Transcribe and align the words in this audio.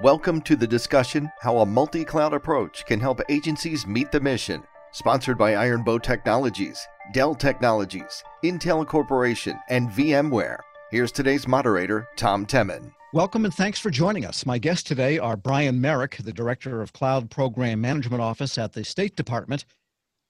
Welcome 0.00 0.42
to 0.42 0.54
the 0.54 0.64
discussion 0.64 1.28
How 1.40 1.58
a 1.58 1.66
Multi 1.66 2.04
Cloud 2.04 2.32
Approach 2.32 2.86
Can 2.86 3.00
Help 3.00 3.20
Agencies 3.28 3.84
Meet 3.84 4.12
the 4.12 4.20
Mission, 4.20 4.62
sponsored 4.92 5.36
by 5.36 5.56
Iron 5.56 5.82
Bow 5.82 5.98
Technologies, 5.98 6.86
Dell 7.12 7.34
Technologies, 7.34 8.22
Intel 8.44 8.86
Corporation, 8.86 9.58
and 9.68 9.90
VMware. 9.90 10.58
Here's 10.92 11.10
today's 11.10 11.48
moderator, 11.48 12.06
Tom 12.14 12.46
Temin. 12.46 12.92
Welcome 13.12 13.44
and 13.44 13.52
thanks 13.52 13.80
for 13.80 13.90
joining 13.90 14.24
us. 14.24 14.46
My 14.46 14.56
guests 14.56 14.84
today 14.84 15.18
are 15.18 15.36
Brian 15.36 15.80
Merrick, 15.80 16.18
the 16.18 16.32
Director 16.32 16.80
of 16.80 16.92
Cloud 16.92 17.28
Program 17.28 17.80
Management 17.80 18.22
Office 18.22 18.56
at 18.56 18.72
the 18.72 18.84
State 18.84 19.16
Department, 19.16 19.64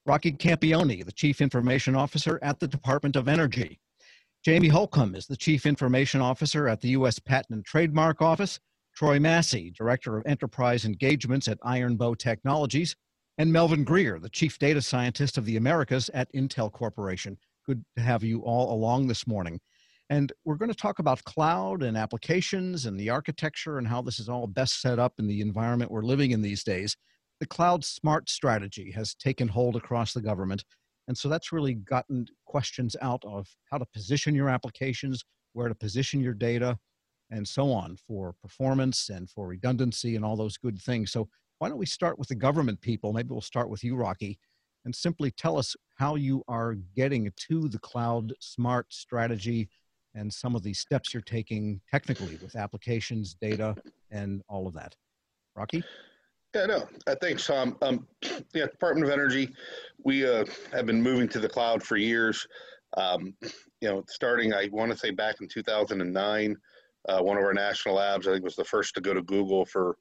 Rocky 0.06 0.32
Campione, 0.32 1.04
the 1.04 1.12
Chief 1.12 1.42
Information 1.42 1.94
Officer 1.94 2.38
at 2.40 2.58
the 2.58 2.68
Department 2.68 3.16
of 3.16 3.28
Energy. 3.28 3.78
Jamie 4.42 4.68
Holcombe 4.68 5.14
is 5.14 5.26
the 5.26 5.36
Chief 5.36 5.66
Information 5.66 6.22
Officer 6.22 6.68
at 6.68 6.80
the 6.80 6.88
U.S. 6.90 7.18
Patent 7.18 7.50
and 7.50 7.64
Trademark 7.66 8.22
Office, 8.22 8.60
Troy 8.98 9.20
Massey, 9.20 9.70
Director 9.70 10.16
of 10.16 10.26
Enterprise 10.26 10.84
Engagements 10.84 11.46
at 11.46 11.60
Iron 11.62 11.94
Bow 11.94 12.16
Technologies, 12.16 12.96
and 13.38 13.52
Melvin 13.52 13.84
Greer, 13.84 14.18
the 14.18 14.28
Chief 14.28 14.58
Data 14.58 14.82
Scientist 14.82 15.38
of 15.38 15.44
the 15.44 15.56
Americas 15.56 16.10
at 16.14 16.32
Intel 16.32 16.72
Corporation. 16.72 17.38
Good 17.64 17.84
to 17.96 18.02
have 18.02 18.24
you 18.24 18.40
all 18.40 18.74
along 18.74 19.06
this 19.06 19.24
morning. 19.24 19.60
And 20.10 20.32
we're 20.44 20.56
going 20.56 20.72
to 20.72 20.76
talk 20.76 20.98
about 20.98 21.22
cloud 21.22 21.84
and 21.84 21.96
applications 21.96 22.86
and 22.86 22.98
the 22.98 23.08
architecture 23.08 23.78
and 23.78 23.86
how 23.86 24.02
this 24.02 24.18
is 24.18 24.28
all 24.28 24.48
best 24.48 24.80
set 24.80 24.98
up 24.98 25.12
in 25.20 25.28
the 25.28 25.42
environment 25.42 25.92
we're 25.92 26.02
living 26.02 26.32
in 26.32 26.42
these 26.42 26.64
days. 26.64 26.96
The 27.38 27.46
cloud 27.46 27.84
smart 27.84 28.28
strategy 28.28 28.90
has 28.96 29.14
taken 29.14 29.46
hold 29.46 29.76
across 29.76 30.12
the 30.12 30.22
government. 30.22 30.64
And 31.06 31.16
so 31.16 31.28
that's 31.28 31.52
really 31.52 31.74
gotten 31.74 32.26
questions 32.46 32.96
out 33.00 33.22
of 33.24 33.46
how 33.70 33.78
to 33.78 33.86
position 33.94 34.34
your 34.34 34.48
applications, 34.48 35.22
where 35.52 35.68
to 35.68 35.74
position 35.76 36.20
your 36.20 36.34
data, 36.34 36.76
and 37.30 37.46
so 37.46 37.72
on 37.72 37.96
for 37.96 38.34
performance 38.42 39.10
and 39.10 39.28
for 39.28 39.48
redundancy 39.48 40.16
and 40.16 40.24
all 40.24 40.36
those 40.36 40.56
good 40.56 40.80
things. 40.80 41.12
So 41.12 41.28
why 41.58 41.68
don't 41.68 41.78
we 41.78 41.86
start 41.86 42.18
with 42.18 42.28
the 42.28 42.34
government 42.34 42.80
people? 42.80 43.12
Maybe 43.12 43.30
we'll 43.30 43.40
start 43.40 43.68
with 43.68 43.84
you, 43.84 43.96
Rocky, 43.96 44.38
and 44.84 44.94
simply 44.94 45.30
tell 45.30 45.58
us 45.58 45.76
how 45.96 46.14
you 46.14 46.42
are 46.48 46.76
getting 46.96 47.30
to 47.48 47.68
the 47.68 47.78
cloud 47.80 48.32
smart 48.40 48.92
strategy 48.92 49.68
and 50.14 50.32
some 50.32 50.56
of 50.56 50.62
the 50.62 50.72
steps 50.72 51.12
you're 51.12 51.20
taking 51.20 51.80
technically 51.90 52.38
with 52.42 52.56
applications, 52.56 53.34
data, 53.34 53.74
and 54.10 54.42
all 54.48 54.66
of 54.66 54.74
that. 54.74 54.96
Rocky? 55.54 55.82
Yeah, 56.54 56.66
no, 56.66 56.88
uh, 57.06 57.14
thanks, 57.20 57.46
Tom. 57.46 57.76
Um, 57.82 58.06
yeah, 58.54 58.66
Department 58.66 59.06
of 59.06 59.12
Energy, 59.12 59.54
we 60.04 60.26
uh, 60.26 60.44
have 60.72 60.86
been 60.86 61.02
moving 61.02 61.28
to 61.28 61.38
the 61.38 61.48
cloud 61.48 61.82
for 61.82 61.96
years. 61.96 62.46
Um, 62.96 63.34
you 63.80 63.88
know, 63.88 64.02
starting, 64.08 64.54
I 64.54 64.68
want 64.72 64.90
to 64.90 64.96
say 64.96 65.10
back 65.10 65.36
in 65.40 65.48
2009, 65.48 66.56
uh, 67.08 67.20
one 67.20 67.36
of 67.38 67.44
our 67.44 67.54
national 67.54 67.96
labs, 67.96 68.28
I 68.28 68.32
think, 68.32 68.44
was 68.44 68.56
the 68.56 68.64
first 68.64 68.94
to 68.94 69.00
go 69.00 69.14
to 69.14 69.22
Google 69.22 69.64
for 69.64 69.96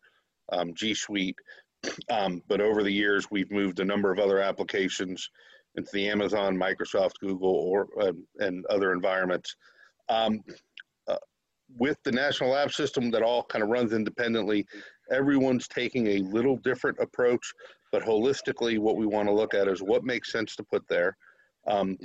um, 0.52 0.74
G 0.74 0.94
Suite. 0.94 1.38
Um, 2.10 2.42
but 2.48 2.60
over 2.60 2.82
the 2.82 2.92
years, 2.92 3.28
we've 3.30 3.52
moved 3.52 3.80
a 3.80 3.86
number 3.86 4.12
of 4.12 4.18
other 4.18 4.40
applications 4.40 5.30
into 5.76 5.90
the 5.94 6.10
Amazon, 6.10 6.58
Microsoft, 6.58 7.20
Google, 7.22 7.54
or 7.54 7.88
uh, 8.02 8.14
and 8.40 8.66
other 8.66 8.92
environments. 8.92 9.56
Um, 10.10 10.42
uh, 11.08 11.18
with 11.78 11.98
the 12.04 12.12
national 12.12 12.50
lab 12.50 12.72
system 12.72 13.12
that 13.12 13.22
all 13.22 13.44
kind 13.44 13.64
of 13.64 13.70
runs 13.70 13.94
independently, 13.94 14.66
everyone's 15.12 15.68
taking 15.68 16.08
a 16.08 16.20
little 16.20 16.58
different 16.58 16.98
approach. 17.00 17.54
But 17.92 18.04
holistically, 18.04 18.80
what 18.80 18.98
we 18.98 19.06
want 19.06 19.30
to 19.30 19.34
look 19.34 19.54
at 19.54 19.68
is 19.68 19.82
what 19.82 20.04
makes 20.04 20.32
sense 20.32 20.56
to 20.56 20.64
put 20.64 20.84
there. 20.90 21.16
Um, 21.68 21.98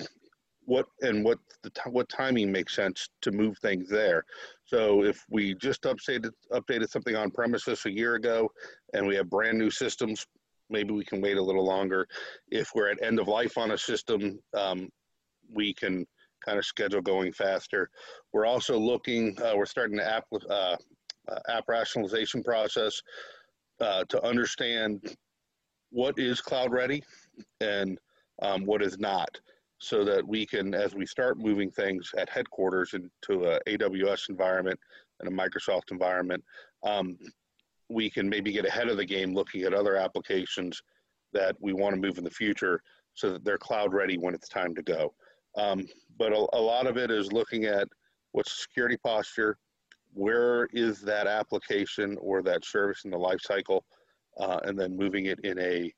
what 0.72 0.86
and 1.02 1.22
what 1.22 1.38
the 1.62 1.70
what 1.90 2.08
timing 2.08 2.50
makes 2.50 2.74
sense 2.74 3.10
to 3.20 3.30
move 3.30 3.58
things 3.58 3.90
there. 3.90 4.24
So 4.64 5.04
if 5.04 5.22
we 5.28 5.54
just 5.54 5.82
updated 5.82 6.30
updated 6.50 6.88
something 6.88 7.14
on 7.14 7.30
premises 7.30 7.84
a 7.84 7.90
year 7.90 8.14
ago, 8.14 8.50
and 8.94 9.06
we 9.06 9.14
have 9.16 9.28
brand 9.28 9.58
new 9.58 9.70
systems, 9.70 10.26
maybe 10.70 10.92
we 10.94 11.04
can 11.04 11.20
wait 11.20 11.36
a 11.36 11.42
little 11.42 11.66
longer. 11.66 12.08
If 12.50 12.70
we're 12.74 12.90
at 12.90 13.02
end 13.02 13.20
of 13.20 13.28
life 13.28 13.58
on 13.58 13.72
a 13.72 13.78
system, 13.78 14.38
um, 14.54 14.88
we 15.54 15.74
can 15.74 16.06
kind 16.42 16.58
of 16.58 16.64
schedule 16.64 17.02
going 17.02 17.32
faster. 17.34 17.90
We're 18.32 18.46
also 18.46 18.78
looking. 18.78 19.36
Uh, 19.42 19.52
we're 19.56 19.66
starting 19.66 19.98
the 19.98 20.10
app 20.10 20.24
uh, 20.32 20.76
uh, 21.28 21.38
app 21.50 21.64
rationalization 21.68 22.42
process 22.42 23.02
uh, 23.78 24.04
to 24.08 24.24
understand 24.24 25.14
what 25.90 26.18
is 26.18 26.40
cloud 26.40 26.72
ready 26.72 27.04
and 27.60 27.98
um, 28.40 28.64
what 28.64 28.80
is 28.80 28.98
not 28.98 29.38
so 29.82 30.04
that 30.04 30.26
we 30.26 30.46
can, 30.46 30.74
as 30.74 30.94
we 30.94 31.04
start 31.04 31.38
moving 31.38 31.68
things 31.68 32.08
at 32.16 32.30
headquarters 32.30 32.94
into 32.94 33.46
a 33.46 33.58
AWS 33.66 34.28
environment 34.28 34.78
and 35.18 35.28
a 35.28 35.32
Microsoft 35.32 35.90
environment, 35.90 36.42
um, 36.84 37.18
we 37.88 38.08
can 38.08 38.28
maybe 38.28 38.52
get 38.52 38.64
ahead 38.64 38.88
of 38.88 38.96
the 38.96 39.04
game 39.04 39.34
looking 39.34 39.62
at 39.62 39.74
other 39.74 39.96
applications 39.96 40.80
that 41.32 41.56
we 41.58 41.72
want 41.72 41.96
to 41.96 42.00
move 42.00 42.16
in 42.16 42.22
the 42.22 42.30
future 42.30 42.80
so 43.14 43.32
that 43.32 43.44
they're 43.44 43.58
cloud 43.58 43.92
ready 43.92 44.16
when 44.18 44.34
it's 44.34 44.48
time 44.48 44.72
to 44.72 44.84
go. 44.84 45.12
Um, 45.56 45.84
but 46.16 46.32
a, 46.32 46.46
a, 46.52 46.62
lot 46.62 46.86
of 46.86 46.96
it 46.96 47.10
is 47.10 47.32
looking 47.32 47.64
at 47.64 47.88
what's 48.30 48.54
the 48.54 48.62
security 48.62 48.96
posture, 49.04 49.58
where 50.14 50.66
is 50.72 51.00
that 51.00 51.26
application 51.26 52.16
or 52.20 52.40
that 52.44 52.64
service 52.64 53.04
in 53.04 53.10
the 53.10 53.18
life 53.18 53.40
cycle, 53.40 53.84
uh, 54.38 54.60
and 54.62 54.78
then 54.78 54.96
moving 54.96 55.26
it 55.26 55.40
in 55.40 55.58
a 55.58 55.92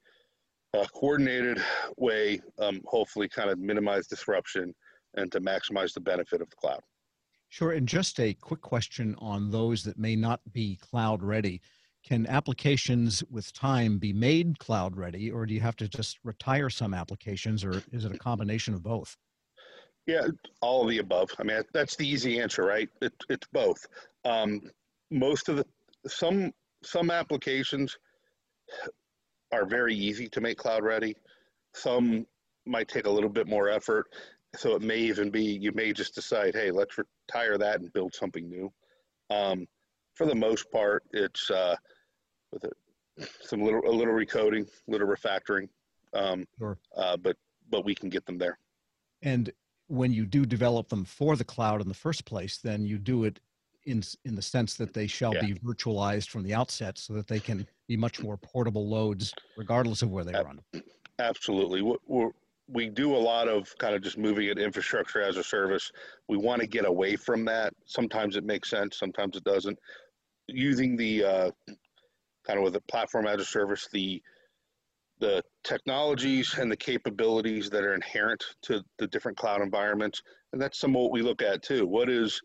uh, 0.74 0.86
coordinated 0.94 1.62
way, 1.96 2.40
um, 2.58 2.80
hopefully 2.86 3.28
kind 3.28 3.50
of 3.50 3.58
minimize 3.58 4.06
disruption 4.06 4.74
and 5.14 5.30
to 5.32 5.40
maximize 5.40 5.92
the 5.92 6.00
benefit 6.00 6.40
of 6.40 6.50
the 6.50 6.56
cloud. 6.56 6.80
Sure. 7.48 7.72
And 7.72 7.86
just 7.86 8.18
a 8.18 8.34
quick 8.34 8.60
question 8.60 9.14
on 9.18 9.50
those 9.50 9.84
that 9.84 9.98
may 9.98 10.16
not 10.16 10.40
be 10.52 10.76
cloud 10.76 11.22
ready. 11.22 11.60
Can 12.04 12.26
applications 12.26 13.22
with 13.30 13.52
time 13.52 13.98
be 13.98 14.12
made 14.12 14.58
cloud 14.58 14.96
ready, 14.96 15.30
or 15.30 15.46
do 15.46 15.54
you 15.54 15.60
have 15.60 15.76
to 15.76 15.88
just 15.88 16.18
retire 16.22 16.68
some 16.68 16.92
applications, 16.92 17.64
or 17.64 17.82
is 17.92 18.04
it 18.04 18.14
a 18.14 18.18
combination 18.18 18.74
of 18.74 18.82
both? 18.82 19.16
Yeah, 20.06 20.26
all 20.60 20.82
of 20.82 20.91
the 20.91 20.98
above. 20.98 21.30
I 21.38 21.44
mean, 21.44 21.62
that's 21.72 21.96
the 21.96 22.06
easy 22.06 22.41
answer, 22.41 22.62
right? 22.64 22.91
It, 23.00 23.14
it's 23.30 23.46
both. 23.52 23.86
Um, 24.26 24.60
most 25.10 25.48
of 25.48 25.56
the 25.56 25.66
some 26.06 26.52
some 26.82 27.10
applications 27.10 27.96
are 29.54 29.66
very 29.66 29.94
easy 29.94 30.28
to 30.28 30.41
make 30.41 30.59
cloud 30.59 30.84
ready. 30.84 31.16
Some 31.75 32.26
might 32.66 32.88
take 32.88 33.06
a 33.06 33.10
little 33.10 33.31
bit 33.31 33.47
more 33.47 33.69
effort. 33.69 34.06
So 34.56 34.76
it 34.76 34.82
may 34.82 34.98
even 34.98 35.31
be 35.31 35.42
you 35.42 35.72
may 35.72 35.92
just 35.92 36.15
decide, 36.15 36.54
hey, 36.54 36.70
let's 36.70 36.97
retire 36.98 37.59
that 37.59 37.81
and 37.81 37.92
build 37.92 38.15
something 38.15 38.48
new. 38.48 38.72
Um, 39.31 39.66
for 40.15 40.26
the 40.26 40.34
most 40.34 40.70
part, 40.70 41.03
it's 41.12 41.50
uh, 41.50 41.76
with 42.53 42.65
a, 42.65 42.70
some 43.41 43.62
little 43.62 43.81
a 43.87 43.91
little 43.91 44.15
recoding, 44.15 44.66
a 44.66 44.91
little 44.91 45.09
refactoring, 45.09 45.69
um, 46.12 46.47
sure. 46.59 46.78
uh, 46.97 47.16
but 47.16 47.36
but 47.71 47.84
we 47.84 47.94
can 47.94 48.09
get 48.09 48.25
them 48.26 48.38
there. 48.38 48.59
And 49.22 49.50
when 49.88 50.12
you 50.12 50.25
do 50.26 50.47
develop 50.47 50.88
them 50.88 51.04
for 51.04 51.36
the 51.36 51.44
cloud 51.44 51.81
in 51.81 51.88
the 51.88 51.94
first 51.94 52.25
place, 52.25 52.59
then 52.59 52.84
you 52.84 52.98
do 52.98 53.25
it 53.25 53.41
in 53.86 54.03
in 54.25 54.36
the 54.36 54.42
sense 54.42 54.75
that 54.76 54.94
they 54.94 55.09
shall 55.09 55.34
yeah. 55.34 55.47
be 55.47 55.54
virtualized 55.54 56.28
from 56.28 56.44
the 56.44 56.54
outset, 56.54 56.97
so 56.97 57.12
that 57.15 57.26
they 57.26 57.41
can 57.41 57.66
be 57.89 57.97
much 57.97 58.22
more 58.22 58.37
portable 58.37 58.89
loads, 58.89 59.33
regardless 59.56 60.03
of 60.03 60.11
where 60.11 60.25
they 60.25 60.33
run. 60.33 60.61
Absolutely, 61.19 61.83
we're, 61.83 62.31
we 62.69 62.89
do 62.89 63.15
a 63.15 63.19
lot 63.19 63.49
of 63.49 63.77
kind 63.78 63.95
of 63.95 64.03
just 64.03 64.17
moving 64.17 64.49
it 64.49 64.59
infrastructure 64.59 65.21
as 65.21 65.37
a 65.37 65.45
service. 65.45 65.93
We 66.28 66.37
want 66.37 66.61
to 66.62 66.67
get 66.67 66.87
away 66.87 67.17
from 67.17 67.45
that. 67.45 67.75
Sometimes 67.84 68.37
it 68.37 68.45
makes 68.45 68.71
sense, 68.71 68.99
sometimes 68.99 69.37
it 69.37 69.45
doesn't. 69.45 69.78
Using 70.49 70.97
the 70.97 71.25
uh, 71.25 71.50
kind 72.47 72.59
of 72.59 72.65
with 72.65 72.75
the 72.75 72.81
platform 72.83 73.27
as 73.27 73.41
a 73.41 73.45
service, 73.45 73.89
the 73.93 74.22
the 75.21 75.43
technologies 75.62 76.56
and 76.59 76.71
the 76.71 76.77
capabilities 76.77 77.71
that 77.71 77.84
are 77.84 77.95
inherent 77.95 78.43
to 78.62 78.83
the 78.99 79.06
different 79.06 79.39
cloud 79.39 79.62
environments, 79.62 80.22
and 80.53 80.61
that's 80.61 80.78
some 80.78 80.97
of 80.97 81.03
what 81.03 81.12
we 81.12 81.22
look 81.22 81.41
at 81.41 81.62
too. 81.62 81.87
What 81.87 82.11
is 82.11 82.41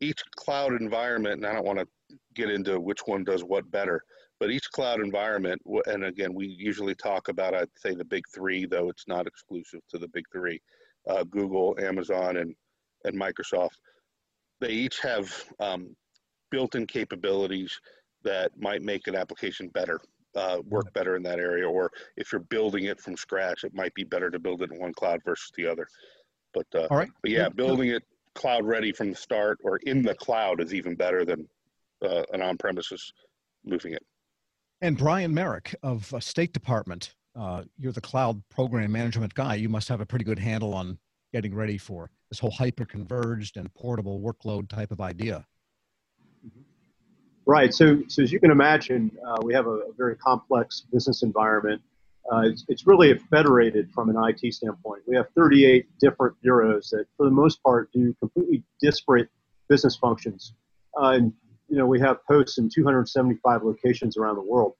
each 0.00 0.22
cloud 0.36 0.74
environment, 0.80 1.36
and 1.36 1.46
I 1.46 1.54
don't 1.54 1.64
want 1.64 1.78
to 1.78 2.16
get 2.34 2.50
into 2.50 2.78
which 2.78 3.00
one 3.06 3.24
does 3.24 3.42
what 3.42 3.70
better, 3.70 4.02
but 4.40 4.50
each 4.50 4.70
cloud 4.72 5.00
environment, 5.00 5.60
and 5.86 6.04
again, 6.04 6.34
we 6.34 6.46
usually 6.46 6.94
talk 6.94 7.28
about, 7.28 7.54
I'd 7.54 7.68
say 7.76 7.94
the 7.94 8.04
big 8.04 8.24
three, 8.34 8.64
though 8.64 8.88
it's 8.88 9.06
not 9.06 9.26
exclusive 9.26 9.80
to 9.90 9.98
the 9.98 10.08
big 10.08 10.24
three 10.32 10.60
uh, 11.06 11.24
Google, 11.24 11.76
Amazon, 11.78 12.38
and, 12.38 12.54
and 13.04 13.14
Microsoft. 13.14 13.76
They 14.60 14.70
each 14.70 14.98
have 15.00 15.30
um, 15.60 15.94
built 16.50 16.74
in 16.74 16.86
capabilities 16.86 17.78
that 18.22 18.50
might 18.58 18.82
make 18.82 19.06
an 19.06 19.14
application 19.14 19.68
better, 19.68 20.00
uh, 20.34 20.58
work 20.66 20.86
mm-hmm. 20.86 20.98
better 20.98 21.16
in 21.16 21.22
that 21.24 21.38
area. 21.38 21.68
Or 21.68 21.90
if 22.16 22.32
you're 22.32 22.40
building 22.40 22.84
it 22.84 22.98
from 23.00 23.16
scratch, 23.16 23.64
it 23.64 23.74
might 23.74 23.94
be 23.94 24.04
better 24.04 24.30
to 24.30 24.38
build 24.38 24.62
it 24.62 24.70
in 24.72 24.80
one 24.80 24.94
cloud 24.94 25.20
versus 25.24 25.52
the 25.56 25.66
other. 25.66 25.86
But, 26.54 26.66
uh, 26.74 26.86
All 26.90 26.96
right. 26.96 27.10
but 27.22 27.30
yeah, 27.30 27.48
building 27.48 27.90
it 27.90 28.02
cloud 28.34 28.64
ready 28.64 28.92
from 28.92 29.10
the 29.10 29.16
start 29.16 29.58
or 29.64 29.76
in 29.78 30.02
the 30.02 30.14
cloud 30.14 30.62
is 30.62 30.72
even 30.72 30.94
better 30.94 31.24
than 31.24 31.46
uh, 32.02 32.22
an 32.32 32.42
on 32.42 32.56
premises 32.56 33.12
moving 33.64 33.92
it. 33.92 34.02
And 34.82 34.96
Brian 34.96 35.34
Merrick 35.34 35.74
of 35.82 36.12
uh, 36.14 36.20
State 36.20 36.54
Department, 36.54 37.14
uh, 37.38 37.64
you're 37.78 37.92
the 37.92 38.00
cloud 38.00 38.42
program 38.48 38.90
management 38.90 39.34
guy. 39.34 39.54
You 39.56 39.68
must 39.68 39.88
have 39.88 40.00
a 40.00 40.06
pretty 40.06 40.24
good 40.24 40.38
handle 40.38 40.72
on 40.72 40.98
getting 41.34 41.54
ready 41.54 41.76
for 41.76 42.10
this 42.30 42.38
whole 42.38 42.50
hyper 42.50 42.86
converged 42.86 43.58
and 43.58 43.72
portable 43.74 44.20
workload 44.20 44.68
type 44.68 44.90
of 44.90 45.00
idea. 45.00 45.44
Right. 47.44 47.74
So, 47.74 48.02
so 48.08 48.22
as 48.22 48.32
you 48.32 48.40
can 48.40 48.50
imagine, 48.50 49.10
uh, 49.26 49.38
we 49.42 49.52
have 49.54 49.66
a, 49.66 49.70
a, 49.70 49.92
very 49.96 50.16
complex 50.16 50.86
business 50.92 51.22
environment. 51.22 51.82
Uh, 52.32 52.42
it's, 52.42 52.64
it's, 52.68 52.86
really 52.86 53.18
federated 53.30 53.90
from 53.92 54.08
an 54.08 54.16
IT 54.16 54.54
standpoint. 54.54 55.02
We 55.06 55.16
have 55.16 55.26
38 55.34 55.86
different 55.98 56.40
bureaus 56.42 56.90
that, 56.90 57.06
for 57.16 57.26
the 57.26 57.32
most 57.32 57.62
part, 57.62 57.90
do 57.92 58.14
completely 58.20 58.62
disparate 58.80 59.28
business 59.68 59.96
functions. 59.96 60.54
Uh, 61.00 61.08
and 61.08 61.32
you 61.70 61.78
know, 61.78 61.86
we 61.86 62.00
have 62.00 62.24
posts 62.26 62.58
in 62.58 62.68
275 62.68 63.62
locations 63.62 64.16
around 64.16 64.36
the 64.36 64.42
world. 64.42 64.74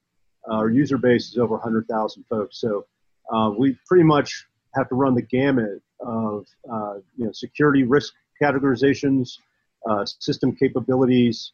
Uh, 0.50 0.56
our 0.56 0.70
user 0.70 0.98
base 0.98 1.28
is 1.28 1.38
over 1.38 1.54
100,000 1.54 2.24
folks. 2.28 2.60
So 2.60 2.86
uh, 3.32 3.52
we 3.56 3.78
pretty 3.86 4.04
much 4.04 4.46
have 4.74 4.88
to 4.88 4.94
run 4.94 5.14
the 5.14 5.22
gamut 5.22 5.82
of 6.00 6.46
uh, 6.70 6.94
you 7.16 7.26
know 7.26 7.32
security 7.32 7.84
risk 7.84 8.14
categorizations, 8.42 9.38
system 10.18 10.54
capabilities 10.54 11.52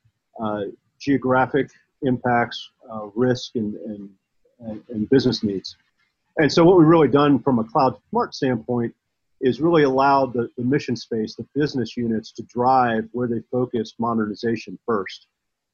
geographic 0.98 1.70
impacts, 2.02 2.70
uh, 2.90 3.06
risk, 3.14 3.54
and, 3.56 3.74
and, 4.60 4.82
and, 4.88 5.08
business 5.10 5.42
needs. 5.42 5.76
And 6.38 6.52
so, 6.52 6.64
what 6.64 6.78
we've 6.78 6.86
really 6.86 7.08
done 7.08 7.38
from 7.38 7.58
a 7.58 7.64
cloud 7.64 7.96
smart 8.10 8.34
standpoint 8.34 8.94
is 9.46 9.60
really 9.60 9.84
allowed 9.84 10.32
the, 10.32 10.48
the 10.56 10.64
mission 10.64 10.96
space, 10.96 11.34
the 11.36 11.46
business 11.54 11.96
units, 11.96 12.32
to 12.32 12.42
drive 12.44 13.08
where 13.12 13.28
they 13.28 13.40
focus 13.50 13.94
modernization 13.98 14.78
first. 14.84 15.28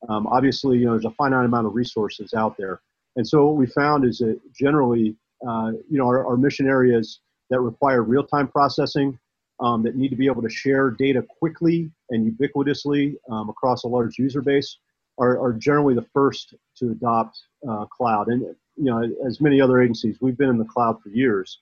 Um, 0.08 0.26
obviously, 0.26 0.78
you 0.78 0.84
know, 0.84 0.92
there's 0.92 1.04
a 1.04 1.10
finite 1.12 1.44
amount 1.44 1.66
of 1.66 1.74
resources 1.74 2.34
out 2.34 2.56
there. 2.56 2.80
And 3.16 3.26
so, 3.26 3.46
what 3.46 3.56
we 3.56 3.66
found 3.66 4.04
is 4.04 4.18
that 4.18 4.40
generally, 4.54 5.16
uh, 5.46 5.72
you 5.88 5.98
know, 5.98 6.06
our, 6.06 6.26
our 6.26 6.36
mission 6.36 6.66
areas 6.68 7.20
that 7.50 7.60
require 7.60 8.02
real 8.02 8.24
time 8.24 8.48
processing, 8.48 9.18
um, 9.60 9.82
that 9.84 9.96
need 9.96 10.08
to 10.08 10.16
be 10.16 10.26
able 10.26 10.42
to 10.42 10.50
share 10.50 10.90
data 10.90 11.24
quickly 11.38 11.90
and 12.10 12.36
ubiquitously 12.36 13.14
um, 13.30 13.48
across 13.48 13.84
a 13.84 13.88
large 13.88 14.18
user 14.18 14.42
base 14.42 14.78
are, 15.18 15.40
are 15.40 15.52
generally 15.52 15.94
the 15.94 16.06
first 16.12 16.54
to 16.76 16.90
adopt 16.90 17.38
uh, 17.68 17.84
cloud. 17.86 18.28
And 18.28 18.42
you 18.76 18.84
know, 18.84 19.02
as 19.26 19.40
many 19.40 19.60
other 19.60 19.80
agencies, 19.80 20.18
we've 20.20 20.36
been 20.36 20.48
in 20.48 20.58
the 20.58 20.64
cloud 20.64 21.00
for 21.02 21.10
years. 21.10 21.60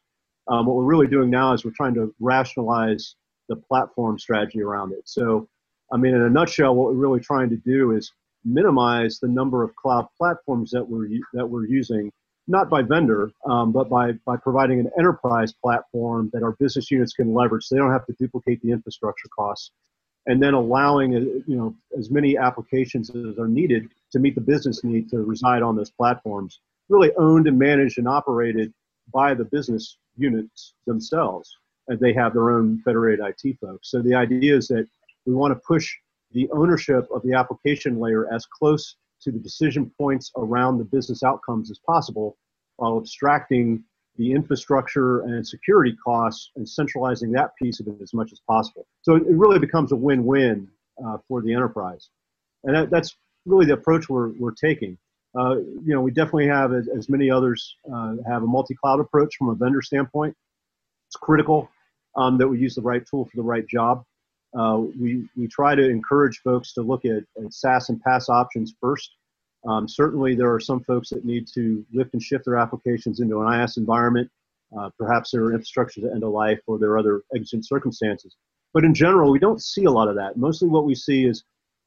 Um, 0.50 0.67
what 0.67 0.76
we're 0.76 0.85
really 0.85 1.06
doing 1.06 1.31
now 1.31 1.52
is 1.52 1.64
we're 1.64 1.70
trying 1.76 1.94
to 1.94 2.14
rationalize 2.20 3.14
the 3.49 3.56
platform 3.56 4.19
strategy 4.19 4.62
around 4.62 4.93
it. 4.93 5.02
So, 5.05 5.49
I 5.93 5.97
mean, 5.97 6.14
in 6.14 6.23
a 6.23 6.31
nutshell, 6.31 6.75
what 6.75 6.88
we're 6.88 7.00
really 7.00 7.20
trying 7.20 7.50
to 7.50 7.56
do 7.56 7.93
is 7.93 8.12
minimize 8.44 9.19
the 9.20 9.29
number 9.29 9.62
of 9.62 9.75
cloud 9.76 10.06
platforms 10.19 10.70
that 10.73 10.87
we're 10.88 11.08
that 11.35 11.47
we're 11.47 11.67
using, 11.67 12.11
not 12.49 12.69
by 12.69 12.82
vendor, 12.82 13.31
um, 13.49 13.73
but 13.73 13.88
by 13.88 14.12
by 14.25 14.37
providing 14.37 14.81
an 14.81 14.91
enterprise 14.99 15.52
platform 15.52 16.31
that 16.32 16.43
our 16.43 16.52
business 16.52 16.91
units 16.91 17.12
can 17.12 17.32
leverage. 17.32 17.64
So 17.64 17.75
they 17.75 17.81
don't 17.81 17.93
have 17.93 18.06
to 18.06 18.14
duplicate 18.19 18.61
the 18.62 18.73
infrastructure 18.73 19.29
costs 19.29 19.70
and 20.26 20.43
then 20.43 20.55
allowing 20.55 21.14
uh, 21.14 21.20
you 21.47 21.56
know 21.56 21.75
as 21.97 22.11
many 22.11 22.37
applications 22.37 23.11
as 23.11 23.38
are 23.38 23.49
needed 23.49 23.88
to 24.12 24.19
meet 24.19 24.35
the 24.35 24.41
business 24.41 24.85
need 24.85 25.08
to 25.11 25.19
reside 25.19 25.62
on 25.62 25.76
those 25.76 25.91
platforms 25.91 26.61
really 26.88 27.11
owned 27.17 27.47
and 27.47 27.58
managed 27.58 27.99
and 27.99 28.08
operated 28.08 28.73
by 29.12 29.35
the 29.35 29.44
business 29.44 29.97
units 30.20 30.75
themselves 30.87 31.56
and 31.88 31.99
they 31.99 32.12
have 32.12 32.32
their 32.32 32.50
own 32.50 32.81
federated 32.84 33.25
IT 33.25 33.56
folks 33.61 33.90
so 33.90 34.00
the 34.02 34.14
idea 34.14 34.56
is 34.56 34.69
that 34.69 34.87
we 35.26 35.34
want 35.34 35.52
to 35.52 35.61
push 35.67 35.93
the 36.32 36.49
ownership 36.52 37.08
of 37.14 37.22
the 37.22 37.34
application 37.34 37.99
layer 37.99 38.32
as 38.32 38.46
close 38.46 38.96
to 39.22 39.31
the 39.31 39.38
decision 39.38 39.90
points 39.99 40.31
around 40.37 40.78
the 40.78 40.84
business 40.84 41.22
outcomes 41.22 41.70
as 41.70 41.78
possible 41.87 42.37
while 42.76 42.96
abstracting 42.96 43.84
the 44.17 44.32
infrastructure 44.32 45.20
and 45.22 45.46
security 45.46 45.96
costs 46.05 46.50
and 46.56 46.69
centralizing 46.69 47.31
that 47.32 47.50
piece 47.56 47.81
of 47.81 47.87
it 47.88 47.96
as 48.02 48.12
much 48.12 48.32
as 48.32 48.40
possible. 48.46 48.87
So 49.02 49.16
it 49.16 49.23
really 49.26 49.58
becomes 49.58 49.93
a 49.93 49.96
win-win 49.96 50.69
uh, 51.05 51.19
for 51.28 51.43
the 51.43 51.52
enterprise. 51.55 52.11
And 52.64 52.75
that, 52.75 52.90
that's 52.90 53.16
really 53.46 53.66
the 53.66 53.75
approach 53.75 54.08
we're, 54.08 54.32
we're 54.38 54.52
taking. 54.52 54.99
Uh, 55.38 55.56
you 55.56 55.94
know, 55.94 56.00
we 56.00 56.10
definitely 56.10 56.48
have, 56.48 56.72
as, 56.72 56.88
as 56.88 57.08
many 57.08 57.30
others, 57.30 57.76
uh, 57.92 58.16
have 58.28 58.42
a 58.42 58.46
multi-cloud 58.46 59.00
approach 59.00 59.36
from 59.36 59.48
a 59.48 59.54
vendor 59.54 59.82
standpoint. 59.82 60.36
It's 61.08 61.16
critical 61.16 61.70
um, 62.16 62.36
that 62.38 62.48
we 62.48 62.58
use 62.58 62.74
the 62.74 62.82
right 62.82 63.02
tool 63.08 63.26
for 63.26 63.36
the 63.36 63.42
right 63.42 63.66
job. 63.66 64.04
Uh, 64.58 64.82
we, 64.98 65.28
we 65.36 65.46
try 65.46 65.76
to 65.76 65.88
encourage 65.88 66.40
folks 66.40 66.72
to 66.74 66.82
look 66.82 67.04
at, 67.04 67.22
at 67.42 67.52
SaaS 67.52 67.88
and 67.88 68.02
PaaS 68.04 68.28
options 68.28 68.74
first 68.80 69.12
um, 69.66 69.86
certainly, 69.86 70.34
there 70.34 70.52
are 70.52 70.60
some 70.60 70.82
folks 70.84 71.10
that 71.10 71.24
need 71.24 71.46
to 71.54 71.84
lift 71.92 72.14
and 72.14 72.22
shift 72.22 72.46
their 72.46 72.56
applications 72.56 73.20
into 73.20 73.40
an 73.40 73.46
IaaS 73.46 73.76
environment. 73.76 74.30
Uh, 74.76 74.88
perhaps 74.98 75.32
their 75.32 75.50
infrastructure 75.52 76.00
is 76.00 76.06
end 76.06 76.22
of 76.22 76.30
life 76.30 76.60
or 76.66 76.78
there 76.78 76.90
are 76.90 76.98
other 76.98 77.22
exigent 77.34 77.66
circumstances. 77.66 78.36
But 78.72 78.84
in 78.84 78.94
general, 78.94 79.32
we 79.32 79.38
don't 79.38 79.60
see 79.60 79.84
a 79.84 79.90
lot 79.90 80.08
of 80.08 80.14
that. 80.14 80.36
Mostly 80.36 80.68
what 80.68 80.84
we 80.84 80.94
see 80.94 81.26
is 81.26 81.42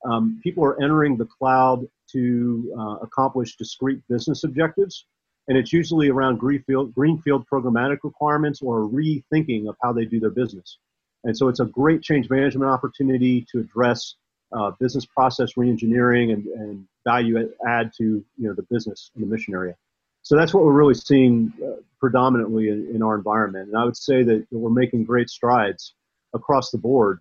um, 0.06 0.40
people 0.44 0.64
are 0.66 0.82
entering 0.84 1.18
the 1.18 1.26
cloud 1.26 1.88
to 2.14 2.74
uh, 2.78 2.96
accomplish 3.02 3.56
discrete 3.56 4.02
business 4.10 4.44
objectives. 4.44 5.06
And 5.48 5.58
it's 5.58 5.74
usually 5.74 6.10
around 6.10 6.40
greenfield, 6.40 6.94
greenfield 6.94 7.46
programmatic 7.52 7.98
requirements 8.04 8.62
or 8.62 8.88
rethinking 8.88 9.68
of 9.68 9.76
how 9.82 9.92
they 9.92 10.06
do 10.06 10.20
their 10.20 10.30
business. 10.30 10.78
And 11.26 11.38
so 11.38 11.48
it's 11.50 11.60
a 11.60 11.66
great 11.66 12.02
change 12.02 12.30
management 12.30 12.72
opportunity 12.72 13.46
to 13.52 13.60
address 13.60 14.16
uh, 14.54 14.72
business 14.80 15.06
process 15.06 15.54
reengineering 15.54 16.32
and, 16.34 16.46
and 16.46 16.88
value 17.06 17.52
add 17.68 17.92
to 17.98 18.04
you 18.04 18.26
know 18.38 18.54
the 18.54 18.66
business 18.70 19.10
in 19.16 19.22
the 19.22 19.28
mission 19.28 19.54
area. 19.54 19.76
So 20.22 20.38
that's 20.38 20.54
what 20.54 20.64
we're 20.64 20.74
really 20.74 20.94
seeing 20.94 21.52
uh, 21.64 21.82
predominantly 22.00 22.70
in, 22.70 22.96
in, 22.96 23.04
our 23.04 23.16
environment. 23.16 23.68
And 23.68 23.78
I 23.78 23.84
would 23.84 23.98
say 23.98 24.24
that, 24.24 24.48
that 24.50 24.58
we're 24.58 24.70
making 24.70 25.04
great 25.04 25.30
strides 25.30 25.94
across 26.34 26.72
the 26.72 26.78
board 26.78 27.20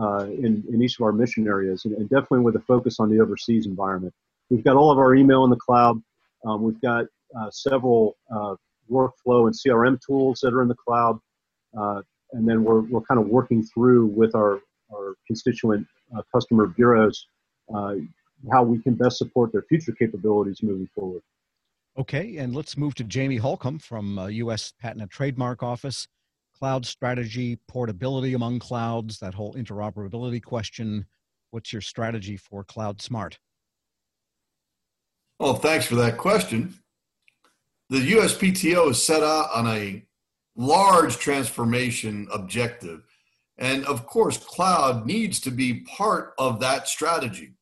uh, 0.00 0.26
in, 0.26 0.62
in 0.72 0.82
each 0.82 0.98
of 0.98 1.04
our 1.04 1.12
mission 1.12 1.46
areas, 1.48 1.84
and, 1.84 1.94
and, 1.94 2.08
definitely 2.08 2.40
with 2.40 2.54
a 2.54 2.60
focus 2.60 3.00
on 3.00 3.10
the 3.10 3.20
overseas 3.20 3.66
environment. 3.66 4.14
We've 4.50 4.64
got 4.64 4.76
all 4.76 4.90
of 4.90 4.98
our 4.98 5.14
email 5.14 5.44
in 5.44 5.50
the 5.50 5.56
cloud. 5.56 6.00
Um, 6.44 6.62
we've 6.62 6.80
got 6.80 7.06
uh, 7.38 7.50
several 7.50 8.16
uh, 8.34 8.54
workflow 8.90 9.46
and 9.46 9.54
CRM 9.54 9.98
tools 10.04 10.40
that 10.42 10.54
are 10.54 10.62
in 10.62 10.68
the 10.68 10.76
cloud. 10.76 11.18
Uh, 11.76 12.02
and 12.32 12.48
then 12.48 12.64
we're, 12.64 12.80
we're 12.82 13.02
kind 13.02 13.20
of 13.20 13.26
working 13.28 13.62
through 13.62 14.06
with 14.06 14.34
our, 14.34 14.60
our 14.94 15.14
constituent 15.26 15.86
uh, 16.16 16.22
customer 16.32 16.66
bureaus 16.66 17.26
how 18.52 18.62
we 18.62 18.78
can 18.78 18.94
best 18.94 19.18
support 19.18 19.52
their 19.52 19.62
future 19.62 19.92
capabilities 19.92 20.62
moving 20.62 20.88
forward. 20.94 21.22
Okay, 21.98 22.36
and 22.36 22.54
let's 22.54 22.76
move 22.76 22.94
to 22.96 23.04
Jamie 23.04 23.38
Holcombe 23.38 23.78
from 23.78 24.18
uh, 24.18 24.26
U.S. 24.26 24.72
Patent 24.78 25.02
and 25.02 25.10
Trademark 25.10 25.62
Office. 25.62 26.06
Cloud 26.58 26.86
strategy, 26.86 27.58
portability 27.68 28.34
among 28.34 28.58
clouds, 28.58 29.18
that 29.18 29.34
whole 29.34 29.54
interoperability 29.54 30.42
question. 30.42 31.06
What's 31.50 31.72
your 31.72 31.82
strategy 31.82 32.36
for 32.36 32.64
Cloud 32.64 33.00
Smart? 33.00 33.38
Well, 35.38 35.54
thanks 35.54 35.84
for 35.86 35.96
that 35.96 36.16
question. 36.16 36.74
The 37.90 38.12
USPTO 38.12 38.90
is 38.90 39.02
set 39.02 39.22
out 39.22 39.50
on 39.54 39.66
a 39.66 40.02
large 40.56 41.18
transformation 41.18 42.26
objective. 42.32 43.02
And 43.58 43.84
of 43.84 44.06
course, 44.06 44.38
cloud 44.38 45.06
needs 45.06 45.38
to 45.40 45.50
be 45.50 45.80
part 45.80 46.32
of 46.38 46.60
that 46.60 46.88
strategy. 46.88 47.52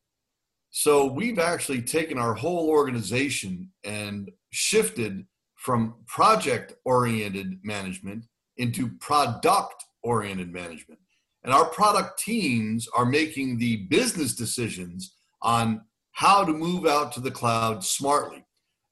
So 0.71 1.07
we've 1.07 1.39
actually 1.39 1.83
taken 1.83 2.19
our 2.19 2.35
whole 2.35 2.69
organization 2.69 3.71
and 3.85 4.31
shifted 4.51 5.27
from 5.57 5.95
project 6.07 6.75
oriented 6.85 7.59
management 7.65 8.25
into 8.57 8.89
product 8.99 9.85
oriented 10.03 10.53
management. 10.53 11.01
And 11.43 11.53
our 11.53 11.65
product 11.67 12.19
teams 12.19 12.89
are 12.97 13.05
making 13.05 13.59
the 13.59 13.87
business 13.89 14.35
decisions 14.35 15.15
on 15.43 15.83
how 16.15 16.45
to 16.45 16.53
move 16.53 16.87
out 16.87 17.13
to 17.13 17.21
the 17.21 17.31
cloud 17.31 17.85
smartly. 17.85 18.45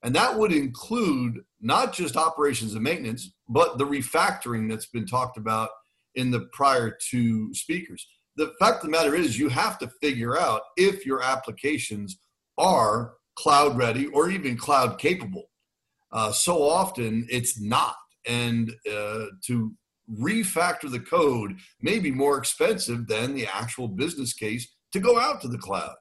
And 0.03 0.15
that 0.15 0.37
would 0.37 0.51
include 0.51 1.41
not 1.61 1.93
just 1.93 2.17
operations 2.17 2.73
and 2.73 2.83
maintenance, 2.83 3.33
but 3.49 3.77
the 3.77 3.85
refactoring 3.85 4.69
that's 4.69 4.87
been 4.87 5.05
talked 5.05 5.37
about 5.37 5.69
in 6.15 6.31
the 6.31 6.47
prior 6.53 6.97
two 7.09 7.53
speakers 7.53 8.05
the 8.35 8.53
fact 8.59 8.77
of 8.77 8.83
the 8.83 8.89
matter 8.89 9.15
is 9.15 9.37
you 9.37 9.49
have 9.49 9.77
to 9.79 9.91
figure 10.01 10.39
out 10.39 10.61
if 10.77 11.05
your 11.05 11.21
applications 11.21 12.19
are 12.57 13.13
cloud 13.35 13.77
ready 13.77 14.07
or 14.07 14.29
even 14.29 14.57
cloud 14.57 14.97
capable. 14.99 15.45
Uh, 16.11 16.31
so 16.31 16.61
often 16.63 17.27
it's 17.29 17.59
not. 17.59 17.95
And 18.27 18.71
uh, 18.91 19.25
to 19.47 19.73
refactor 20.19 20.89
the 20.89 20.99
code 20.99 21.57
may 21.81 21.99
be 21.99 22.11
more 22.11 22.37
expensive 22.37 23.07
than 23.07 23.33
the 23.33 23.47
actual 23.47 23.87
business 23.87 24.33
case 24.33 24.73
to 24.91 24.99
go 24.99 25.19
out 25.19 25.41
to 25.41 25.47
the 25.47 25.57
cloud. 25.57 25.95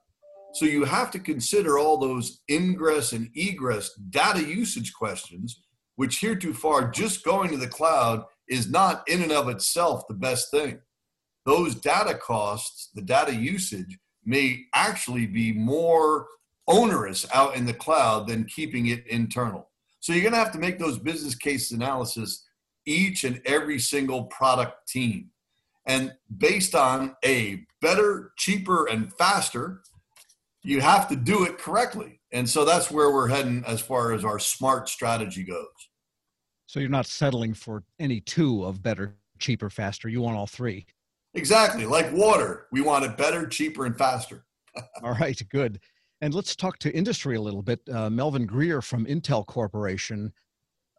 So 0.55 0.67
you 0.67 0.85
have 0.85 1.11
to 1.13 1.19
consider 1.19 1.79
all 1.79 1.97
those 1.97 2.43
ingress 2.51 3.13
and 3.13 3.31
egress 3.35 3.95
data 4.11 4.43
usage 4.43 4.93
questions, 4.93 5.63
which 5.97 6.21
heretofore 6.21 6.91
just 6.91 7.25
going 7.25 7.51
to 7.51 7.57
the 7.57 7.69
cloud 7.69 8.25
is 8.49 8.71
not 8.71 9.03
in 9.09 9.23
and 9.23 9.33
of 9.33 9.49
itself 9.49 10.07
the 10.09 10.15
best 10.15 10.51
thing 10.51 10.79
those 11.45 11.75
data 11.75 12.15
costs, 12.15 12.91
the 12.95 13.03
data 13.03 13.35
usage, 13.35 13.99
may 14.25 14.65
actually 14.75 15.27
be 15.27 15.53
more 15.53 16.27
onerous 16.69 17.27
out 17.35 17.57
in 17.57 17.67
the 17.67 17.75
cloud 17.75 18.29
than 18.29 18.45
keeping 18.45 18.87
it 18.87 19.07
internal. 19.09 19.69
So 20.01 20.13
you're 20.13 20.23
going 20.23 20.33
to 20.33 20.39
have 20.39 20.53
to 20.53 20.59
make 20.59 20.79
those 20.79 20.99
business 20.99 21.35
case 21.35 21.73
analysis 21.73 22.45
each 22.87 23.25
and 23.25 23.41
every 23.45 23.79
single 23.79 24.25
product 24.25 24.89
team. 24.89 25.31
And 25.87 26.13
based 26.39 26.75
on 26.75 27.17
a 27.25 27.65
better, 27.81 28.33
cheaper, 28.37 28.87
and 28.87 29.13
faster 29.15 29.83
you 30.63 30.81
have 30.81 31.09
to 31.09 31.17
do 31.17 31.45
it 31.45 31.59
correctly. 31.59 32.21
And 32.33 32.49
so 32.49 32.65
that's 32.65 32.91
where 32.91 33.11
we're 33.11 33.29
heading 33.29 33.65
as 33.67 33.81
far 33.81 34.13
as 34.13 34.25
our 34.25 34.39
smart 34.39 34.89
strategy 34.89 35.43
goes. 35.45 35.67
So 36.67 36.81
you're 36.81 36.89
not 36.89 37.07
settling 37.07 37.55
for 37.55 37.83
any 37.99 38.21
two 38.21 38.65
of 38.65 38.83
better, 38.83 39.17
cheaper, 39.39 39.69
faster. 39.69 40.09
You 40.09 40.23
want 40.23 40.37
all 40.37 40.47
three. 40.47 40.87
Exactly. 41.35 41.85
Like 41.85 42.13
water, 42.13 42.67
we 42.73 42.81
want 42.81 43.05
it 43.05 43.17
better, 43.17 43.47
cheaper, 43.47 43.85
and 43.85 43.97
faster. 43.97 44.45
all 45.03 45.15
right, 45.15 45.41
good. 45.51 45.81
And 46.21 46.33
let's 46.35 46.55
talk 46.55 46.79
to 46.79 46.95
industry 46.95 47.37
a 47.37 47.41
little 47.41 47.63
bit. 47.63 47.81
Uh, 47.93 48.09
Melvin 48.09 48.47
Greer 48.47 48.81
from 48.81 49.07
Intel 49.07 49.45
Corporation, 49.45 50.33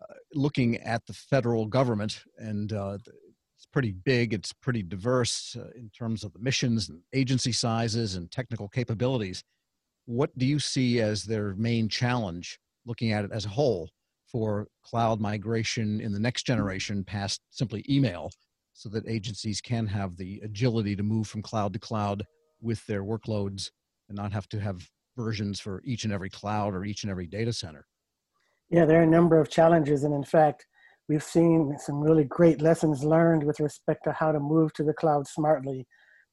uh, 0.01 0.13
looking 0.33 0.77
at 0.77 1.05
the 1.05 1.13
federal 1.13 1.65
government, 1.65 2.23
and 2.37 2.73
uh, 2.73 2.97
it's 3.63 3.71
pretty 3.71 3.93
big, 3.93 4.33
it's 4.33 4.51
pretty 4.51 4.83
diverse 4.83 5.55
uh, 5.57 5.69
in 5.73 5.89
terms 5.97 6.25
of 6.25 6.33
the 6.33 6.39
missions 6.39 6.89
and 6.89 6.99
agency 7.13 7.53
sizes 7.53 8.15
and 8.15 8.29
technical 8.29 8.67
capabilities. 8.67 9.41
What 10.05 10.37
do 10.37 10.45
you 10.45 10.59
see 10.59 10.99
as 10.99 11.23
their 11.23 11.55
main 11.55 11.87
challenge, 11.87 12.59
looking 12.85 13.13
at 13.13 13.23
it 13.23 13.31
as 13.31 13.45
a 13.45 13.49
whole, 13.49 13.89
for 14.29 14.67
cloud 14.83 15.21
migration 15.21 16.01
in 16.01 16.11
the 16.11 16.19
next 16.19 16.43
generation 16.43 17.05
past 17.05 17.39
simply 17.51 17.85
email, 17.89 18.31
so 18.73 18.89
that 18.89 19.07
agencies 19.07 19.61
can 19.61 19.87
have 19.87 20.17
the 20.17 20.41
agility 20.43 20.93
to 20.97 21.03
move 21.03 21.27
from 21.27 21.41
cloud 21.41 21.71
to 21.71 21.79
cloud 21.79 22.21
with 22.61 22.85
their 22.85 23.03
workloads 23.05 23.69
and 24.09 24.17
not 24.17 24.33
have 24.33 24.49
to 24.49 24.59
have 24.59 24.85
versions 25.15 25.61
for 25.61 25.81
each 25.85 26.03
and 26.03 26.11
every 26.11 26.29
cloud 26.29 26.73
or 26.73 26.83
each 26.83 27.03
and 27.03 27.11
every 27.11 27.27
data 27.27 27.53
center? 27.53 27.85
Yeah, 28.69 28.83
there 28.83 28.99
are 28.99 29.03
a 29.03 29.07
number 29.07 29.39
of 29.39 29.49
challenges. 29.49 30.03
And 30.03 30.13
in 30.13 30.25
fact, 30.25 30.65
we've 31.09 31.23
seen 31.23 31.75
some 31.77 31.99
really 31.99 32.23
great 32.23 32.61
lessons 32.61 33.03
learned 33.03 33.43
with 33.43 33.59
respect 33.59 34.03
to 34.05 34.13
how 34.13 34.31
to 34.31 34.39
move 34.39 34.73
to 34.73 34.83
the 34.83 34.93
cloud 34.93 35.27
smartly. 35.27 35.85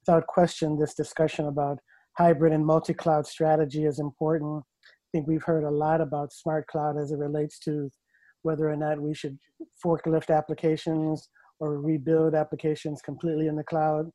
Without 0.07 0.27
question, 0.27 0.79
this 0.79 0.95
discussion 0.95 1.47
about 1.47 1.79
hybrid 2.17 2.53
and 2.53 2.65
multi 2.65 2.95
cloud 2.95 3.27
strategy 3.27 3.85
is 3.85 3.99
important. 3.99 4.63
I 4.87 5.09
think 5.13 5.27
we've 5.27 5.43
heard 5.43 5.65
a 5.65 5.71
lot 5.71 6.01
about 6.01 6.33
smart 6.33 6.67
cloud 6.69 6.97
as 6.97 7.11
it 7.11 7.19
relates 7.19 7.59
to 7.61 7.91
whether 8.43 8.71
or 8.71 8.77
not 8.77 9.01
we 9.01 9.15
should 9.15 9.39
forklift 9.85 10.35
applications 10.35 11.29
or 11.59 11.81
rebuild 11.81 12.35
applications 12.35 13.03
completely 13.03 13.49
in 13.49 13.57
the 13.57 13.65
cloud. 13.65 14.11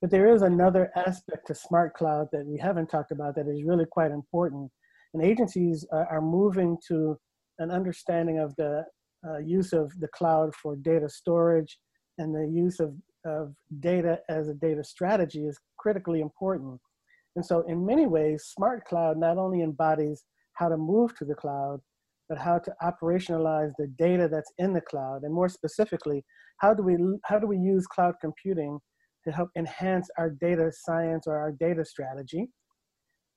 But 0.00 0.10
there 0.10 0.34
is 0.34 0.42
another 0.42 0.90
aspect 0.96 1.46
to 1.46 1.54
smart 1.54 1.94
cloud 1.94 2.26
that 2.32 2.44
we 2.44 2.58
haven't 2.58 2.88
talked 2.88 3.12
about 3.12 3.36
that 3.36 3.48
is 3.48 3.62
really 3.64 3.86
quite 3.90 4.10
important. 4.10 4.70
And 5.14 5.22
agencies 5.22 5.86
are 5.92 6.20
moving 6.20 6.76
to 6.88 7.16
an 7.58 7.70
understanding 7.70 8.38
of 8.38 8.54
the 8.56 8.84
uh, 9.26 9.38
use 9.38 9.72
of 9.72 9.92
the 10.00 10.08
cloud 10.08 10.54
for 10.54 10.76
data 10.76 11.08
storage 11.08 11.78
and 12.18 12.34
the 12.34 12.48
use 12.48 12.80
of, 12.80 12.94
of 13.24 13.54
data 13.80 14.18
as 14.28 14.48
a 14.48 14.54
data 14.54 14.82
strategy 14.84 15.46
is 15.46 15.58
critically 15.78 16.20
important. 16.20 16.80
And 17.36 17.44
so, 17.44 17.62
in 17.68 17.84
many 17.86 18.06
ways, 18.06 18.44
smart 18.54 18.84
cloud 18.84 19.16
not 19.16 19.38
only 19.38 19.62
embodies 19.62 20.24
how 20.54 20.68
to 20.68 20.76
move 20.76 21.16
to 21.16 21.24
the 21.24 21.34
cloud, 21.34 21.80
but 22.28 22.38
how 22.38 22.58
to 22.58 22.72
operationalize 22.82 23.72
the 23.78 23.86
data 23.98 24.28
that's 24.30 24.52
in 24.58 24.72
the 24.72 24.80
cloud. 24.80 25.22
And 25.22 25.32
more 25.32 25.48
specifically, 25.48 26.24
how 26.58 26.74
do 26.74 26.82
we, 26.82 26.96
how 27.24 27.38
do 27.38 27.46
we 27.46 27.56
use 27.56 27.86
cloud 27.86 28.14
computing 28.20 28.78
to 29.24 29.32
help 29.32 29.50
enhance 29.56 30.08
our 30.18 30.30
data 30.30 30.70
science 30.72 31.26
or 31.26 31.36
our 31.36 31.52
data 31.52 31.84
strategy. 31.84 32.48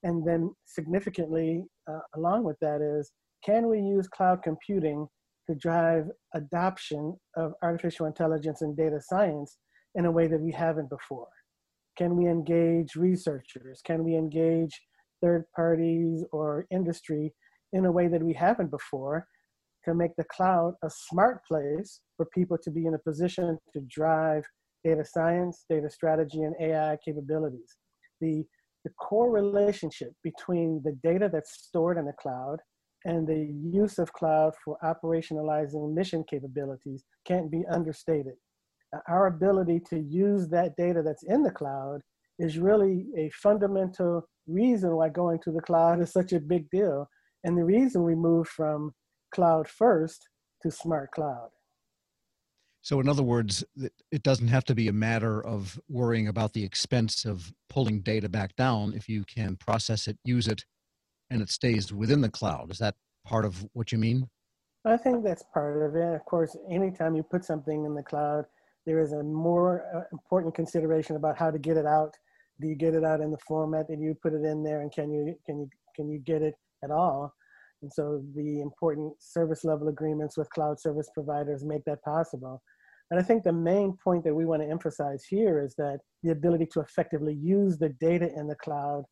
And 0.02 0.26
then 0.26 0.52
significantly 0.64 1.64
uh, 1.88 2.00
along 2.16 2.44
with 2.44 2.56
that 2.60 2.80
is, 2.80 3.10
can 3.44 3.68
we 3.68 3.80
use 3.80 4.08
cloud 4.08 4.42
computing 4.42 5.06
to 5.48 5.54
drive 5.54 6.06
adoption 6.34 7.16
of 7.36 7.52
artificial 7.62 8.06
intelligence 8.06 8.62
and 8.62 8.76
data 8.76 9.00
science 9.00 9.58
in 9.94 10.06
a 10.06 10.10
way 10.10 10.26
that 10.26 10.40
we 10.40 10.52
haven't 10.52 10.90
before? 10.90 11.28
Can 11.96 12.16
we 12.16 12.26
engage 12.26 12.94
researchers? 12.96 13.80
Can 13.84 14.04
we 14.04 14.16
engage 14.16 14.80
third 15.22 15.44
parties 15.54 16.24
or 16.32 16.66
industry 16.70 17.32
in 17.72 17.86
a 17.86 17.92
way 17.92 18.08
that 18.08 18.22
we 18.22 18.34
haven't 18.34 18.70
before 18.70 19.26
to 19.84 19.94
make 19.94 20.14
the 20.16 20.24
cloud 20.24 20.74
a 20.82 20.90
smart 20.90 21.40
place 21.46 22.00
for 22.16 22.26
people 22.34 22.58
to 22.62 22.70
be 22.70 22.86
in 22.86 22.94
a 22.94 22.98
position 22.98 23.58
to 23.72 23.80
drive 23.88 24.44
data 24.84 25.04
science, 25.04 25.64
data 25.70 25.88
strategy, 25.88 26.42
and 26.42 26.54
AI 26.60 26.98
capabilities. 27.04 27.76
The, 28.20 28.44
the 28.84 28.90
core 29.00 29.30
relationship 29.30 30.12
between 30.22 30.82
the 30.84 30.96
data 31.02 31.30
that's 31.32 31.64
stored 31.64 31.98
in 31.98 32.04
the 32.04 32.12
cloud 32.12 32.58
and 33.04 33.26
the 33.26 33.54
use 33.62 33.98
of 33.98 34.12
cloud 34.12 34.54
for 34.64 34.76
operationalizing 34.82 35.92
mission 35.94 36.24
capabilities 36.28 37.04
can't 37.24 37.50
be 37.50 37.64
understated. 37.70 38.34
Uh, 38.94 38.98
our 39.08 39.26
ability 39.26 39.80
to 39.90 40.00
use 40.00 40.48
that 40.48 40.76
data 40.76 41.02
that's 41.02 41.24
in 41.24 41.42
the 41.42 41.50
cloud 41.50 42.00
is 42.38 42.58
really 42.58 43.06
a 43.16 43.30
fundamental 43.30 44.28
reason 44.46 44.94
why 44.96 45.08
going 45.08 45.38
to 45.40 45.52
the 45.52 45.60
cloud 45.60 46.00
is 46.02 46.12
such 46.12 46.32
a 46.32 46.40
big 46.40 46.68
deal, 46.70 47.08
and 47.44 47.56
the 47.56 47.64
reason 47.64 48.02
we 48.02 48.14
moved 48.14 48.48
from 48.48 48.92
cloud 49.34 49.68
first 49.68 50.28
to 50.62 50.70
smart 50.70 51.10
cloud. 51.12 51.48
So, 52.82 53.00
in 53.00 53.08
other 53.08 53.24
words, 53.24 53.64
it 54.12 54.22
doesn't 54.22 54.46
have 54.46 54.64
to 54.66 54.74
be 54.74 54.86
a 54.86 54.92
matter 54.92 55.44
of 55.44 55.76
worrying 55.88 56.28
about 56.28 56.52
the 56.52 56.62
expense 56.62 57.24
of 57.24 57.52
pulling 57.68 58.00
data 58.00 58.28
back 58.28 58.54
down 58.54 58.94
if 58.94 59.08
you 59.08 59.24
can 59.24 59.56
process 59.56 60.06
it, 60.06 60.16
use 60.24 60.46
it, 60.46 60.64
and 61.30 61.42
it 61.42 61.50
stays 61.50 61.92
within 61.92 62.20
the 62.20 62.28
cloud. 62.28 62.70
Is 62.70 62.78
that 62.78 62.94
part 63.24 63.44
of 63.44 63.66
what 63.72 63.92
you 63.92 63.98
mean? 63.98 64.28
I 64.84 64.96
think 64.96 65.24
that's 65.24 65.42
part 65.52 65.82
of 65.82 65.96
it. 65.96 66.14
Of 66.14 66.24
course, 66.24 66.56
anytime 66.70 67.16
you 67.16 67.22
put 67.24 67.44
something 67.44 67.84
in 67.84 67.94
the 67.94 68.02
cloud, 68.02 68.44
there 68.86 69.00
is 69.00 69.12
a 69.12 69.22
more 69.22 69.84
uh, 69.94 70.02
important 70.12 70.54
consideration 70.54 71.16
about 71.16 71.36
how 71.36 71.50
to 71.50 71.58
get 71.58 71.76
it 71.76 71.86
out. 71.86 72.14
Do 72.60 72.68
you 72.68 72.76
get 72.76 72.94
it 72.94 73.04
out 73.04 73.20
in 73.20 73.32
the 73.32 73.38
format 73.38 73.88
that 73.88 73.98
you 73.98 74.14
put 74.22 74.32
it 74.32 74.44
in 74.44 74.62
there, 74.62 74.80
and 74.82 74.92
can 74.92 75.12
you 75.12 75.34
can 75.44 75.58
you 75.58 75.68
can 75.94 76.08
you 76.08 76.18
get 76.20 76.40
it 76.40 76.54
at 76.84 76.90
all? 76.90 77.34
And 77.82 77.92
so 77.92 78.22
the 78.34 78.60
important 78.60 79.14
service 79.20 79.64
level 79.64 79.88
agreements 79.88 80.36
with 80.38 80.48
cloud 80.50 80.80
service 80.80 81.10
providers 81.12 81.64
make 81.64 81.84
that 81.84 82.02
possible. 82.02 82.62
And 83.10 83.20
I 83.20 83.22
think 83.22 83.44
the 83.44 83.52
main 83.52 83.96
point 84.02 84.24
that 84.24 84.34
we 84.34 84.46
want 84.46 84.62
to 84.62 84.70
emphasize 84.70 85.24
here 85.28 85.62
is 85.62 85.74
that 85.76 85.98
the 86.22 86.30
ability 86.30 86.66
to 86.72 86.80
effectively 86.80 87.34
use 87.34 87.78
the 87.78 87.90
data 88.00 88.30
in 88.34 88.48
the 88.48 88.56
cloud 88.56 89.04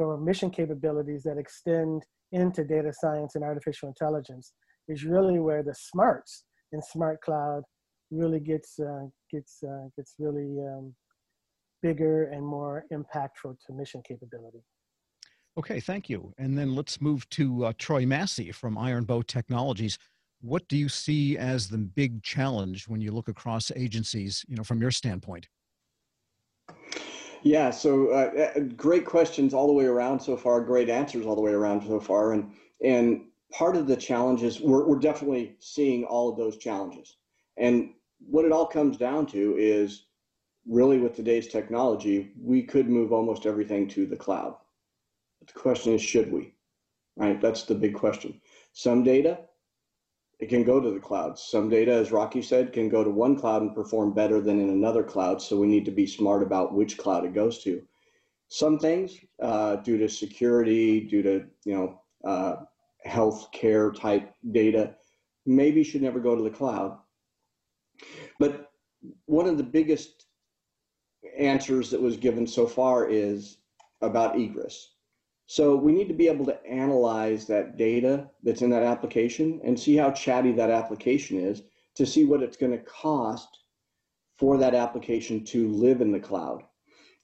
for 0.00 0.16
mission 0.16 0.50
capabilities 0.50 1.22
that 1.24 1.36
extend 1.36 2.02
into 2.32 2.64
data 2.64 2.90
science 2.90 3.34
and 3.34 3.44
artificial 3.44 3.88
intelligence 3.88 4.54
is 4.88 5.04
really 5.04 5.38
where 5.38 5.62
the 5.62 5.74
smarts 5.74 6.44
in 6.72 6.80
smart 6.80 7.20
cloud 7.20 7.62
really 8.10 8.40
gets 8.40 8.78
uh, 8.80 9.06
gets 9.30 9.62
uh, 9.62 9.88
gets 9.96 10.14
really 10.18 10.58
um, 10.60 10.94
bigger 11.82 12.30
and 12.30 12.44
more 12.44 12.84
impactful 12.92 13.54
to 13.66 13.72
mission 13.72 14.02
capability. 14.08 14.62
Okay, 15.58 15.80
thank 15.80 16.08
you. 16.08 16.32
And 16.38 16.56
then 16.56 16.74
let's 16.74 17.00
move 17.00 17.28
to 17.30 17.66
uh, 17.66 17.72
Troy 17.76 18.06
Massey 18.06 18.52
from 18.52 18.78
Iron 18.78 19.04
Bow 19.04 19.20
Technologies 19.20 19.98
what 20.42 20.66
do 20.68 20.76
you 20.78 20.88
see 20.88 21.36
as 21.36 21.68
the 21.68 21.76
big 21.76 22.22
challenge 22.22 22.88
when 22.88 23.00
you 23.00 23.12
look 23.12 23.28
across 23.28 23.70
agencies 23.76 24.42
you 24.48 24.56
know 24.56 24.64
from 24.64 24.80
your 24.80 24.90
standpoint 24.90 25.46
yeah 27.42 27.70
so 27.70 28.10
uh, 28.10 28.60
great 28.76 29.04
questions 29.04 29.54
all 29.54 29.66
the 29.66 29.72
way 29.72 29.84
around 29.84 30.20
so 30.20 30.36
far 30.36 30.60
great 30.60 30.88
answers 30.88 31.26
all 31.26 31.34
the 31.34 31.40
way 31.40 31.52
around 31.52 31.82
so 31.86 31.98
far 32.00 32.32
and 32.32 32.52
and 32.84 33.22
part 33.50 33.76
of 33.76 33.86
the 33.86 33.96
challenges 33.96 34.60
we're, 34.60 34.86
we're 34.86 34.98
definitely 34.98 35.56
seeing 35.58 36.04
all 36.04 36.28
of 36.28 36.36
those 36.36 36.56
challenges. 36.56 37.16
And 37.56 37.90
what 38.18 38.44
it 38.44 38.52
all 38.52 38.66
comes 38.66 38.96
down 38.96 39.26
to 39.26 39.56
is 39.58 40.06
really 40.68 40.98
with 40.98 41.14
today's 41.14 41.48
technology 41.48 42.32
we 42.40 42.62
could 42.62 42.88
move 42.88 43.12
almost 43.12 43.46
everything 43.46 43.88
to 43.88 44.06
the 44.06 44.16
cloud. 44.16 44.56
But 45.40 45.52
the 45.52 45.60
question 45.60 45.94
is 45.94 46.02
should 46.02 46.32
we? 46.32 46.54
Right? 47.16 47.40
That's 47.40 47.64
the 47.64 47.74
big 47.74 47.94
question. 47.94 48.40
Some 48.72 49.02
data 49.02 49.40
it 50.40 50.48
can 50.48 50.64
go 50.64 50.80
to 50.80 50.90
the 50.90 50.98
cloud. 50.98 51.38
Some 51.38 51.68
data, 51.68 51.92
as 51.92 52.10
Rocky 52.10 52.40
said, 52.40 52.72
can 52.72 52.88
go 52.88 53.04
to 53.04 53.10
one 53.10 53.36
cloud 53.36 53.60
and 53.60 53.74
perform 53.74 54.14
better 54.14 54.40
than 54.40 54.58
in 54.58 54.70
another 54.70 55.02
cloud. 55.02 55.40
So 55.42 55.58
we 55.58 55.66
need 55.66 55.84
to 55.84 55.90
be 55.90 56.06
smart 56.06 56.42
about 56.42 56.74
which 56.74 56.96
cloud 56.96 57.26
it 57.26 57.34
goes 57.34 57.62
to. 57.64 57.82
Some 58.48 58.78
things, 58.78 59.18
uh, 59.40 59.76
due 59.76 59.98
to 59.98 60.08
security, 60.08 61.02
due 61.02 61.22
to 61.22 61.44
you 61.64 61.74
know 61.74 62.00
uh, 62.28 62.56
health 63.04 63.52
care 63.52 63.92
type 63.92 64.34
data, 64.50 64.94
maybe 65.44 65.84
should 65.84 66.02
never 66.02 66.18
go 66.18 66.34
to 66.34 66.42
the 66.42 66.50
cloud. 66.50 66.98
But 68.38 68.72
one 69.26 69.46
of 69.46 69.58
the 69.58 69.62
biggest 69.62 70.26
answers 71.38 71.90
that 71.90 72.00
was 72.00 72.16
given 72.16 72.46
so 72.46 72.66
far 72.66 73.08
is 73.08 73.58
about 74.00 74.38
egress. 74.38 74.94
So 75.50 75.74
we 75.74 75.90
need 75.90 76.06
to 76.06 76.14
be 76.14 76.28
able 76.28 76.44
to 76.44 76.64
analyze 76.64 77.44
that 77.46 77.76
data 77.76 78.30
that's 78.44 78.62
in 78.62 78.70
that 78.70 78.84
application 78.84 79.60
and 79.64 79.78
see 79.78 79.96
how 79.96 80.12
chatty 80.12 80.52
that 80.52 80.70
application 80.70 81.40
is 81.40 81.64
to 81.96 82.06
see 82.06 82.24
what 82.24 82.40
it's 82.40 82.56
going 82.56 82.70
to 82.70 82.84
cost 82.84 83.58
for 84.38 84.56
that 84.58 84.76
application 84.76 85.44
to 85.46 85.68
live 85.72 86.02
in 86.02 86.12
the 86.12 86.20
cloud. 86.20 86.62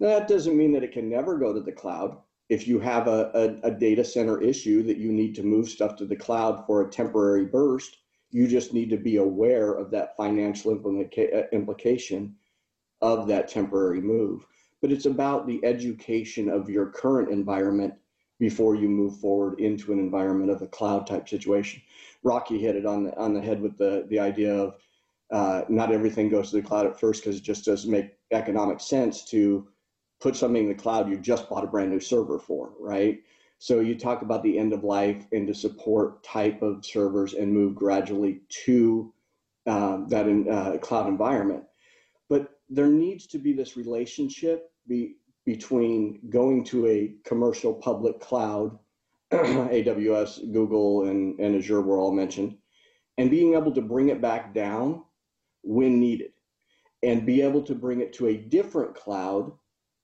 Now, 0.00 0.09
that 0.09 0.26
doesn't 0.26 0.56
mean 0.56 0.73
that 0.73 0.83
it 0.83 0.90
can 0.90 1.09
never 1.09 1.38
go 1.38 1.52
to 1.52 1.61
the 1.61 1.71
cloud. 1.71 2.18
If 2.49 2.66
you 2.66 2.80
have 2.80 3.06
a, 3.06 3.30
a, 3.62 3.68
a 3.68 3.71
data 3.71 4.04
center 4.04 4.42
issue 4.42 4.83
that 4.83 4.99
you 4.99 5.12
need 5.12 5.37
to 5.37 5.45
move 5.45 5.68
stuff 5.68 5.95
to 5.99 6.04
the 6.04 6.16
cloud 6.16 6.66
for 6.66 6.83
a 6.83 6.90
temporary 6.90 7.45
burst, 7.45 7.97
you 8.33 8.49
just 8.49 8.75
need 8.75 8.90
to 8.90 8.97
be 8.97 9.18
aware 9.18 9.75
of 9.75 9.92
that 9.92 10.16
financial 10.16 10.76
implica- 10.76 11.49
implication 11.52 12.35
of 13.02 13.28
that 13.28 13.47
temporary 13.47 14.00
move. 14.00 14.45
But 14.83 14.90
it's 14.90 15.06
about 15.06 15.47
the 15.47 15.64
education 15.64 16.49
of 16.49 16.68
your 16.68 16.87
current 16.87 17.30
environment 17.30 17.95
before 18.38 18.75
you 18.75 18.88
move 18.88 19.19
forward 19.19 19.61
into 19.61 19.93
an 19.93 19.99
environment 19.99 20.50
of 20.50 20.62
a 20.62 20.66
cloud 20.66 21.07
type 21.07 21.28
situation. 21.28 21.81
Rocky 22.23 22.59
hit 22.59 22.76
it 22.76 22.87
on 22.87 23.05
the 23.05 23.16
on 23.16 23.35
the 23.35 23.40
head 23.40 23.61
with 23.61 23.76
the 23.78 24.07
the 24.09 24.19
idea 24.19 24.55
of 24.55 24.75
uh, 25.33 25.62
not 25.69 25.93
everything 25.93 26.28
goes 26.28 26.50
to 26.50 26.57
the 26.57 26.62
cloud 26.62 26.87
at 26.87 26.99
first 27.00 27.23
because 27.23 27.37
it 27.37 27.43
just 27.43 27.64
doesn't 27.64 27.90
make 27.90 28.12
economic 28.33 28.81
sense 28.81 29.25
to 29.25 29.66
put 30.21 30.37
something 30.37 30.64
in 30.64 30.69
the 30.69 30.75
cloud 30.75 31.09
you 31.09 31.19
just 31.19 31.49
bought 31.49 31.64
a 31.64 31.66
brand 31.66 31.90
new 31.90 32.00
server 32.00 32.38
for, 32.38 32.73
right? 32.78 33.19
So 33.59 33.81
you 33.81 33.99
talk 33.99 34.23
about 34.23 34.43
the 34.43 34.59
end 34.59 34.73
of 34.73 34.85
life 34.85 35.26
and 35.33 35.47
to 35.47 35.55
support 35.55 36.23
type 36.23 36.62
of 36.62 36.85
servers 36.85 37.35
and 37.35 37.52
move 37.52 37.75
gradually 37.75 38.40
to 38.64 39.12
um, 39.66 40.07
that 40.09 40.28
in, 40.28 40.49
uh, 40.49 40.76
cloud 40.78 41.09
environment. 41.09 41.64
But 42.28 42.50
there 42.69 42.88
needs 42.88 43.26
to 43.28 43.38
be 43.38 43.52
this 43.52 43.76
relationship 43.76 44.71
be, 44.87 45.16
between 45.47 46.21
going 46.29 46.65
to 46.65 46.87
a 46.88 47.15
commercial 47.25 47.73
public 47.73 48.21
cloud, 48.21 48.76
AWS, 49.33 50.53
Google, 50.53 51.05
and, 51.05 51.38
and 51.41 51.57
Azure 51.57 51.81
were 51.81 51.99
all 51.99 52.12
mentioned, 52.12 52.59
and 53.17 53.31
being 53.31 53.55
able 53.55 53.73
to 53.73 53.81
bring 53.81 54.09
it 54.09 54.21
back 54.21 54.53
down 54.53 55.05
when 55.62 56.00
needed 56.00 56.33
and 57.03 57.25
be 57.25 57.43
able 57.43 57.62
to 57.62 57.75
bring 57.75 58.00
it 58.00 58.12
to 58.15 58.29
a 58.29 58.37
different 58.37 58.95
cloud 58.95 59.53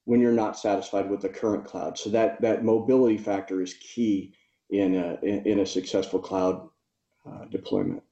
when 0.05 0.21
you're 0.21 0.33
not 0.33 0.59
satisfied 0.59 1.11
with 1.11 1.21
the 1.21 1.29
current 1.29 1.65
cloud. 1.65 1.99
So 1.99 2.11
that 2.11 2.41
that 2.41 2.65
mobility 2.65 3.19
factor 3.19 3.61
is 3.61 3.75
key 3.75 4.35
in 4.71 4.95
a 4.97 5.19
in 5.25 5.61
a 5.61 5.67
successful 5.67 6.21
cloud 6.21 6.69
uh, 7.27 7.45
deployment. 7.51 8.03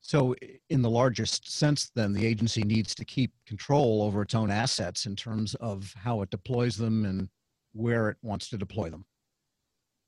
So, 0.00 0.34
in 0.70 0.80
the 0.80 0.90
largest 0.90 1.50
sense, 1.50 1.90
then 1.94 2.12
the 2.12 2.24
agency 2.24 2.62
needs 2.62 2.94
to 2.94 3.04
keep 3.04 3.32
control 3.46 4.02
over 4.02 4.22
its 4.22 4.34
own 4.34 4.50
assets 4.50 5.06
in 5.06 5.16
terms 5.16 5.54
of 5.56 5.92
how 5.96 6.22
it 6.22 6.30
deploys 6.30 6.76
them 6.76 7.04
and 7.04 7.28
where 7.72 8.08
it 8.08 8.16
wants 8.22 8.48
to 8.50 8.58
deploy 8.58 8.90
them. 8.90 9.04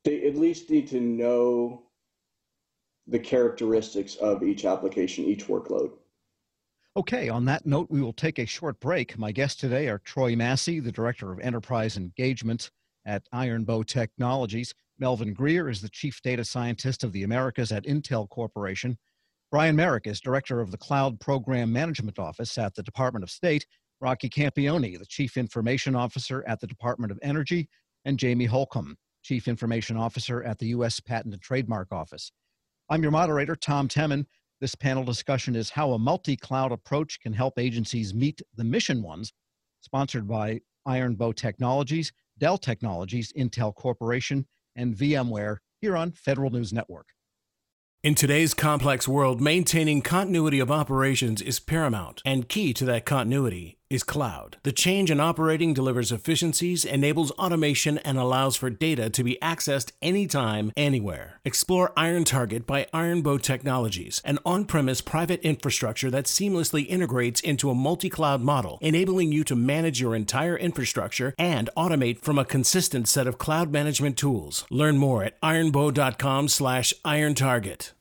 They 0.05 0.27
at 0.27 0.37
least 0.37 0.71
need 0.71 0.89
to 0.89 1.01
know 1.01 1.83
the 3.07 3.19
characteristics 3.19 4.15
of 4.17 4.43
each 4.43 4.65
application, 4.65 5.25
each 5.25 5.47
workload. 5.49 5.91
Okay, 6.97 7.29
on 7.29 7.45
that 7.45 7.67
note, 7.67 7.89
we 7.91 8.01
will 8.01 8.13
take 8.13 8.39
a 8.39 8.47
short 8.47 8.81
break. 8.81 9.19
My 9.19 9.33
guests 9.33 9.61
today 9.61 9.89
are 9.89 9.99
Troy 9.99 10.35
Massey, 10.35 10.81
the 10.81 10.91
Director 10.91 11.31
of 11.31 11.41
Enterprise 11.41 11.97
Engagement 11.97 12.71
at 13.05 13.23
Iron 13.33 13.65
Bow 13.65 13.83
Technologies. 13.83 14.75
Melvin 14.99 15.33
Greer 15.33 15.69
is 15.69 15.81
the 15.81 15.89
Chief 15.89 16.21
Data 16.23 16.45
Scientist 16.45 17.05
of 17.05 17.13
the 17.13 17.23
Americas 17.23 17.73
at 17.73 17.85
Intel 17.85 18.29
Corporation. 18.29 18.99
Brian 19.51 19.75
Merrick 19.75 20.07
is 20.07 20.21
Director 20.21 20.61
of 20.61 20.71
the 20.71 20.79
Cloud 20.79 21.19
Program 21.19 21.73
Management 21.73 22.21
Office 22.21 22.57
at 22.57 22.73
the 22.77 22.85
Department 22.85 23.25
of 23.25 23.31
State. 23.31 23.67
Rocky 24.01 24.31
Campione, 24.31 24.97
the 24.97 25.05
Chief 25.05 25.37
Information 25.37 25.97
Officer 25.97 26.45
at 26.47 26.61
the 26.61 26.69
Department 26.69 27.11
of 27.11 27.19
Energy. 27.21 27.69
And 28.05 28.17
Jamie 28.17 28.45
Holcombe, 28.45 28.97
Chief 29.25 29.49
Information 29.49 29.97
Officer 29.97 30.45
at 30.45 30.61
the 30.61 30.69
U.S. 30.69 31.01
Patent 31.01 31.35
and 31.35 31.43
Trademark 31.43 31.91
Office. 31.91 32.31
I'm 32.91 33.03
your 33.03 33.11
moderator, 33.11 33.57
Tom 33.57 33.89
Temin. 33.89 34.25
This 34.61 34.77
panel 34.77 35.03
discussion 35.03 35.57
is 35.57 35.69
how 35.69 35.93
a 35.93 35.99
multi 35.99 36.37
cloud 36.37 36.71
approach 36.71 37.19
can 37.21 37.33
help 37.33 37.59
agencies 37.59 38.15
meet 38.15 38.41
the 38.55 38.65
mission 38.65 39.03
ones, 39.03 39.33
sponsored 39.81 40.29
by 40.29 40.61
Iron 40.87 41.17
Bow 41.17 41.33
Technologies, 41.33 42.13
Dell 42.39 42.57
Technologies, 42.57 43.33
Intel 43.37 43.75
Corporation, 43.75 44.47
and 44.77 44.95
VMware 44.95 45.57
here 45.81 45.97
on 45.97 46.13
Federal 46.13 46.51
News 46.51 46.73
Network. 46.73 47.09
In 48.03 48.15
today's 48.15 48.55
complex 48.55 49.07
world, 49.07 49.43
maintaining 49.43 50.01
continuity 50.01 50.59
of 50.59 50.71
operations 50.71 51.43
is 51.43 51.61
paramount, 51.61 52.23
and 52.25 52.49
key 52.49 52.73
to 52.73 52.87
that 52.87 53.05
continuity 53.05 53.77
is 53.91 54.05
cloud. 54.05 54.57
The 54.63 54.73
change 54.73 55.11
in 55.11 55.21
operating 55.21 55.75
delivers 55.75 56.13
efficiencies, 56.13 56.85
enables 56.85 57.33
automation, 57.33 57.99
and 57.99 58.17
allows 58.17 58.57
for 58.57 58.71
data 58.71 59.11
to 59.11 59.25
be 59.25 59.37
accessed 59.43 59.93
anytime, 60.01 60.73
anywhere. 60.77 61.41
Explore 61.45 61.93
Iron 61.97 62.25
Target 62.25 62.67
by 62.67 62.87
Iron 62.95 63.21
Bow 63.21 63.37
Technologies, 63.37 64.23
an 64.25 64.39
on 64.47 64.65
premise 64.65 65.01
private 65.01 65.41
infrastructure 65.41 66.11
that 66.11 66.27
seamlessly 66.27 66.87
integrates 66.87 67.41
into 67.41 67.69
a 67.69 67.75
multi 67.75 68.09
cloud 68.09 68.41
model, 68.41 68.79
enabling 68.81 69.33
you 69.33 69.43
to 69.45 69.57
manage 69.57 70.01
your 70.01 70.15
entire 70.15 70.57
infrastructure 70.57 71.35
and 71.37 71.69
automate 71.77 72.21
from 72.21 72.39
a 72.39 72.45
consistent 72.45 73.09
set 73.09 73.27
of 73.27 73.39
cloud 73.39 73.73
management 73.73 74.17
tools. 74.17 74.65
Learn 74.71 74.97
more 74.97 75.25
at 75.25 75.41
ironbow.com/slash 75.43 76.95
iron 77.05 77.35
target. 77.35 77.93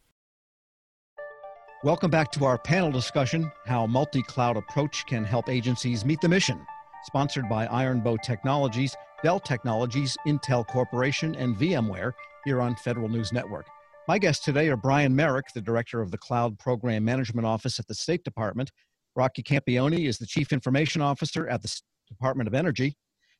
Welcome 1.81 2.11
back 2.11 2.29
to 2.33 2.43
our 2.43 2.57
panel 2.57 2.91
discussion 2.91 3.49
How 3.65 3.87
Multi 3.87 4.21
Cloud 4.21 4.57
Approach 4.57 5.05
Can 5.05 5.23
Help 5.23 5.47
Agencies 5.47 6.03
Meet 6.03 6.19
the 6.19 6.27
Mission, 6.27 6.67
sponsored 7.05 7.47
by 7.47 7.67
Iron 7.67 8.01
Bow 8.01 8.17
Technologies, 8.17 8.97
Dell 9.23 9.39
Technologies, 9.39 10.17
Intel 10.27 10.67
Corporation, 10.67 11.35
and 11.35 11.55
VMware 11.55 12.11
here 12.43 12.59
on 12.59 12.75
Federal 12.75 13.07
News 13.07 13.31
Network. 13.31 13.65
My 14.09 14.19
guests 14.19 14.43
today 14.43 14.67
are 14.67 14.75
Brian 14.75 15.15
Merrick, 15.15 15.45
the 15.55 15.61
Director 15.61 16.01
of 16.01 16.11
the 16.11 16.17
Cloud 16.17 16.59
Program 16.59 17.05
Management 17.05 17.47
Office 17.47 17.79
at 17.79 17.87
the 17.87 17.95
State 17.95 18.25
Department. 18.25 18.73
Rocky 19.15 19.41
Campione 19.41 20.05
is 20.05 20.17
the 20.17 20.27
Chief 20.27 20.51
Information 20.51 21.01
Officer 21.01 21.47
at 21.47 21.61
the 21.61 21.73
Department 22.09 22.49
of 22.49 22.53
Energy. 22.53 22.97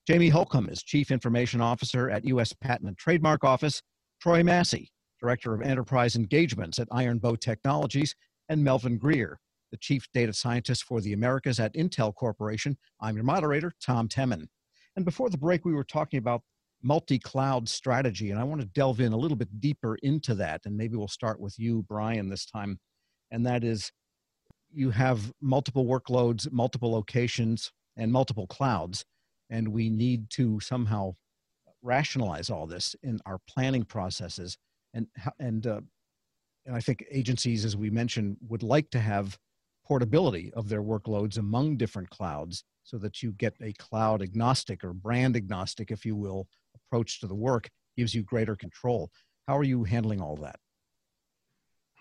Jamie 0.08 0.30
Holcombe 0.30 0.70
is 0.70 0.82
Chief 0.82 1.12
Information 1.12 1.60
Officer 1.60 2.10
at 2.10 2.24
U.S. 2.24 2.54
Patent 2.54 2.88
and 2.88 2.98
Trademark 2.98 3.44
Office. 3.44 3.82
Troy 4.22 4.44
Massey, 4.44 4.94
Director 5.20 5.54
of 5.54 5.62
Enterprise 5.62 6.16
Engagements 6.16 6.80
at 6.80 6.88
Iron 6.90 7.20
Bow 7.20 7.36
Technologies, 7.36 8.16
and 8.50 8.64
Melvin 8.64 8.98
Greer, 8.98 9.40
the 9.72 9.78
Chief 9.78 10.08
Data 10.14 10.34
Scientist 10.34 10.84
for 10.84 11.00
the 11.00 11.14
Americas 11.14 11.60
at 11.60 11.74
Intel 11.76 12.14
Corporation. 12.14 12.78
I'm 13.00 13.16
your 13.16 13.24
moderator, 13.24 13.72
Tom 13.82 14.10
Temin. 14.10 14.48
And 14.96 15.06
before 15.06 15.30
the 15.30 15.38
break, 15.38 15.64
we 15.64 15.74
were 15.74 15.84
talking 15.84 16.18
about 16.18 16.42
multi 16.82 17.20
cloud 17.20 17.70
strategy, 17.70 18.32
and 18.32 18.40
I 18.40 18.44
want 18.44 18.62
to 18.62 18.68
delve 18.68 19.00
in 19.00 19.14
a 19.14 19.18
little 19.18 19.38
bit 19.38 19.60
deeper 19.60 19.96
into 20.02 20.34
that. 20.36 20.62
And 20.66 20.76
maybe 20.76 20.98
we'll 20.98 21.08
start 21.08 21.40
with 21.40 21.58
you, 21.60 21.86
Brian, 21.88 22.30
this 22.30 22.46
time. 22.46 22.80
And 23.32 23.46
that 23.46 23.64
is 23.64 23.92
you 24.74 24.90
have 24.92 25.32
multiple 25.42 25.86
workloads, 25.86 26.52
multiple 26.52 26.92
locations, 26.92 27.72
and 27.96 28.12
multiple 28.12 28.48
clouds. 28.48 29.06
And 29.50 29.70
we 29.70 29.90
need 29.90 30.30
to 30.32 30.60
somehow 30.60 31.16
rationalize 31.82 32.50
all 32.50 32.68
this 32.68 32.96
in 33.04 33.20
our 33.26 33.40
planning 33.48 33.84
processes 33.84 34.58
and 34.94 35.08
and 35.40 35.68
uh, 35.68 35.82
and 36.66 36.76
I 36.76 36.80
think 36.80 37.06
agencies, 37.12 37.66
as 37.66 37.76
we 37.76 37.90
mentioned, 37.90 38.38
would 38.48 38.64
like 38.64 38.90
to 38.92 39.00
have 39.00 39.38
portability 39.86 40.52
of 40.54 40.70
their 40.70 40.84
workloads 40.84 41.38
among 41.38 41.78
different 41.78 42.10
clouds 42.10 42.64
so 42.84 42.98
that 43.00 43.24
you 43.24 43.32
get 43.32 43.56
a 43.62 43.74
cloud 43.74 44.22
agnostic 44.22 44.84
or 44.84 44.94
brand 44.94 45.36
agnostic, 45.36 45.92
if 45.92 46.06
you 46.06 46.16
will, 46.16 46.48
approach 46.76 47.20
to 47.20 47.28
the 47.28 47.36
work 47.36 47.70
gives 47.98 48.14
you 48.14 48.24
greater 48.24 48.56
control. 48.56 49.12
How 49.48 49.58
are 49.58 49.64
you 49.64 49.84
handling 49.84 50.22
all 50.22 50.36
that? 50.38 50.60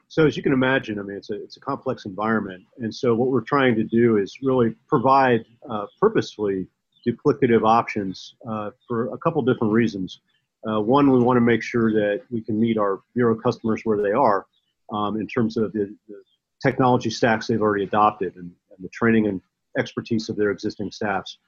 So 0.09 0.27
as 0.27 0.37
you 0.37 0.43
can 0.43 0.53
imagine, 0.53 0.99
I 0.99 1.03
mean, 1.03 1.17
it's 1.17 1.31
a, 1.31 1.43
it's 1.43 1.57
a 1.59 1.61
complex 1.61 2.07
environment. 2.07 2.65
And 2.79 2.95
so 2.95 3.15
what 3.15 3.29
we're 3.29 3.43
trying 3.43 3.75
to 3.77 3.85
do 3.85 4.17
is 4.17 4.39
really 4.43 4.75
provide 4.87 5.45
uh, 5.69 5.87
purposefully 6.01 6.67
duplicative 7.07 7.67
options 7.67 8.35
uh, 8.49 8.71
for 8.87 9.13
a 9.13 9.19
couple 9.19 9.43
different 9.43 9.73
reasons. 9.73 10.21
Uh, 10.67 10.81
one, 10.81 11.11
we 11.11 11.21
want 11.21 11.37
to 11.37 11.41
make 11.41 11.63
sure 11.63 11.93
that 11.93 12.23
we 12.31 12.41
can 12.41 12.59
meet 12.59 12.79
our 12.79 13.01
bureau 13.15 13.35
customers 13.35 13.83
where 13.85 14.03
they 14.03 14.13
are 14.13 14.47
um, 14.93 15.21
in 15.21 15.27
terms 15.27 15.57
of 15.57 15.73
the, 15.73 15.95
the, 16.09 16.23
technology 16.61 17.09
stacks 17.09 17.47
they've 17.47 17.63
already 17.63 17.85
adopted 17.85 18.35
and, 18.35 18.51
and, 18.71 18.85
the 18.85 18.89
training 18.89 19.29
and 19.29 19.41
expertise 19.79 20.29
of 20.29 20.35
their 20.35 20.51
existing 20.51 20.91
staffs. 20.91 21.39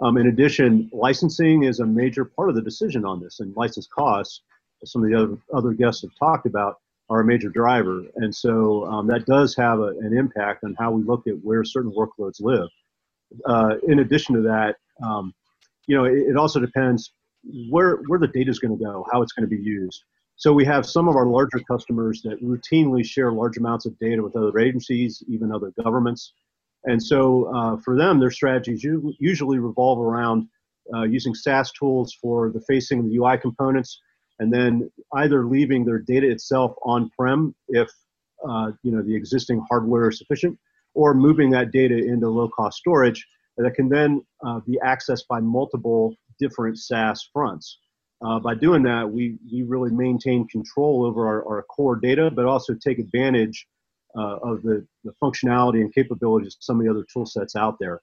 Um, 0.00 0.16
in 0.16 0.28
addition, 0.28 0.88
licensing 0.90 1.64
is 1.64 1.80
a 1.80 1.86
major 1.86 2.24
part 2.24 2.48
of 2.48 2.54
the 2.54 2.62
decision 2.62 3.04
on 3.04 3.20
this, 3.20 3.40
and 3.40 3.54
license 3.56 3.86
costs, 3.86 4.40
as 4.82 4.90
some 4.90 5.04
of 5.04 5.10
the 5.10 5.16
other, 5.18 5.36
other 5.52 5.72
guests 5.72 6.00
have 6.00 6.12
talked 6.18 6.46
about, 6.46 6.78
are 7.10 7.20
a 7.20 7.24
major 7.24 7.50
driver. 7.50 8.04
And 8.16 8.34
so 8.34 8.86
um, 8.86 9.06
that 9.08 9.26
does 9.26 9.54
have 9.56 9.80
a, 9.80 9.88
an 10.00 10.16
impact 10.16 10.64
on 10.64 10.74
how 10.78 10.90
we 10.90 11.02
look 11.02 11.26
at 11.26 11.34
where 11.42 11.62
certain 11.62 11.92
workloads 11.92 12.40
live. 12.40 12.68
Uh, 13.44 13.76
in 13.86 13.98
addition 13.98 14.34
to 14.36 14.42
that, 14.42 14.76
um, 15.04 15.34
you 15.86 15.96
know, 15.96 16.04
it, 16.04 16.14
it, 16.30 16.36
also 16.36 16.60
depends 16.60 17.12
where 17.70 17.96
where 18.06 18.18
the 18.18 18.28
data 18.28 18.50
is 18.50 18.58
going 18.58 18.76
to 18.76 18.82
go, 18.82 19.06
how 19.12 19.22
it's 19.22 19.32
going 19.32 19.48
to 19.48 19.56
be 19.56 19.62
used. 19.62 20.02
So 20.36 20.52
we 20.52 20.64
have 20.64 20.84
some 20.84 21.08
of 21.08 21.14
our 21.16 21.26
larger 21.26 21.60
customers 21.60 22.20
that 22.22 22.42
routinely 22.42 23.04
share 23.04 23.32
large 23.32 23.56
amounts 23.56 23.86
of 23.86 23.96
data 23.98 24.22
with 24.22 24.36
other 24.36 24.58
agencies, 24.58 25.22
even 25.28 25.52
other 25.52 25.72
governments. 25.82 26.32
And 26.84 27.02
so 27.02 27.54
uh, 27.54 27.76
for 27.78 27.96
them, 27.96 28.18
their 28.18 28.32
strategies 28.32 28.84
usually 29.18 29.58
revolve 29.58 30.00
around 30.00 30.48
uh, 30.92 31.02
using 31.02 31.34
SaaS 31.34 31.70
tools 31.72 32.12
for 32.20 32.50
the 32.50 32.60
facing 32.68 33.08
the 33.08 33.16
UI 33.16 33.38
components, 33.38 34.00
and 34.38 34.52
then 34.52 34.90
either 35.14 35.46
leaving 35.46 35.84
their 35.84 35.98
data 35.98 36.28
itself 36.28 36.74
on-prem 36.82 37.54
if 37.68 37.88
uh, 38.46 38.72
you 38.82 38.92
know 38.92 39.02
the 39.02 39.14
existing 39.14 39.64
hardware 39.70 40.08
is 40.08 40.18
sufficient, 40.18 40.58
or 40.94 41.14
moving 41.14 41.50
that 41.50 41.70
data 41.70 41.96
into 41.96 42.28
low-cost 42.28 42.76
storage 42.76 43.26
that 43.56 43.74
can 43.74 43.88
then 43.88 44.22
uh, 44.44 44.60
be 44.60 44.78
accessed 44.84 45.26
by 45.28 45.40
multiple 45.40 46.14
different 46.38 46.78
SaaS 46.78 47.28
fronts. 47.32 47.78
Uh, 48.24 48.38
by 48.38 48.54
doing 48.54 48.82
that, 48.82 49.10
we, 49.10 49.36
we 49.52 49.62
really 49.62 49.90
maintain 49.90 50.46
control 50.48 51.04
over 51.04 51.26
our, 51.26 51.46
our 51.46 51.62
core 51.64 51.96
data, 51.96 52.30
but 52.30 52.46
also 52.46 52.74
take 52.74 52.98
advantage 52.98 53.66
uh, 54.16 54.36
of 54.36 54.62
the, 54.62 54.86
the 55.02 55.12
functionality 55.22 55.80
and 55.80 55.92
capabilities 55.94 56.54
of 56.54 56.62
some 56.62 56.78
of 56.78 56.84
the 56.84 56.90
other 56.90 57.04
tool 57.12 57.26
sets 57.26 57.56
out 57.56 57.76
there. 57.80 58.00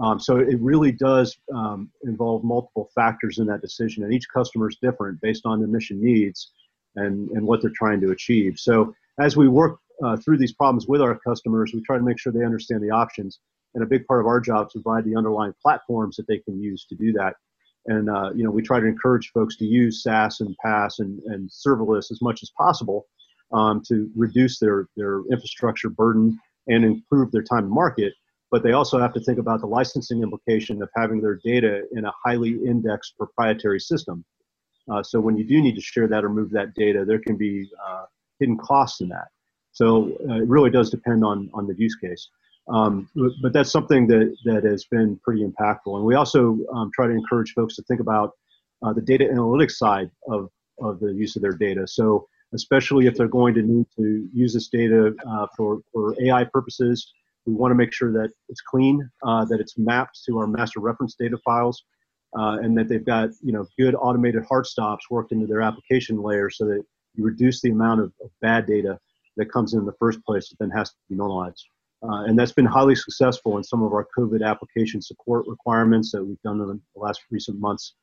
Um, 0.00 0.20
so 0.20 0.36
it 0.36 0.60
really 0.60 0.92
does 0.92 1.36
um, 1.52 1.90
involve 2.04 2.44
multiple 2.44 2.88
factors 2.94 3.38
in 3.38 3.46
that 3.46 3.60
decision, 3.60 4.04
and 4.04 4.12
each 4.12 4.28
customer 4.32 4.68
is 4.68 4.76
different 4.80 5.20
based 5.20 5.44
on 5.44 5.58
their 5.58 5.68
mission 5.68 6.00
needs 6.00 6.52
and, 6.94 7.28
and 7.30 7.44
what 7.44 7.60
they're 7.60 7.72
trying 7.74 8.00
to 8.02 8.12
achieve. 8.12 8.58
So 8.58 8.94
as 9.18 9.36
we 9.36 9.48
work 9.48 9.80
uh, 10.04 10.16
through 10.16 10.38
these 10.38 10.52
problems 10.52 10.86
with 10.86 11.00
our 11.00 11.18
customers, 11.18 11.72
we 11.74 11.82
try 11.82 11.98
to 11.98 12.04
make 12.04 12.20
sure 12.20 12.32
they 12.32 12.44
understand 12.44 12.82
the 12.82 12.90
options. 12.90 13.40
And 13.74 13.82
a 13.82 13.86
big 13.86 14.06
part 14.06 14.20
of 14.20 14.26
our 14.26 14.40
job 14.40 14.68
is 14.68 14.72
to 14.74 14.80
provide 14.80 15.04
the 15.04 15.16
underlying 15.16 15.54
platforms 15.60 16.16
that 16.16 16.26
they 16.28 16.38
can 16.38 16.62
use 16.62 16.86
to 16.86 16.94
do 16.94 17.12
that. 17.14 17.34
And 17.88 18.10
uh, 18.10 18.30
you 18.34 18.44
know, 18.44 18.50
we 18.50 18.62
try 18.62 18.80
to 18.80 18.86
encourage 18.86 19.32
folks 19.32 19.56
to 19.56 19.64
use 19.64 20.02
SaaS 20.02 20.40
and 20.40 20.54
PaaS 20.64 21.00
and, 21.00 21.20
and 21.24 21.50
serverless 21.50 22.10
as 22.12 22.20
much 22.22 22.42
as 22.42 22.50
possible 22.50 23.06
um, 23.52 23.82
to 23.88 24.10
reduce 24.14 24.58
their 24.60 24.88
their 24.96 25.22
infrastructure 25.32 25.90
burden 25.90 26.38
and 26.68 26.84
improve 26.84 27.32
their 27.32 27.42
time 27.42 27.64
to 27.64 27.68
market. 27.70 28.12
But 28.50 28.62
they 28.62 28.72
also 28.72 28.98
have 29.00 29.14
to 29.14 29.20
think 29.20 29.38
about 29.38 29.60
the 29.60 29.66
licensing 29.66 30.22
implication 30.22 30.82
of 30.82 30.90
having 30.96 31.20
their 31.22 31.40
data 31.44 31.82
in 31.92 32.04
a 32.04 32.12
highly 32.24 32.52
indexed 32.64 33.16
proprietary 33.18 33.80
system. 33.80 34.24
Uh, 34.90 35.02
so 35.02 35.20
when 35.20 35.36
you 35.36 35.44
do 35.44 35.60
need 35.62 35.74
to 35.74 35.82
share 35.82 36.08
that 36.08 36.24
or 36.24 36.30
move 36.30 36.50
that 36.50 36.74
data, 36.74 37.04
there 37.06 37.18
can 37.18 37.36
be 37.36 37.68
uh, 37.86 38.04
hidden 38.40 38.58
costs 38.58 39.00
in 39.00 39.08
that. 39.08 39.28
So 39.72 40.16
uh, 40.28 40.42
it 40.42 40.48
really 40.48 40.70
does 40.70 40.90
depend 40.90 41.24
on 41.24 41.50
on 41.54 41.66
the 41.66 41.74
use 41.78 41.96
case. 41.96 42.28
Um, 42.68 43.08
but 43.42 43.52
that's 43.52 43.70
something 43.70 44.06
that, 44.08 44.36
that 44.44 44.64
has 44.64 44.84
been 44.84 45.18
pretty 45.24 45.42
impactful. 45.44 45.96
And 45.96 46.04
we 46.04 46.14
also 46.14 46.58
um, 46.74 46.90
try 46.94 47.06
to 47.06 47.12
encourage 47.12 47.52
folks 47.54 47.76
to 47.76 47.82
think 47.82 48.00
about 48.00 48.32
uh, 48.82 48.92
the 48.92 49.00
data 49.00 49.24
analytics 49.24 49.72
side 49.72 50.10
of, 50.28 50.50
of 50.80 51.00
the 51.00 51.12
use 51.12 51.34
of 51.36 51.42
their 51.42 51.52
data. 51.52 51.86
So 51.86 52.28
especially 52.54 53.06
if 53.06 53.16
they're 53.16 53.28
going 53.28 53.54
to 53.54 53.62
need 53.62 53.86
to 53.96 54.28
use 54.32 54.52
this 54.54 54.68
data 54.68 55.14
uh, 55.26 55.46
for, 55.56 55.80
for 55.92 56.14
AI 56.22 56.44
purposes, 56.44 57.12
we 57.46 57.54
want 57.54 57.70
to 57.70 57.74
make 57.74 57.92
sure 57.92 58.12
that 58.12 58.30
it's 58.48 58.60
clean, 58.60 59.08
uh, 59.22 59.44
that 59.46 59.60
it's 59.60 59.78
mapped 59.78 60.20
to 60.26 60.38
our 60.38 60.46
master 60.46 60.80
reference 60.80 61.14
data 61.14 61.38
files, 61.44 61.84
uh, 62.38 62.58
and 62.62 62.76
that 62.76 62.88
they've 62.88 63.06
got 63.06 63.30
you 63.42 63.52
know 63.52 63.66
good 63.78 63.94
automated 63.94 64.44
hard 64.48 64.66
stops 64.66 65.10
worked 65.10 65.32
into 65.32 65.46
their 65.46 65.62
application 65.62 66.22
layer 66.22 66.50
so 66.50 66.66
that 66.66 66.82
you 67.14 67.24
reduce 67.24 67.62
the 67.62 67.70
amount 67.70 68.00
of, 68.00 68.12
of 68.22 68.30
bad 68.42 68.66
data 68.66 68.98
that 69.38 69.50
comes 69.50 69.72
in, 69.72 69.80
in 69.80 69.86
the 69.86 69.94
first 69.98 70.22
place 70.24 70.50
that 70.50 70.58
then 70.58 70.70
has 70.70 70.90
to 70.90 70.96
be 71.08 71.16
normalized. 71.16 71.64
Uh, 72.02 72.24
and 72.24 72.38
that's 72.38 72.52
been 72.52 72.64
highly 72.64 72.94
successful 72.94 73.56
in 73.56 73.64
some 73.64 73.82
of 73.82 73.92
our 73.92 74.06
COVID 74.16 74.46
application 74.46 75.02
support 75.02 75.46
requirements 75.48 76.12
that 76.12 76.24
we've 76.24 76.40
done 76.42 76.60
in 76.60 76.68
the 76.68 76.80
last 77.00 77.22
recent 77.30 77.58
months. 77.58 77.94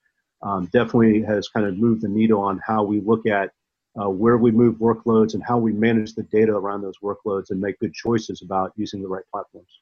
Um, 0.41 0.65
definitely 0.73 1.21
has 1.21 1.47
kind 1.47 1.65
of 1.65 1.77
moved 1.77 2.01
the 2.01 2.09
needle 2.09 2.41
on 2.41 2.59
how 2.65 2.83
we 2.83 2.99
look 2.99 3.25
at 3.25 3.51
uh, 3.99 4.09
where 4.09 4.37
we 4.37 4.51
move 4.51 4.75
workloads 4.75 5.33
and 5.33 5.43
how 5.43 5.57
we 5.57 5.71
manage 5.71 6.13
the 6.13 6.23
data 6.23 6.51
around 6.51 6.81
those 6.81 6.97
workloads 7.01 7.51
and 7.51 7.61
make 7.61 7.79
good 7.79 7.93
choices 7.93 8.41
about 8.41 8.73
using 8.75 9.01
the 9.01 9.07
right 9.07 9.23
platforms. 9.31 9.79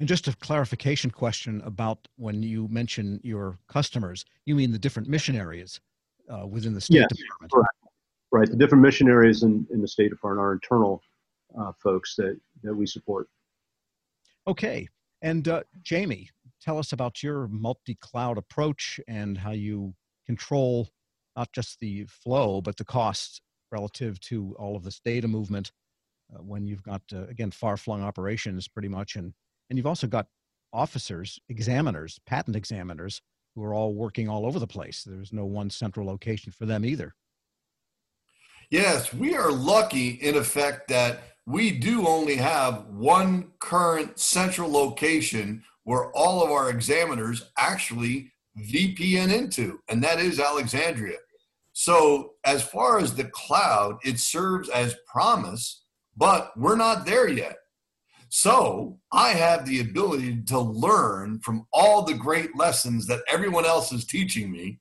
And 0.00 0.08
just 0.08 0.26
a 0.26 0.36
clarification 0.36 1.10
question 1.10 1.60
about 1.64 2.08
when 2.16 2.42
you 2.42 2.66
mention 2.68 3.20
your 3.22 3.58
customers, 3.68 4.24
you 4.46 4.54
mean 4.54 4.72
the 4.72 4.78
different 4.78 5.08
mission 5.08 5.36
areas 5.36 5.78
uh, 6.30 6.46
within 6.46 6.74
the 6.74 6.80
State 6.80 6.98
yes, 6.98 7.08
Department? 7.08 7.52
Right. 7.54 8.40
right. 8.40 8.50
The 8.50 8.56
different 8.56 8.82
mission 8.82 9.08
areas 9.08 9.42
in, 9.42 9.66
in 9.70 9.80
the 9.80 9.88
State 9.88 10.10
Department 10.10 10.44
are 10.44 10.52
internal 10.52 11.02
uh, 11.58 11.72
folks 11.82 12.14
that, 12.16 12.38
that 12.62 12.74
we 12.74 12.86
support. 12.86 13.28
Okay. 14.46 14.88
And 15.22 15.48
uh, 15.48 15.62
Jamie, 15.82 16.30
tell 16.62 16.78
us 16.78 16.92
about 16.92 17.22
your 17.22 17.48
multi 17.48 17.96
cloud 17.96 18.38
approach 18.38 19.00
and 19.06 19.36
how 19.36 19.50
you 19.52 19.94
control 20.26 20.88
not 21.36 21.52
just 21.52 21.78
the 21.80 22.06
flow, 22.06 22.60
but 22.60 22.76
the 22.76 22.84
costs 22.84 23.40
relative 23.70 24.18
to 24.20 24.54
all 24.58 24.76
of 24.76 24.82
this 24.82 25.00
data 25.00 25.28
movement 25.28 25.72
uh, 26.34 26.42
when 26.42 26.66
you've 26.66 26.82
got, 26.82 27.02
uh, 27.14 27.26
again, 27.28 27.50
far 27.50 27.76
flung 27.76 28.02
operations 28.02 28.66
pretty 28.68 28.88
much 28.88 29.16
and 29.16 29.34
and 29.70 29.78
you've 29.78 29.86
also 29.86 30.08
got 30.08 30.26
officers, 30.72 31.38
examiners, 31.48 32.18
patent 32.26 32.56
examiners 32.56 33.22
who 33.60 33.66
are 33.66 33.74
all 33.74 33.92
working 33.92 34.28
all 34.28 34.46
over 34.46 34.58
the 34.58 34.66
place. 34.66 35.04
There's 35.04 35.32
no 35.32 35.44
one 35.44 35.68
central 35.68 36.06
location 36.06 36.50
for 36.50 36.64
them 36.64 36.84
either. 36.84 37.14
Yes, 38.70 39.12
we 39.12 39.34
are 39.34 39.50
lucky 39.50 40.10
in 40.10 40.36
effect 40.36 40.88
that 40.88 41.22
we 41.46 41.70
do 41.72 42.06
only 42.06 42.36
have 42.36 42.86
one 42.86 43.48
current 43.58 44.18
central 44.18 44.70
location 44.70 45.62
where 45.84 46.10
all 46.12 46.42
of 46.42 46.50
our 46.50 46.70
examiners 46.70 47.50
actually 47.58 48.32
VPN 48.58 49.32
into, 49.32 49.80
and 49.88 50.02
that 50.04 50.20
is 50.20 50.40
Alexandria. 50.40 51.18
So, 51.72 52.32
as 52.44 52.62
far 52.62 52.98
as 52.98 53.14
the 53.14 53.24
cloud, 53.24 53.98
it 54.04 54.18
serves 54.20 54.68
as 54.68 54.96
promise, 55.06 55.84
but 56.16 56.52
we're 56.56 56.76
not 56.76 57.06
there 57.06 57.28
yet. 57.28 57.56
So 58.32 59.00
I 59.10 59.30
have 59.30 59.66
the 59.66 59.80
ability 59.80 60.42
to 60.46 60.60
learn 60.60 61.40
from 61.40 61.66
all 61.72 62.04
the 62.04 62.14
great 62.14 62.56
lessons 62.56 63.06
that 63.08 63.24
everyone 63.28 63.66
else 63.66 63.90
is 63.92 64.06
teaching 64.06 64.52
me 64.52 64.78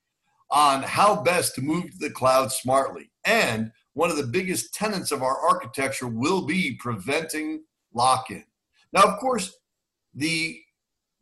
on 0.52 0.84
how 0.84 1.24
best 1.24 1.56
to 1.56 1.62
move 1.62 1.90
to 1.92 1.98
the 1.98 2.12
cloud 2.12 2.52
smartly. 2.52 3.10
And 3.26 3.72
one 3.94 4.12
of 4.12 4.18
the 4.18 4.28
biggest 4.28 4.76
tenets 4.76 5.12
of 5.12 5.24
our 5.24 5.36
architecture 5.40 6.08
will 6.08 6.46
be 6.46 6.78
preventing 6.80 7.64
lock 7.92 8.30
in. 8.30 8.44
Now, 8.94 9.02
of 9.02 9.20
course, 9.20 9.52
the 10.14 10.60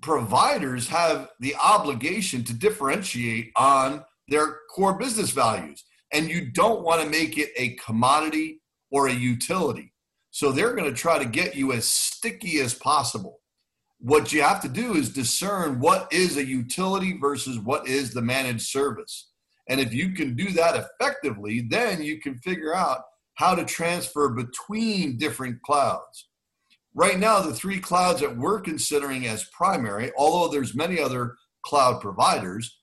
providers 0.01 0.89
have 0.89 1.29
the 1.39 1.55
obligation 1.55 2.43
to 2.43 2.53
differentiate 2.53 3.51
on 3.55 4.03
their 4.27 4.57
core 4.75 4.97
business 4.97 5.31
values. 5.31 5.85
And 6.11 6.29
you 6.29 6.51
don't 6.51 6.83
want 6.83 7.01
to 7.01 7.09
make 7.09 7.37
it 7.37 7.51
a 7.55 7.75
commodity 7.75 8.61
or 8.91 9.07
a 9.07 9.13
utility. 9.13 9.93
So 10.37 10.51
they're 10.51 10.75
going 10.75 10.87
to 10.87 10.93
try 10.93 11.17
to 11.17 11.25
get 11.25 11.55
you 11.55 11.71
as 11.71 11.89
sticky 11.89 12.59
as 12.59 12.75
possible. 12.75 13.39
What 13.97 14.31
you 14.31 14.43
have 14.43 14.61
to 14.61 14.69
do 14.69 14.93
is 14.93 15.09
discern 15.09 15.79
what 15.79 16.13
is 16.13 16.37
a 16.37 16.45
utility 16.45 17.17
versus 17.19 17.57
what 17.57 17.87
is 17.87 18.13
the 18.13 18.21
managed 18.21 18.67
service. 18.67 19.31
And 19.67 19.79
if 19.79 19.95
you 19.95 20.11
can 20.11 20.35
do 20.35 20.51
that 20.51 20.75
effectively, 20.75 21.65
then 21.67 22.03
you 22.03 22.21
can 22.21 22.37
figure 22.37 22.75
out 22.75 22.99
how 23.33 23.55
to 23.55 23.65
transfer 23.65 24.29
between 24.29 25.17
different 25.17 25.59
clouds. 25.63 26.29
Right 26.93 27.17
now, 27.17 27.39
the 27.39 27.51
three 27.51 27.79
clouds 27.79 28.21
that 28.21 28.37
we're 28.37 28.61
considering 28.61 29.25
as 29.25 29.45
primary, 29.45 30.11
although 30.19 30.53
there's 30.53 30.75
many 30.75 30.99
other 30.99 31.33
cloud 31.65 31.99
providers, 31.99 32.77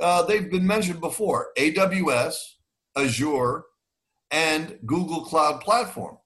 uh, 0.00 0.22
they've 0.22 0.48
been 0.48 0.64
mentioned 0.64 1.00
before 1.00 1.48
AWS, 1.58 2.36
Azure, 2.96 3.64
and 4.30 4.78
Google 4.86 5.24
Cloud 5.24 5.60
Platform. 5.60 6.18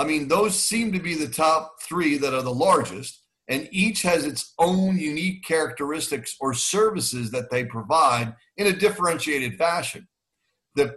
I 0.00 0.04
mean, 0.04 0.28
those 0.28 0.58
seem 0.58 0.92
to 0.92 0.98
be 0.98 1.14
the 1.14 1.28
top 1.28 1.74
three 1.82 2.16
that 2.16 2.32
are 2.32 2.40
the 2.40 2.54
largest, 2.54 3.22
and 3.48 3.68
each 3.70 4.00
has 4.00 4.24
its 4.24 4.54
own 4.58 4.98
unique 4.98 5.44
characteristics 5.44 6.36
or 6.40 6.54
services 6.54 7.30
that 7.32 7.50
they 7.50 7.66
provide 7.66 8.34
in 8.56 8.68
a 8.68 8.72
differentiated 8.72 9.58
fashion. 9.58 10.08
The 10.74 10.96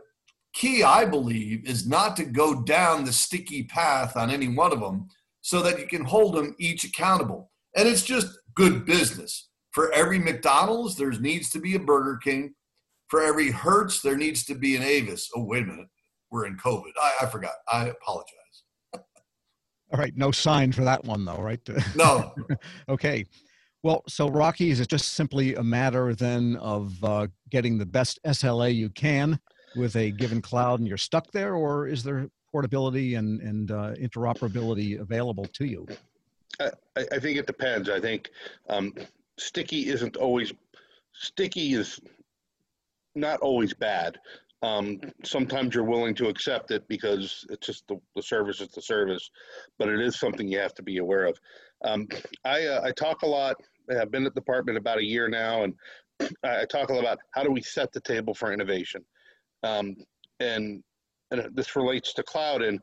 key, 0.54 0.84
I 0.84 1.04
believe, 1.04 1.68
is 1.68 1.86
not 1.86 2.16
to 2.16 2.24
go 2.24 2.64
down 2.64 3.04
the 3.04 3.12
sticky 3.12 3.64
path 3.64 4.16
on 4.16 4.30
any 4.30 4.48
one 4.48 4.72
of 4.72 4.80
them 4.80 5.10
so 5.42 5.62
that 5.64 5.80
you 5.80 5.88
can 5.88 6.06
hold 6.06 6.36
them 6.36 6.56
each 6.58 6.86
accountable. 6.86 7.52
And 7.76 7.90
it's 7.90 8.06
just 8.06 8.28
good 8.56 8.86
business. 8.86 9.50
For 9.72 9.92
every 9.92 10.20
McDonald's, 10.20 10.96
there 10.96 11.12
needs 11.12 11.50
to 11.50 11.60
be 11.60 11.76
a 11.76 11.80
Burger 11.80 12.20
King. 12.24 12.54
For 13.10 13.22
every 13.22 13.52
Hertz, 13.52 14.02
there 14.02 14.16
needs 14.16 14.46
to 14.46 14.56
be 14.56 14.78
an 14.78 14.84
Avis. 14.84 15.30
Oh, 15.36 15.44
wait 15.44 15.64
a 15.64 15.66
minute. 15.66 15.90
We're 16.32 16.46
in 16.46 16.56
COVID. 16.56 16.92
I, 17.02 17.12
I 17.24 17.26
forgot. 17.26 17.52
I 17.70 17.88
apologize. 17.88 18.43
All 19.94 20.00
right, 20.00 20.16
no 20.18 20.32
sign 20.32 20.72
for 20.72 20.84
that 20.84 21.06
one 21.06 21.24
though, 21.24 21.38
right? 21.38 21.60
No. 21.96 22.34
okay. 22.90 23.26
Well, 23.84 24.02
so 24.08 24.30
Rocky, 24.30 24.72
is 24.72 24.80
it 24.80 24.88
just 24.88 25.14
simply 25.14 25.56
a 25.56 25.64
matter 25.64 26.16
then 26.16 26.56
of 26.56 27.04
uh, 27.04 27.28
getting 27.50 27.78
the 27.78 27.86
best 27.86 28.20
SLA 28.26 28.74
you 28.74 28.90
can 28.90 29.40
with 29.76 29.96
a 29.96 30.12
given 30.12 30.42
cloud 30.42 30.80
and 30.80 30.88
you're 30.88 30.98
stuck 30.98 31.32
there, 31.32 31.56
or 31.56 31.88
is 31.88 32.02
there 32.02 32.28
portability 32.52 33.16
and, 33.16 33.42
and 33.42 33.72
uh, 33.72 33.94
interoperability 33.96 35.00
available 35.00 35.46
to 35.46 35.66
you? 35.66 35.86
I, 36.62 36.70
I, 37.12 37.20
think 37.20 37.38
it 37.38 37.48
depends. 37.48 37.90
I 37.90 38.00
think 38.00 38.30
um, 38.70 38.94
sticky 39.38 39.90
isn't 39.90 40.16
always, 40.16 40.54
sticky 41.12 41.74
is 41.74 42.00
not 43.16 43.40
always 43.42 43.74
bad. 43.74 44.18
Um, 44.64 45.02
sometimes 45.26 45.76
you're 45.76 45.84
willing 45.84 46.16
to 46.16 46.30
accept 46.30 46.72
it 46.72 46.88
because 46.88 47.46
it's 47.50 47.68
just 47.68 47.86
the, 47.90 48.00
the 48.16 48.24
service 48.24 48.62
is 48.62 48.70
the 48.70 48.82
service, 48.82 49.30
but 49.78 49.90
it 49.90 50.00
is 50.00 50.18
something 50.18 50.48
you 50.48 50.58
have 50.60 50.74
to 50.76 50.84
be 50.84 51.00
aware 51.00 51.26
of. 51.26 51.38
Um, 51.84 52.08
I, 52.46 52.66
uh, 52.68 52.82
I 52.82 52.92
talk 52.92 53.24
a 53.24 53.28
lot. 53.28 53.58
I've 53.92 54.10
been 54.10 54.26
at 54.26 54.34
the 54.34 54.40
department 54.40 54.78
about 54.78 55.00
a 55.00 55.04
year 55.04 55.28
now, 55.28 55.64
and 55.64 55.74
I 56.46 56.64
talk 56.64 56.90
a 56.90 56.94
lot 56.94 57.02
about 57.02 57.20
how 57.32 57.44
do 57.44 57.52
we 57.52 57.62
set 57.62 57.92
the 57.92 58.00
table 58.00 58.34
for 58.34 58.54
innovation. 58.54 59.04
Um, 59.64 59.98
and, 60.40 60.82
and 61.32 61.50
this 61.54 61.76
relates 61.76 62.14
to 62.14 62.24
cloud, 62.24 62.62
and 62.62 62.80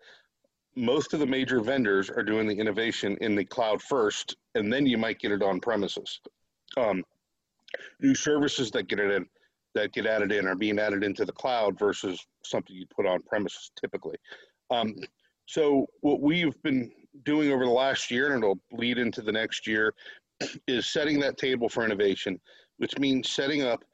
most 0.77 1.15
of 1.15 1.21
the 1.21 1.27
major 1.27 1.61
vendors 1.61 2.11
are 2.11 2.23
doing 2.23 2.47
the 2.47 2.55
innovation 2.55 3.17
in 3.23 3.35
the 3.35 3.45
cloud 3.45 3.81
first, 3.81 4.37
and 4.55 4.71
then 4.71 4.85
you 4.85 4.99
might 4.99 5.19
get 5.19 5.33
it 5.33 5.43
on 5.43 5.61
premises. 5.61 6.21
Um, 6.77 7.03
new 8.01 8.15
services 8.15 8.71
that 8.73 8.87
get 8.87 8.99
it 8.99 9.11
in 9.13 9.27
that 9.75 9.93
get 9.93 10.07
added 10.07 10.33
in 10.33 10.47
are 10.47 10.57
being 10.57 10.79
added 10.79 11.05
into 11.05 11.25
the 11.25 11.33
cloud 11.33 11.79
versus 11.79 12.25
something 12.45 12.75
you 12.75 12.87
put 12.95 13.07
on 13.07 13.23
premises 13.23 13.71
typically. 13.81 14.17
Um, 14.71 14.95
so 15.47 15.87
what 16.01 16.21
we've 16.21 16.61
been 16.63 16.91
doing 17.25 17.51
over 17.51 17.65
the 17.65 17.71
last 17.71 18.11
year, 18.11 18.33
and 18.33 18.43
it'll 18.43 18.61
lead 18.73 18.99
into 18.99 19.23
the 19.23 19.33
next 19.33 19.67
year, 19.67 19.95
is 20.69 20.89
setting 20.89 21.19
that 21.21 21.39
table 21.39 21.69
for 21.69 21.85
innovation, 21.85 22.41
which 22.79 22.99
means 22.99 23.31
setting 23.31 23.63
up 23.63 23.85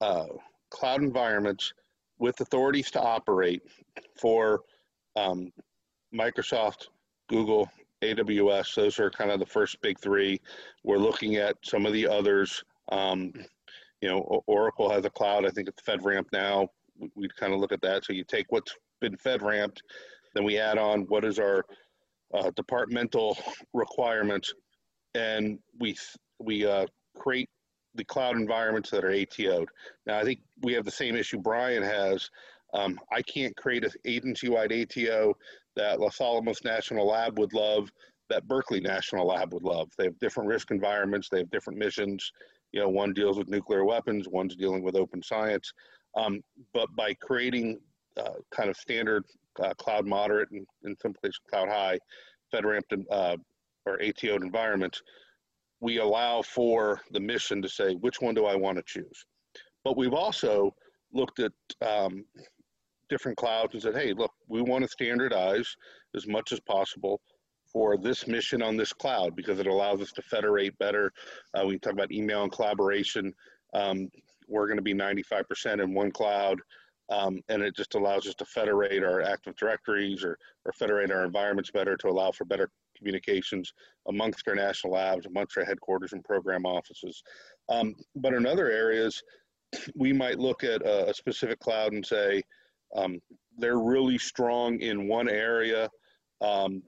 uh, 0.00 0.26
cloud 0.70 1.02
environments 1.02 1.72
with 2.18 2.40
authorities 2.40 2.90
to 2.90 3.00
operate 3.00 3.62
for 4.20 4.62
um, 5.16 5.52
Microsoft, 6.14 6.88
Google, 7.28 7.68
AWS. 8.02 8.74
Those 8.74 8.98
are 8.98 9.10
kind 9.10 9.30
of 9.30 9.40
the 9.40 9.46
first 9.46 9.80
big 9.80 9.98
three. 9.98 10.40
We're 10.82 10.98
looking 10.98 11.36
at 11.36 11.56
some 11.64 11.86
of 11.86 11.92
the 11.92 12.06
others. 12.06 12.62
Um, 12.92 13.32
you 14.04 14.10
know, 14.10 14.42
Oracle 14.46 14.90
has 14.90 15.06
a 15.06 15.10
cloud. 15.10 15.46
I 15.46 15.48
think 15.48 15.66
it's 15.66 15.80
FedRAMP 15.80 16.26
now. 16.30 16.68
We'd 17.14 17.34
kind 17.36 17.54
of 17.54 17.60
look 17.60 17.72
at 17.72 17.80
that. 17.80 18.04
So 18.04 18.12
you 18.12 18.22
take 18.22 18.44
what's 18.50 18.76
been 19.00 19.16
FedRAMPed, 19.16 19.78
then 20.34 20.44
we 20.44 20.58
add 20.58 20.76
on 20.76 21.04
what 21.04 21.24
is 21.24 21.38
our 21.38 21.64
uh, 22.34 22.50
departmental 22.54 23.38
requirements, 23.72 24.52
and 25.14 25.58
we 25.80 25.96
we 26.38 26.66
uh, 26.66 26.84
create 27.16 27.48
the 27.94 28.04
cloud 28.04 28.36
environments 28.36 28.90
that 28.90 29.06
are 29.06 29.10
ATO'd. 29.10 29.70
Now, 30.04 30.18
I 30.18 30.24
think 30.24 30.40
we 30.60 30.74
have 30.74 30.84
the 30.84 30.90
same 30.90 31.16
issue 31.16 31.38
Brian 31.38 31.82
has. 31.82 32.28
Um, 32.74 32.98
I 33.10 33.22
can't 33.22 33.56
create 33.56 33.84
an 33.84 33.92
agency-wide 34.04 34.72
ATO 34.72 35.34
that 35.76 35.98
Los 35.98 36.20
Alamos 36.20 36.62
National 36.62 37.06
Lab 37.06 37.38
would 37.38 37.54
love, 37.54 37.90
that 38.28 38.46
Berkeley 38.48 38.80
National 38.80 39.28
Lab 39.28 39.54
would 39.54 39.62
love. 39.62 39.90
They 39.96 40.04
have 40.04 40.18
different 40.18 40.48
risk 40.48 40.72
environments, 40.72 41.30
they 41.30 41.38
have 41.38 41.50
different 41.50 41.78
missions. 41.78 42.32
You 42.74 42.80
know, 42.80 42.88
one 42.88 43.12
deals 43.12 43.38
with 43.38 43.46
nuclear 43.46 43.84
weapons, 43.84 44.26
one's 44.28 44.56
dealing 44.56 44.82
with 44.82 44.96
open 44.96 45.22
science. 45.22 45.72
Um, 46.16 46.42
but 46.72 46.88
by 46.96 47.14
creating 47.14 47.78
uh, 48.16 48.40
kind 48.50 48.68
of 48.68 48.76
standard 48.76 49.24
uh, 49.62 49.74
cloud 49.74 50.06
moderate 50.06 50.50
and 50.50 50.66
in 50.82 50.96
some 51.00 51.12
places 51.12 51.38
cloud 51.48 51.68
high, 51.68 52.00
FedRAMP 52.52 53.06
uh, 53.12 53.36
or 53.86 54.02
ATO 54.02 54.34
environments, 54.42 55.00
we 55.78 55.98
allow 55.98 56.42
for 56.42 57.00
the 57.12 57.20
mission 57.20 57.62
to 57.62 57.68
say 57.68 57.94
which 57.94 58.20
one 58.20 58.34
do 58.34 58.44
I 58.44 58.56
want 58.56 58.76
to 58.76 58.82
choose. 58.84 59.24
But 59.84 59.96
we've 59.96 60.12
also 60.12 60.74
looked 61.12 61.38
at 61.38 61.52
um, 61.80 62.24
different 63.08 63.38
clouds 63.38 63.74
and 63.74 63.82
said, 63.84 63.94
hey, 63.94 64.14
look, 64.14 64.32
we 64.48 64.62
want 64.62 64.82
to 64.82 64.90
standardize 64.90 65.76
as 66.16 66.26
much 66.26 66.50
as 66.50 66.58
possible 66.58 67.20
for 67.74 67.98
this 67.98 68.26
mission 68.28 68.62
on 68.62 68.76
this 68.76 68.92
cloud 68.92 69.34
because 69.34 69.58
it 69.58 69.66
allows 69.66 70.00
us 70.00 70.12
to 70.12 70.22
federate 70.22 70.78
better. 70.78 71.12
Uh, 71.52 71.66
we 71.66 71.76
talk 71.76 71.92
about 71.92 72.12
email 72.12 72.44
and 72.44 72.52
collaboration. 72.52 73.34
Um, 73.74 74.08
we're 74.48 74.68
going 74.68 74.78
to 74.78 74.82
be 74.82 74.94
95% 74.94 75.82
in 75.82 75.92
one 75.92 76.12
cloud. 76.12 76.60
Um, 77.10 77.40
and 77.50 77.62
it 77.62 77.76
just 77.76 77.96
allows 77.96 78.26
us 78.26 78.34
to 78.36 78.46
federate 78.46 79.02
our 79.02 79.20
Active 79.20 79.56
Directories 79.56 80.24
or, 80.24 80.38
or 80.64 80.72
federate 80.72 81.10
our 81.10 81.24
environments 81.24 81.70
better 81.70 81.96
to 81.98 82.08
allow 82.08 82.30
for 82.30 82.46
better 82.46 82.70
communications 82.96 83.74
amongst 84.08 84.46
our 84.48 84.54
national 84.54 84.94
labs, 84.94 85.26
amongst 85.26 85.58
our 85.58 85.64
headquarters 85.64 86.12
and 86.12 86.24
program 86.24 86.64
offices. 86.64 87.22
Um, 87.68 87.94
but 88.16 88.32
in 88.32 88.46
other 88.46 88.70
areas, 88.70 89.20
we 89.96 90.12
might 90.12 90.38
look 90.38 90.62
at 90.62 90.80
a, 90.82 91.10
a 91.10 91.14
specific 91.14 91.58
cloud 91.58 91.92
and 91.92 92.06
say 92.06 92.42
um, 92.94 93.20
they're 93.58 93.80
really 93.80 94.16
strong 94.16 94.78
in 94.80 95.08
one 95.08 95.28
area 95.28 95.90
um, 96.40 96.82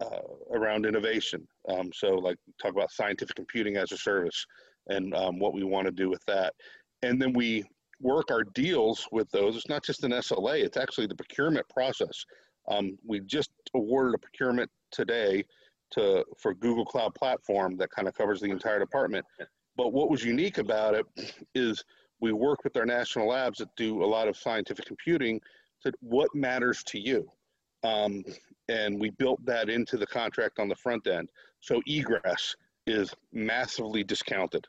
uh, 0.00 0.20
around 0.52 0.86
innovation. 0.86 1.46
Um, 1.68 1.90
so, 1.92 2.14
like 2.14 2.36
talk 2.60 2.72
about 2.72 2.90
scientific 2.90 3.36
computing 3.36 3.76
as 3.76 3.92
a 3.92 3.96
service 3.96 4.44
and 4.88 5.14
um, 5.14 5.38
what 5.38 5.54
we 5.54 5.64
want 5.64 5.86
to 5.86 5.92
do 5.92 6.08
with 6.08 6.24
that, 6.26 6.54
and 7.02 7.20
then 7.20 7.32
we 7.32 7.64
work 8.00 8.30
our 8.30 8.42
deals 8.42 9.06
with 9.12 9.30
those. 9.30 9.56
It's 9.56 9.68
not 9.68 9.84
just 9.84 10.04
an 10.04 10.12
SLA; 10.12 10.64
it's 10.64 10.76
actually 10.76 11.06
the 11.06 11.14
procurement 11.14 11.68
process. 11.68 12.24
Um, 12.68 12.98
we 13.06 13.20
just 13.20 13.50
awarded 13.74 14.14
a 14.14 14.18
procurement 14.18 14.70
today 14.90 15.44
to 15.92 16.24
for 16.38 16.54
Google 16.54 16.84
Cloud 16.84 17.14
Platform 17.14 17.76
that 17.76 17.90
kind 17.90 18.08
of 18.08 18.14
covers 18.14 18.40
the 18.40 18.50
entire 18.50 18.78
department. 18.78 19.24
But 19.76 19.92
what 19.92 20.10
was 20.10 20.24
unique 20.24 20.58
about 20.58 20.94
it 20.94 21.06
is 21.54 21.84
we 22.20 22.32
work 22.32 22.64
with 22.64 22.76
our 22.76 22.86
national 22.86 23.28
labs 23.28 23.58
that 23.58 23.68
do 23.76 24.02
a 24.02 24.06
lot 24.06 24.28
of 24.28 24.36
scientific 24.36 24.86
computing 24.86 25.40
to 25.82 25.92
what 26.00 26.34
matters 26.34 26.82
to 26.84 26.98
you. 26.98 27.30
Um, 27.82 28.24
and 28.68 28.98
we 28.98 29.10
built 29.10 29.44
that 29.44 29.68
into 29.68 29.96
the 29.96 30.06
contract 30.06 30.58
on 30.58 30.68
the 30.68 30.76
front 30.76 31.06
end. 31.06 31.28
So 31.60 31.80
egress 31.86 32.56
is 32.86 33.14
massively 33.32 34.04
discounted 34.04 34.66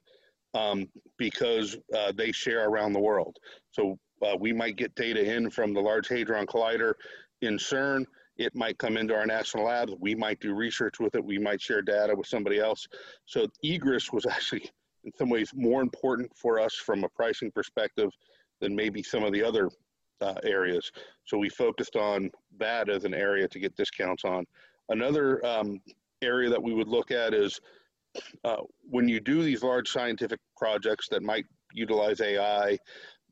um, 0.53 0.87
because 1.17 1.77
uh, 1.95 2.11
they 2.15 2.31
share 2.31 2.67
around 2.67 2.93
the 2.93 2.99
world. 2.99 3.37
So 3.71 3.97
uh, 4.21 4.35
we 4.39 4.53
might 4.53 4.77
get 4.77 4.95
data 4.95 5.35
in 5.35 5.49
from 5.49 5.73
the 5.73 5.81
Large 5.81 6.07
Hadron 6.07 6.47
Collider 6.47 6.93
in 7.41 7.57
CERN. 7.57 8.05
It 8.37 8.55
might 8.55 8.77
come 8.77 8.97
into 8.97 9.15
our 9.15 9.25
national 9.25 9.65
labs. 9.65 9.93
We 9.99 10.15
might 10.15 10.39
do 10.39 10.53
research 10.53 10.99
with 10.99 11.15
it. 11.15 11.23
We 11.23 11.37
might 11.37 11.61
share 11.61 11.81
data 11.81 12.15
with 12.15 12.27
somebody 12.27 12.59
else. 12.59 12.87
So 13.25 13.47
egress 13.63 14.11
was 14.11 14.25
actually, 14.29 14.69
in 15.03 15.11
some 15.17 15.29
ways, 15.29 15.51
more 15.53 15.81
important 15.81 16.31
for 16.35 16.59
us 16.59 16.73
from 16.75 17.03
a 17.03 17.09
pricing 17.09 17.51
perspective 17.51 18.09
than 18.61 18.75
maybe 18.75 19.03
some 19.03 19.23
of 19.23 19.33
the 19.33 19.43
other 19.43 19.69
uh, 20.21 20.35
areas. 20.43 20.91
So 21.25 21.37
we 21.37 21.49
focused 21.49 21.95
on 21.95 22.31
that 22.57 22.89
as 22.89 23.03
an 23.05 23.13
area 23.13 23.47
to 23.47 23.59
get 23.59 23.75
discounts 23.75 24.23
on. 24.25 24.45
Another 24.89 25.45
um, 25.45 25.81
area 26.21 26.49
that 26.49 26.61
we 26.61 26.73
would 26.73 26.87
look 26.87 27.11
at 27.11 27.33
is 27.33 27.59
uh, 28.43 28.57
when 28.89 29.07
you 29.07 29.19
do 29.19 29.43
these 29.43 29.63
large 29.63 29.89
scientific 29.89 30.39
projects 30.57 31.07
that 31.09 31.23
might 31.23 31.45
utilize 31.73 32.21
AI, 32.21 32.77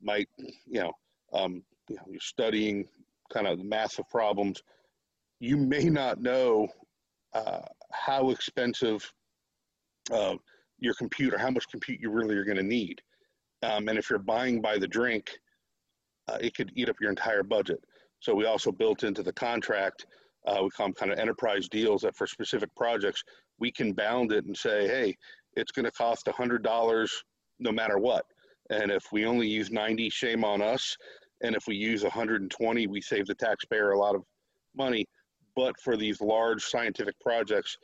might 0.02 0.28
you 0.38 0.80
know, 0.80 0.92
um, 1.32 1.62
you 1.88 1.96
know 1.96 2.02
you're 2.08 2.20
studying 2.20 2.86
kind 3.32 3.46
of 3.46 3.64
massive 3.64 4.08
problems, 4.10 4.62
you 5.40 5.56
may 5.56 5.84
not 5.84 6.20
know 6.20 6.68
uh, 7.32 7.60
how 7.92 8.30
expensive 8.30 9.10
uh, 10.12 10.34
your 10.78 10.94
computer, 10.94 11.38
how 11.38 11.50
much 11.50 11.66
compute 11.70 12.00
you 12.00 12.10
really 12.10 12.36
are 12.36 12.44
going 12.44 12.56
to 12.56 12.62
need, 12.62 13.00
um, 13.62 13.88
and 13.88 13.98
if 13.98 14.10
you're 14.10 14.18
buying 14.18 14.60
by 14.60 14.78
the 14.78 14.86
drink, 14.86 15.30
uh, 16.28 16.38
it 16.40 16.54
could 16.54 16.72
eat 16.74 16.88
up 16.88 16.96
your 17.00 17.10
entire 17.10 17.42
budget. 17.42 17.78
So 18.20 18.34
we 18.34 18.46
also 18.46 18.72
built 18.72 19.04
into 19.04 19.22
the 19.22 19.32
contract. 19.32 20.06
Uh, 20.46 20.60
we 20.62 20.70
call 20.70 20.86
them 20.86 20.94
kind 20.94 21.12
of 21.12 21.18
enterprise 21.18 21.68
deals 21.68 22.02
that 22.02 22.16
for 22.16 22.26
specific 22.26 22.74
projects 22.74 23.22
we 23.58 23.70
can 23.70 23.92
bound 23.92 24.32
it 24.32 24.44
and 24.46 24.56
say, 24.56 24.86
hey, 24.86 25.16
it's 25.54 25.72
going 25.72 25.84
to 25.84 25.92
cost 25.92 26.26
$100 26.26 27.08
no 27.60 27.72
matter 27.72 27.98
what. 27.98 28.24
And 28.70 28.90
if 28.90 29.04
we 29.12 29.26
only 29.26 29.46
use 29.46 29.70
90, 29.70 30.10
shame 30.10 30.44
on 30.44 30.62
us. 30.62 30.96
And 31.42 31.54
if 31.54 31.66
we 31.66 31.76
use 31.76 32.02
120, 32.02 32.86
we 32.86 33.00
save 33.00 33.26
the 33.26 33.34
taxpayer 33.34 33.92
a 33.92 33.98
lot 33.98 34.14
of 34.14 34.22
money. 34.76 35.06
But 35.54 35.74
for 35.82 35.96
these 35.96 36.20
large 36.20 36.64
scientific 36.64 37.14
projects, 37.20 37.76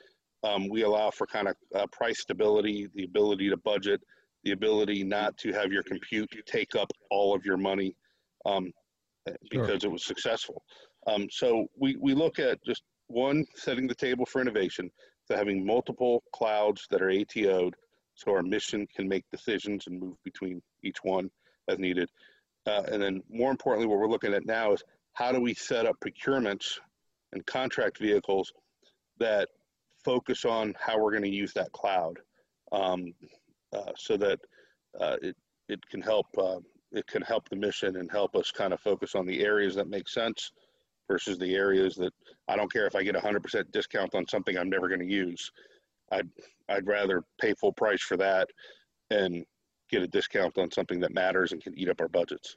um, 0.42 0.68
we 0.68 0.82
allow 0.82 1.10
for 1.10 1.26
kind 1.26 1.48
of 1.48 1.54
uh, 1.74 1.86
price 1.92 2.20
stability, 2.20 2.88
the 2.94 3.04
ability 3.04 3.50
to 3.50 3.56
budget, 3.58 4.00
the 4.44 4.52
ability 4.52 5.04
not 5.04 5.36
to 5.38 5.52
have 5.52 5.70
your 5.70 5.82
compute 5.82 6.30
take 6.46 6.74
up 6.74 6.90
all 7.10 7.34
of 7.34 7.44
your 7.44 7.58
money 7.58 7.94
um, 8.46 8.72
because 9.50 9.82
sure. 9.82 9.90
it 9.90 9.92
was 9.92 10.04
successful. 10.04 10.62
Um, 11.06 11.28
so 11.30 11.66
we, 11.76 11.96
we 11.96 12.14
look 12.14 12.38
at 12.38 12.62
just 12.64 12.82
one, 13.08 13.44
setting 13.54 13.86
the 13.86 13.94
table 13.94 14.26
for 14.26 14.40
innovation, 14.40 14.90
to 15.30 15.36
having 15.36 15.64
multiple 15.64 16.22
clouds 16.32 16.86
that 16.90 17.02
are 17.02 17.10
ATO'd 17.10 17.74
so 18.14 18.32
our 18.32 18.42
mission 18.42 18.86
can 18.94 19.08
make 19.08 19.24
decisions 19.32 19.86
and 19.86 19.98
move 19.98 20.16
between 20.24 20.60
each 20.82 20.98
one 21.02 21.30
as 21.68 21.78
needed. 21.78 22.08
Uh, 22.66 22.82
and 22.90 23.02
then 23.02 23.22
more 23.30 23.50
importantly, 23.50 23.86
what 23.86 23.98
we're 23.98 24.08
looking 24.08 24.34
at 24.34 24.44
now 24.44 24.72
is 24.72 24.82
how 25.14 25.32
do 25.32 25.40
we 25.40 25.54
set 25.54 25.86
up 25.86 25.96
procurements 26.04 26.78
and 27.32 27.44
contract 27.46 27.98
vehicles 27.98 28.52
that 29.18 29.48
focus 30.04 30.44
on 30.44 30.74
how 30.78 30.98
we're 30.98 31.10
going 31.10 31.22
to 31.22 31.28
use 31.28 31.52
that 31.52 31.72
cloud 31.72 32.18
um, 32.72 33.12
uh, 33.72 33.92
so 33.96 34.16
that 34.16 34.38
uh, 35.00 35.16
it, 35.22 35.36
it 35.68 35.80
can 35.88 36.02
help 36.02 36.26
uh, 36.36 36.58
it 36.92 37.06
can 37.06 37.22
help 37.22 37.48
the 37.48 37.56
mission 37.56 37.96
and 37.96 38.10
help 38.10 38.34
us 38.36 38.50
kind 38.50 38.72
of 38.72 38.80
focus 38.80 39.14
on 39.14 39.26
the 39.26 39.44
areas 39.44 39.74
that 39.76 39.88
make 39.88 40.08
sense 40.08 40.52
versus 41.08 41.38
the 41.38 41.54
areas 41.54 41.96
that 41.96 42.12
I 42.48 42.56
don't 42.56 42.72
care 42.72 42.86
if 42.86 42.94
I 42.94 43.02
get 43.02 43.16
a 43.16 43.20
hundred 43.20 43.42
percent 43.42 43.70
discount 43.72 44.14
on 44.14 44.26
something 44.28 44.56
I'm 44.56 44.70
never 44.70 44.88
going 44.88 45.00
to 45.00 45.06
use. 45.06 45.50
I'd 46.12 46.28
I'd 46.68 46.86
rather 46.86 47.24
pay 47.40 47.54
full 47.54 47.72
price 47.72 48.02
for 48.02 48.16
that 48.18 48.48
and 49.10 49.44
get 49.90 50.02
a 50.02 50.06
discount 50.06 50.56
on 50.58 50.70
something 50.70 51.00
that 51.00 51.12
matters 51.12 51.52
and 51.52 51.62
can 51.62 51.76
eat 51.76 51.88
up 51.88 52.00
our 52.00 52.08
budgets. 52.08 52.56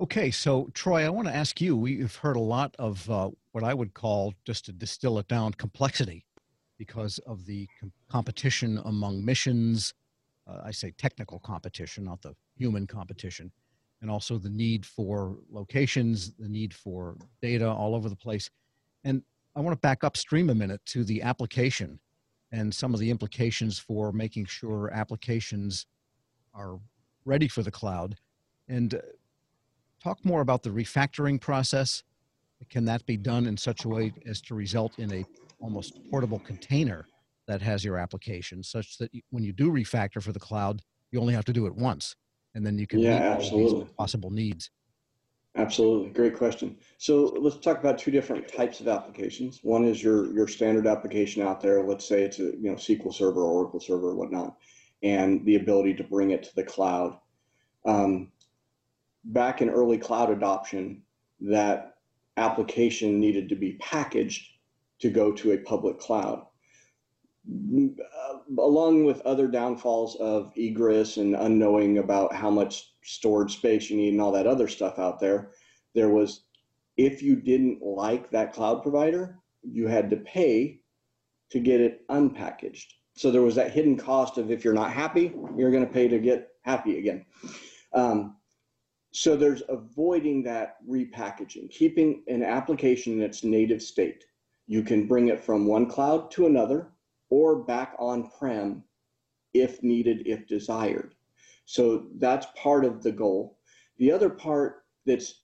Okay, 0.00 0.30
so 0.30 0.68
Troy, 0.72 1.04
I 1.04 1.10
want 1.10 1.28
to 1.28 1.34
ask 1.34 1.60
you. 1.60 1.76
We've 1.76 2.16
heard 2.16 2.36
a 2.36 2.40
lot 2.40 2.74
of 2.78 3.08
uh, 3.10 3.30
what 3.52 3.62
I 3.62 3.74
would 3.74 3.92
call, 3.92 4.32
just 4.46 4.64
to 4.64 4.72
distill 4.72 5.18
it 5.18 5.28
down, 5.28 5.52
complexity, 5.52 6.24
because 6.78 7.18
of 7.26 7.44
the 7.44 7.68
com- 7.78 7.92
competition 8.08 8.80
among 8.86 9.24
missions. 9.24 9.92
Uh, 10.48 10.60
I 10.64 10.70
say 10.70 10.92
technical 10.98 11.38
competition, 11.38 12.04
not 12.04 12.22
the 12.22 12.34
human 12.56 12.86
competition 12.86 13.52
and 14.02 14.10
also 14.10 14.36
the 14.36 14.50
need 14.50 14.84
for 14.84 15.38
locations, 15.50 16.32
the 16.38 16.48
need 16.48 16.74
for 16.74 17.16
data 17.40 17.70
all 17.70 17.94
over 17.94 18.08
the 18.08 18.16
place. 18.16 18.50
And 19.04 19.22
I 19.56 19.60
want 19.60 19.74
to 19.74 19.80
back 19.80 20.02
upstream 20.02 20.50
a 20.50 20.54
minute 20.54 20.80
to 20.86 21.04
the 21.04 21.22
application 21.22 22.00
and 22.50 22.74
some 22.74 22.92
of 22.92 23.00
the 23.00 23.10
implications 23.10 23.78
for 23.78 24.12
making 24.12 24.46
sure 24.46 24.90
applications 24.92 25.86
are 26.52 26.78
ready 27.24 27.48
for 27.48 27.62
the 27.62 27.70
cloud. 27.70 28.16
And 28.68 28.94
uh, 28.94 28.98
talk 30.02 30.22
more 30.24 30.40
about 30.40 30.62
the 30.62 30.70
refactoring 30.70 31.40
process, 31.40 32.02
can 32.68 32.84
that 32.84 33.06
be 33.06 33.16
done 33.16 33.46
in 33.46 33.56
such 33.56 33.84
a 33.84 33.88
way 33.88 34.12
as 34.26 34.40
to 34.42 34.54
result 34.54 34.98
in 34.98 35.12
a 35.12 35.24
almost 35.60 35.98
portable 36.10 36.40
container 36.40 37.06
that 37.52 37.60
has 37.60 37.84
your 37.84 37.98
application 37.98 38.62
such 38.62 38.96
that 38.96 39.10
when 39.30 39.44
you 39.44 39.52
do 39.52 39.70
refactor 39.70 40.22
for 40.22 40.32
the 40.32 40.40
cloud 40.40 40.80
you 41.10 41.20
only 41.20 41.34
have 41.34 41.44
to 41.44 41.52
do 41.52 41.66
it 41.66 41.74
once 41.74 42.16
and 42.54 42.66
then 42.66 42.78
you 42.78 42.86
can 42.86 42.98
yeah, 42.98 43.18
meet 43.18 43.24
absolutely. 43.24 43.84
possible 43.98 44.30
needs 44.30 44.70
Absolutely, 45.54 46.08
great 46.08 46.34
question. 46.34 46.78
So 46.96 47.36
let's 47.38 47.58
talk 47.58 47.78
about 47.78 47.98
two 47.98 48.10
different 48.10 48.48
types 48.48 48.80
of 48.80 48.88
applications. 48.88 49.60
One 49.62 49.84
is 49.84 50.02
your 50.02 50.32
your 50.32 50.48
standard 50.48 50.86
application 50.86 51.42
out 51.42 51.60
there. 51.60 51.82
Let's 51.82 52.08
say 52.08 52.22
it's 52.22 52.38
a 52.38 52.56
you 52.56 52.70
know 52.70 52.76
SQL 52.76 53.12
Server, 53.12 53.42
or 53.42 53.52
Oracle 53.52 53.78
Server, 53.78 54.08
or 54.08 54.14
whatnot, 54.14 54.56
and 55.02 55.44
the 55.44 55.56
ability 55.56 55.92
to 55.96 56.04
bring 56.04 56.30
it 56.30 56.42
to 56.44 56.54
the 56.54 56.62
cloud. 56.62 57.18
Um, 57.84 58.32
back 59.24 59.60
in 59.60 59.68
early 59.68 59.98
cloud 59.98 60.30
adoption, 60.30 61.02
that 61.42 61.96
application 62.38 63.20
needed 63.20 63.50
to 63.50 63.54
be 63.54 63.74
packaged 63.74 64.52
to 65.00 65.10
go 65.10 65.32
to 65.32 65.52
a 65.52 65.58
public 65.58 65.98
cloud. 65.98 66.46
Uh, 67.48 68.38
along 68.58 69.04
with 69.04 69.20
other 69.22 69.48
downfalls 69.48 70.16
of 70.16 70.52
egress 70.56 71.16
and 71.16 71.34
unknowing 71.34 71.98
about 71.98 72.32
how 72.32 72.50
much 72.50 72.92
storage 73.02 73.56
space 73.56 73.90
you 73.90 73.96
need 73.96 74.12
and 74.12 74.20
all 74.20 74.30
that 74.30 74.46
other 74.46 74.68
stuff 74.68 74.98
out 74.98 75.18
there, 75.18 75.50
there 75.94 76.10
was 76.10 76.44
if 76.96 77.22
you 77.22 77.36
didn't 77.36 77.82
like 77.82 78.30
that 78.30 78.52
cloud 78.52 78.82
provider, 78.82 79.38
you 79.62 79.88
had 79.88 80.10
to 80.10 80.16
pay 80.16 80.80
to 81.50 81.58
get 81.58 81.80
it 81.80 82.06
unpackaged. 82.08 82.86
So 83.14 83.30
there 83.30 83.42
was 83.42 83.56
that 83.56 83.72
hidden 83.72 83.96
cost 83.96 84.38
of 84.38 84.50
if 84.50 84.64
you're 84.64 84.72
not 84.72 84.92
happy, 84.92 85.34
you're 85.56 85.70
going 85.70 85.86
to 85.86 85.92
pay 85.92 86.08
to 86.08 86.18
get 86.18 86.48
happy 86.62 86.98
again. 86.98 87.26
Um, 87.92 88.36
so 89.12 89.36
there's 89.36 89.62
avoiding 89.68 90.42
that 90.44 90.76
repackaging, 90.88 91.70
keeping 91.70 92.22
an 92.28 92.42
application 92.42 93.14
in 93.14 93.22
its 93.22 93.44
native 93.44 93.82
state. 93.82 94.24
You 94.66 94.82
can 94.82 95.06
bring 95.06 95.28
it 95.28 95.40
from 95.40 95.66
one 95.66 95.86
cloud 95.86 96.30
to 96.32 96.46
another 96.46 96.91
or 97.32 97.56
back 97.56 97.96
on 97.98 98.28
prem 98.38 98.84
if 99.54 99.82
needed, 99.82 100.26
if 100.26 100.46
desired. 100.46 101.14
So 101.64 102.08
that's 102.18 102.46
part 102.54 102.84
of 102.84 103.02
the 103.02 103.10
goal. 103.10 103.56
The 103.96 104.12
other 104.12 104.28
part 104.28 104.84
that's 105.06 105.40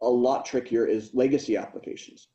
a 0.00 0.08
lot 0.08 0.46
trickier 0.46 0.86
is 0.86 1.12
legacy 1.12 1.58
applications. 1.58 2.28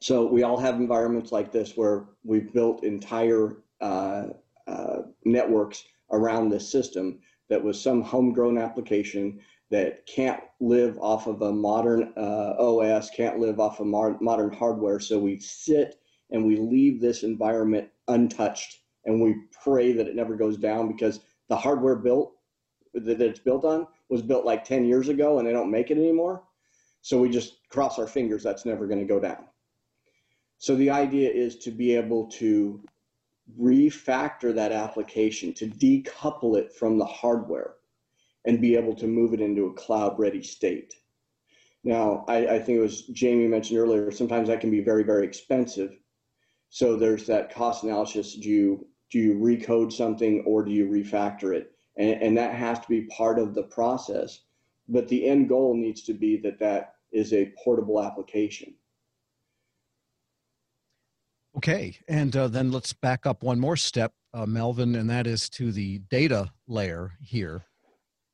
So 0.00 0.24
we 0.24 0.44
all 0.44 0.56
have 0.56 0.76
environments 0.76 1.32
like 1.32 1.50
this 1.50 1.76
where 1.76 2.04
we've 2.22 2.52
built 2.52 2.84
entire 2.84 3.56
uh, 3.80 4.26
uh, 4.68 4.98
networks 5.24 5.82
around 6.12 6.48
this 6.48 6.70
system 6.70 7.18
that 7.48 7.62
was 7.62 7.80
some 7.80 8.02
homegrown 8.02 8.56
application 8.56 9.40
that 9.72 10.06
can't 10.06 10.40
live 10.60 10.96
off 11.00 11.26
of 11.26 11.42
a 11.42 11.52
modern 11.52 12.12
uh, 12.16 12.54
OS, 12.56 13.10
can't 13.10 13.40
live 13.40 13.58
off 13.58 13.80
of 13.80 13.86
modern 13.88 14.52
hardware. 14.52 15.00
So 15.00 15.18
we 15.18 15.40
sit 15.40 15.96
and 16.30 16.44
we 16.44 16.56
leave 16.56 17.00
this 17.00 17.24
environment 17.24 17.88
untouched 18.12 18.78
and 19.04 19.20
we 19.20 19.34
pray 19.62 19.92
that 19.92 20.06
it 20.06 20.14
never 20.14 20.36
goes 20.36 20.56
down 20.56 20.88
because 20.88 21.20
the 21.48 21.56
hardware 21.56 21.96
built 21.96 22.34
that 22.94 23.20
it's 23.20 23.40
built 23.40 23.64
on 23.64 23.86
was 24.08 24.22
built 24.22 24.44
like 24.44 24.64
10 24.64 24.84
years 24.84 25.08
ago 25.08 25.38
and 25.38 25.48
they 25.48 25.52
don't 25.52 25.70
make 25.70 25.90
it 25.90 25.98
anymore. 25.98 26.42
So 27.00 27.18
we 27.18 27.30
just 27.30 27.68
cross 27.68 27.98
our 27.98 28.06
fingers 28.06 28.42
that's 28.42 28.66
never 28.66 28.86
going 28.86 29.00
to 29.00 29.06
go 29.06 29.18
down. 29.18 29.46
So 30.58 30.76
the 30.76 30.90
idea 30.90 31.30
is 31.30 31.56
to 31.60 31.70
be 31.70 31.96
able 31.96 32.26
to 32.32 32.84
refactor 33.58 34.54
that 34.54 34.72
application 34.72 35.52
to 35.54 35.66
decouple 35.66 36.56
it 36.56 36.72
from 36.72 36.98
the 36.98 37.04
hardware 37.04 37.74
and 38.44 38.60
be 38.60 38.76
able 38.76 38.94
to 38.94 39.06
move 39.06 39.34
it 39.34 39.40
into 39.40 39.66
a 39.66 39.74
cloud 39.74 40.18
ready 40.18 40.42
state. 40.42 40.94
Now 41.82 42.24
I, 42.28 42.46
I 42.46 42.58
think 42.60 42.78
it 42.78 42.82
was 42.82 43.02
jamie 43.06 43.48
mentioned 43.48 43.78
earlier 43.78 44.12
sometimes 44.12 44.46
that 44.48 44.60
can 44.60 44.70
be 44.70 44.80
very 44.80 45.02
very 45.02 45.26
expensive 45.26 45.98
so 46.72 46.96
there's 46.96 47.26
that 47.26 47.54
cost 47.54 47.84
analysis. 47.84 48.34
Do 48.34 48.48
you 48.48 48.86
do 49.10 49.18
you 49.18 49.34
recode 49.34 49.92
something 49.92 50.42
or 50.46 50.64
do 50.64 50.70
you 50.72 50.88
refactor 50.88 51.54
it? 51.54 51.72
And, 51.98 52.22
and 52.22 52.38
that 52.38 52.54
has 52.54 52.80
to 52.80 52.88
be 52.88 53.02
part 53.02 53.38
of 53.38 53.54
the 53.54 53.64
process. 53.64 54.40
But 54.88 55.06
the 55.06 55.28
end 55.28 55.50
goal 55.50 55.76
needs 55.76 56.02
to 56.04 56.14
be 56.14 56.38
that 56.38 56.58
that 56.60 56.94
is 57.12 57.34
a 57.34 57.52
portable 57.62 58.02
application. 58.02 58.74
Okay, 61.58 61.98
and 62.08 62.34
uh, 62.34 62.48
then 62.48 62.72
let's 62.72 62.94
back 62.94 63.26
up 63.26 63.42
one 63.42 63.60
more 63.60 63.76
step, 63.76 64.14
uh, 64.32 64.46
Melvin, 64.46 64.94
and 64.94 65.10
that 65.10 65.26
is 65.26 65.50
to 65.50 65.72
the 65.72 65.98
data 66.10 66.50
layer 66.68 67.12
here. 67.20 67.62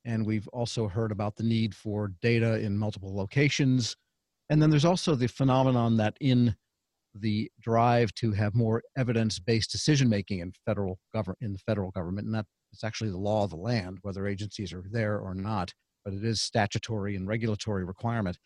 And 0.05 0.25
we've 0.25 0.47
also 0.47 0.87
heard 0.87 1.11
about 1.11 1.35
the 1.35 1.43
need 1.43 1.75
for 1.75 2.13
data 2.21 2.57
in 2.61 2.77
multiple 2.77 3.13
locations. 3.13 3.97
And 4.49 4.61
then 4.61 4.69
there's 4.69 4.85
also 4.85 5.13
the 5.13 5.27
phenomenon 5.27 5.97
that 5.97 6.15
in 6.21 6.55
the 7.15 7.51
drive 7.59 8.13
to 8.15 8.31
have 8.31 8.55
more 8.55 8.83
evidence-based 8.97 9.71
decision 9.71 10.09
making 10.09 10.39
in 10.39 10.53
federal 10.65 10.99
government 11.13 11.39
in 11.41 11.53
the 11.53 11.59
federal 11.59 11.91
government, 11.91 12.25
and 12.25 12.35
that 12.35 12.45
is 12.71 12.83
actually 12.83 13.09
the 13.09 13.17
law 13.17 13.43
of 13.43 13.49
the 13.49 13.55
land, 13.55 13.97
whether 14.01 14.27
agencies 14.27 14.73
are 14.73 14.83
there 14.91 15.19
or 15.19 15.33
not. 15.33 15.73
But 16.05 16.13
it 16.13 16.23
is 16.23 16.41
statutory 16.41 17.15
and 17.15 17.27
regulatory 17.27 17.83
requirement, 17.83 18.37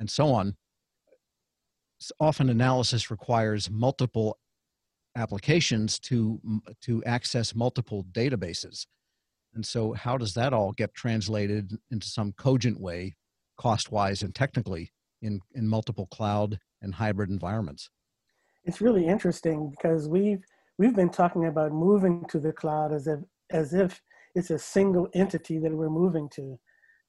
and 0.00 0.10
so 0.10 0.32
on. 0.32 0.56
Often 2.20 2.48
analysis 2.48 3.10
requires 3.10 3.70
multiple 3.70 4.38
applications 5.16 5.98
to 6.00 6.40
to 6.82 7.04
access 7.04 7.54
multiple 7.54 8.04
databases, 8.12 8.86
and 9.54 9.64
so 9.66 9.92
how 9.92 10.16
does 10.16 10.34
that 10.34 10.52
all 10.52 10.72
get 10.72 10.94
translated 10.94 11.76
into 11.90 12.06
some 12.08 12.32
cogent 12.32 12.80
way, 12.80 13.16
cost-wise 13.58 14.22
and 14.22 14.34
technically, 14.34 14.92
in 15.22 15.40
in 15.54 15.68
multiple 15.68 16.06
cloud 16.06 16.58
and 16.82 16.94
hybrid 16.94 17.30
environments? 17.30 17.90
It's 18.68 18.82
really 18.82 19.06
interesting 19.06 19.70
because 19.70 20.08
we've 20.08 20.44
we've 20.78 20.94
been 20.94 21.08
talking 21.08 21.46
about 21.46 21.72
moving 21.72 22.24
to 22.28 22.38
the 22.38 22.52
cloud 22.52 22.92
as 22.92 23.06
if 23.06 23.18
as 23.50 23.72
if 23.72 24.00
it's 24.34 24.50
a 24.50 24.58
single 24.58 25.08
entity 25.14 25.58
that 25.58 25.72
we're 25.72 25.88
moving 25.88 26.28
to. 26.34 26.58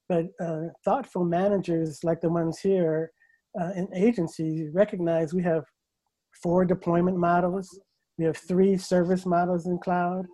But 0.07 0.27
uh, 0.39 0.67
thoughtful 0.85 1.25
managers 1.25 1.99
like 2.03 2.21
the 2.21 2.29
ones 2.29 2.59
here 2.59 3.11
uh, 3.59 3.71
in 3.75 3.89
agencies 3.93 4.69
recognize 4.73 5.33
we 5.33 5.43
have 5.43 5.65
four 6.41 6.63
deployment 6.63 7.17
models, 7.17 7.67
we 8.17 8.23
have 8.23 8.37
three 8.37 8.77
service 8.77 9.25
models 9.25 9.67
in 9.67 9.79
cloud. 9.79 10.25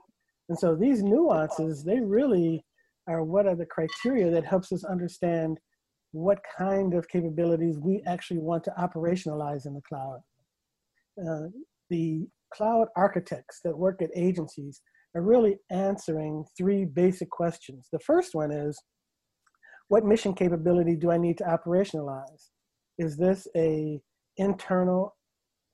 And 0.47 0.57
so 0.57 0.75
these 0.75 1.01
nuances, 1.01 1.83
they 1.83 1.99
really 1.99 2.63
are 3.07 3.23
what 3.23 3.47
are 3.47 3.55
the 3.55 3.65
criteria 3.65 4.29
that 4.29 4.45
helps 4.45 4.71
us 4.71 4.83
understand 4.85 5.57
what 6.11 6.39
kind 6.55 6.93
of 6.93 7.09
capabilities 7.09 7.79
we 7.79 8.03
actually 8.05 8.39
want 8.39 8.63
to 8.65 8.73
operationalize 8.79 9.65
in 9.65 9.73
the 9.73 9.81
cloud. 9.81 10.19
Uh, 11.19 11.47
the 11.89 12.27
cloud 12.53 12.87
architects 12.95 13.59
that 13.63 13.77
work 13.77 14.01
at 14.01 14.09
agencies 14.15 14.81
are 15.15 15.21
really 15.21 15.57
answering 15.69 16.45
three 16.57 16.85
basic 16.85 17.29
questions. 17.29 17.87
The 17.91 17.99
first 17.99 18.35
one 18.35 18.51
is, 18.51 18.77
what 19.87 20.05
mission 20.05 20.33
capability 20.33 20.95
do 20.95 21.11
I 21.11 21.17
need 21.17 21.37
to 21.37 21.43
operationalize? 21.43 22.49
Is 22.97 23.17
this 23.17 23.47
a 23.55 24.01
internal 24.37 25.15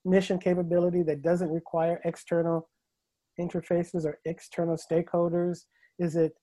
mission 0.05 0.37
capability 0.37 1.03
that 1.03 1.21
doesn't 1.21 1.49
require 1.49 2.01
external 2.05 2.69
interfaces 3.39 4.05
or 4.05 4.19
external 4.25 4.77
stakeholders? 4.77 5.59
Is 5.99 6.15
it 6.15 6.33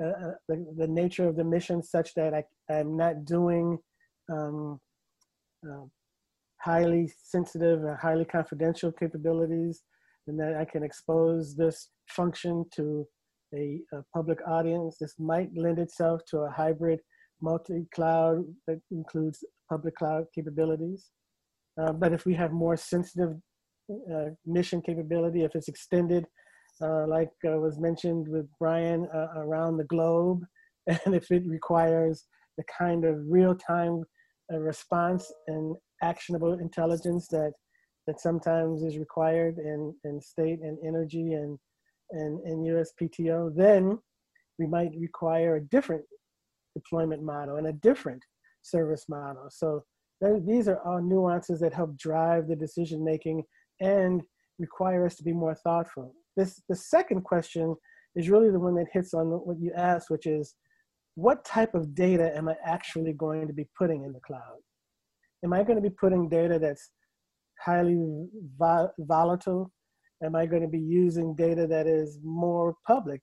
uh, 0.00 0.06
uh 0.06 0.32
the, 0.48 0.74
the 0.78 0.86
nature 0.86 1.28
of 1.28 1.36
the 1.36 1.44
mission 1.44 1.82
such 1.82 2.14
that 2.14 2.32
I, 2.32 2.44
I'm 2.72 2.96
not 2.96 3.24
doing 3.24 3.78
um, 4.32 4.80
uh, 5.68 5.84
highly 6.62 7.10
sensitive 7.22 7.82
and 7.84 7.96
highly 7.98 8.24
confidential 8.24 8.92
capabilities, 8.92 9.82
and 10.26 10.38
that 10.38 10.56
I 10.56 10.64
can 10.64 10.82
expose 10.82 11.56
this 11.56 11.90
function 12.08 12.64
to 12.76 13.06
a, 13.54 13.80
a 13.92 14.02
public 14.14 14.38
audience. 14.46 14.96
This 15.00 15.14
might 15.18 15.50
lend 15.56 15.78
itself 15.78 16.20
to 16.30 16.40
a 16.40 16.50
hybrid 16.50 17.00
multi-cloud 17.42 18.44
that 18.66 18.80
includes 18.90 19.44
public 19.68 19.96
cloud 19.96 20.26
capabilities. 20.34 21.10
Uh, 21.80 21.92
but 21.92 22.12
if 22.12 22.26
we 22.26 22.34
have 22.34 22.52
more 22.52 22.76
sensitive 22.76 23.34
uh, 24.12 24.26
mission 24.46 24.82
capability, 24.82 25.42
if 25.42 25.54
it's 25.54 25.68
extended, 25.68 26.26
uh, 26.82 27.06
like 27.06 27.30
uh, 27.46 27.58
was 27.58 27.78
mentioned 27.78 28.26
with 28.28 28.46
Brian, 28.58 29.06
uh, 29.14 29.28
around 29.36 29.76
the 29.76 29.84
globe, 29.84 30.42
and 30.86 31.14
if 31.14 31.30
it 31.30 31.42
requires 31.46 32.24
the 32.56 32.64
kind 32.78 33.04
of 33.04 33.16
real-time 33.26 34.02
uh, 34.52 34.58
response 34.58 35.32
and 35.46 35.74
actionable 36.02 36.54
intelligence 36.54 37.28
that 37.28 37.52
that 38.06 38.20
sometimes 38.20 38.82
is 38.82 38.98
required 38.98 39.58
in, 39.58 39.94
in 40.04 40.20
state 40.20 40.60
and 40.62 40.78
energy 40.84 41.34
and, 41.34 41.58
and, 42.10 42.40
and 42.40 42.66
USPTO, 42.66 43.54
then 43.54 43.98
we 44.58 44.66
might 44.66 44.90
require 44.98 45.56
a 45.56 45.64
different 45.64 46.02
deployment 46.74 47.22
model 47.22 47.56
and 47.56 47.68
a 47.68 47.72
different 47.74 48.22
service 48.62 49.06
model. 49.08 49.48
So 49.50 49.84
these 50.46 50.68
are 50.68 50.80
all 50.84 51.00
nuances 51.00 51.60
that 51.60 51.72
help 51.72 51.96
drive 51.96 52.48
the 52.48 52.56
decision 52.56 53.04
making 53.04 53.44
and 53.80 54.22
require 54.58 55.06
us 55.06 55.16
to 55.16 55.22
be 55.22 55.32
more 55.32 55.54
thoughtful. 55.54 56.14
This 56.36 56.62
the 56.68 56.76
second 56.76 57.22
question 57.22 57.74
is 58.16 58.28
really 58.28 58.50
the 58.50 58.60
one 58.60 58.74
that 58.74 58.88
hits 58.92 59.14
on 59.14 59.26
what 59.28 59.58
you 59.60 59.72
asked, 59.76 60.10
which 60.10 60.26
is 60.26 60.54
what 61.14 61.44
type 61.44 61.74
of 61.74 61.94
data 61.94 62.36
am 62.36 62.48
I 62.48 62.56
actually 62.64 63.12
going 63.12 63.46
to 63.46 63.52
be 63.52 63.68
putting 63.78 64.04
in 64.04 64.12
the 64.12 64.20
cloud? 64.20 64.58
Am 65.44 65.52
I 65.52 65.62
going 65.62 65.76
to 65.76 65.88
be 65.88 65.94
putting 65.94 66.28
data 66.28 66.58
that's 66.58 66.90
highly 67.64 67.98
volatile? 68.98 69.72
Am 70.22 70.36
I 70.36 70.46
going 70.46 70.62
to 70.62 70.68
be 70.68 70.80
using 70.80 71.34
data 71.34 71.66
that 71.66 71.86
is 71.86 72.18
more 72.22 72.74
public 72.86 73.22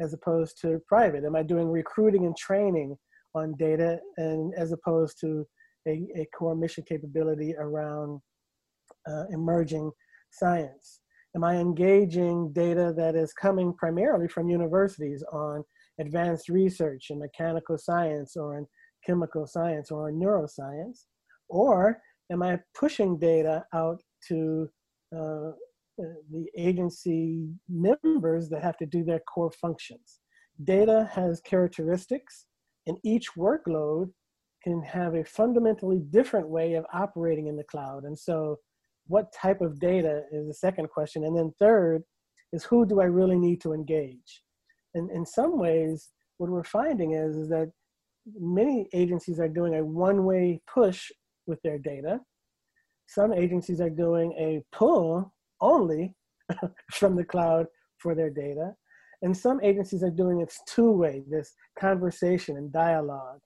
as 0.00 0.14
opposed 0.14 0.58
to 0.62 0.80
private? 0.88 1.24
Am 1.24 1.36
I 1.36 1.42
doing 1.42 1.68
recruiting 1.68 2.24
and 2.24 2.36
training 2.36 2.96
on 3.34 3.54
data 3.58 3.98
and 4.16 4.52
as 4.56 4.72
opposed 4.72 5.20
to 5.20 5.46
a, 5.86 6.06
a 6.16 6.26
core 6.36 6.56
mission 6.56 6.84
capability 6.88 7.54
around 7.58 8.20
uh, 9.08 9.24
emerging 9.30 9.90
science? 10.30 11.00
Am 11.36 11.44
I 11.44 11.56
engaging 11.56 12.52
data 12.52 12.92
that 12.96 13.14
is 13.14 13.32
coming 13.32 13.72
primarily 13.74 14.26
from 14.26 14.48
universities 14.48 15.22
on 15.32 15.62
advanced 16.00 16.48
research 16.48 17.06
in 17.10 17.20
mechanical 17.20 17.78
science 17.78 18.36
or 18.36 18.58
in 18.58 18.66
chemical 19.06 19.46
science 19.46 19.90
or 19.90 20.08
in 20.08 20.18
neuroscience? 20.18 21.04
Or 21.50 22.00
am 22.32 22.42
I 22.42 22.58
pushing 22.74 23.18
data 23.18 23.64
out 23.74 24.00
to 24.28 24.68
uh, 25.14 25.52
the 25.98 26.46
agency 26.56 27.48
members 27.68 28.48
that 28.48 28.62
have 28.62 28.78
to 28.78 28.86
do 28.86 29.04
their 29.04 29.20
core 29.20 29.52
functions? 29.52 30.20
Data 30.64 31.10
has 31.12 31.40
characteristics, 31.40 32.46
and 32.86 32.96
each 33.04 33.34
workload 33.36 34.10
can 34.62 34.82
have 34.82 35.14
a 35.14 35.24
fundamentally 35.24 36.00
different 36.10 36.48
way 36.48 36.74
of 36.74 36.84
operating 36.92 37.46
in 37.46 37.56
the 37.56 37.64
cloud. 37.64 38.04
And 38.04 38.18
so 38.18 38.58
what 39.06 39.32
type 39.32 39.60
of 39.60 39.80
data 39.80 40.22
is 40.30 40.46
the 40.46 40.54
second 40.54 40.88
question. 40.88 41.24
And 41.24 41.36
then 41.36 41.52
third 41.58 42.02
is 42.52 42.64
who 42.64 42.86
do 42.86 43.00
I 43.00 43.04
really 43.04 43.38
need 43.38 43.60
to 43.62 43.72
engage? 43.72 44.42
And 44.94 45.10
in 45.10 45.24
some 45.24 45.58
ways, 45.58 46.10
what 46.38 46.50
we're 46.50 46.64
finding 46.64 47.12
is, 47.12 47.36
is 47.36 47.48
that 47.48 47.70
many 48.38 48.88
agencies 48.92 49.40
are 49.40 49.48
doing 49.48 49.76
a 49.76 49.84
one-way 49.84 50.60
push 50.72 51.10
with 51.50 51.60
their 51.62 51.78
data. 51.78 52.20
Some 53.06 53.34
agencies 53.34 53.80
are 53.82 53.90
doing 53.90 54.32
a 54.38 54.62
pull 54.74 55.34
only 55.60 56.14
from 56.92 57.16
the 57.16 57.24
cloud 57.24 57.66
for 57.98 58.14
their 58.14 58.30
data. 58.30 58.72
And 59.22 59.36
some 59.36 59.60
agencies 59.62 60.02
are 60.02 60.10
doing 60.10 60.40
it 60.40 60.54
two-way, 60.66 61.22
this 61.28 61.52
conversation 61.78 62.56
and 62.56 62.72
dialogue 62.72 63.40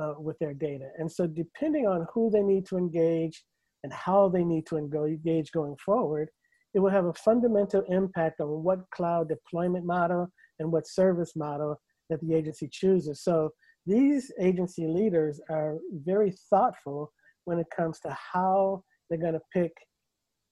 uh, 0.00 0.14
with 0.18 0.36
their 0.40 0.54
data. 0.54 0.88
And 0.98 1.10
so 1.10 1.26
depending 1.28 1.86
on 1.86 2.06
who 2.12 2.30
they 2.30 2.42
need 2.42 2.66
to 2.66 2.76
engage 2.76 3.44
and 3.84 3.92
how 3.92 4.28
they 4.28 4.42
need 4.42 4.66
to 4.66 4.76
engage 4.76 5.52
going 5.52 5.76
forward, 5.84 6.28
it 6.74 6.80
will 6.80 6.90
have 6.90 7.06
a 7.06 7.14
fundamental 7.14 7.82
impact 7.88 8.40
on 8.40 8.48
what 8.64 8.90
cloud 8.90 9.28
deployment 9.28 9.84
model 9.84 10.28
and 10.58 10.72
what 10.72 10.86
service 10.88 11.36
model 11.36 11.80
that 12.08 12.20
the 12.20 12.34
agency 12.34 12.68
chooses. 12.70 13.22
So 13.22 13.50
these 13.86 14.32
agency 14.40 14.86
leaders 14.86 15.40
are 15.48 15.78
very 15.92 16.34
thoughtful 16.50 17.12
when 17.44 17.58
it 17.58 17.66
comes 17.74 18.00
to 18.00 18.16
how 18.32 18.82
they're 19.08 19.18
going 19.18 19.34
to 19.34 19.40
pick 19.52 19.72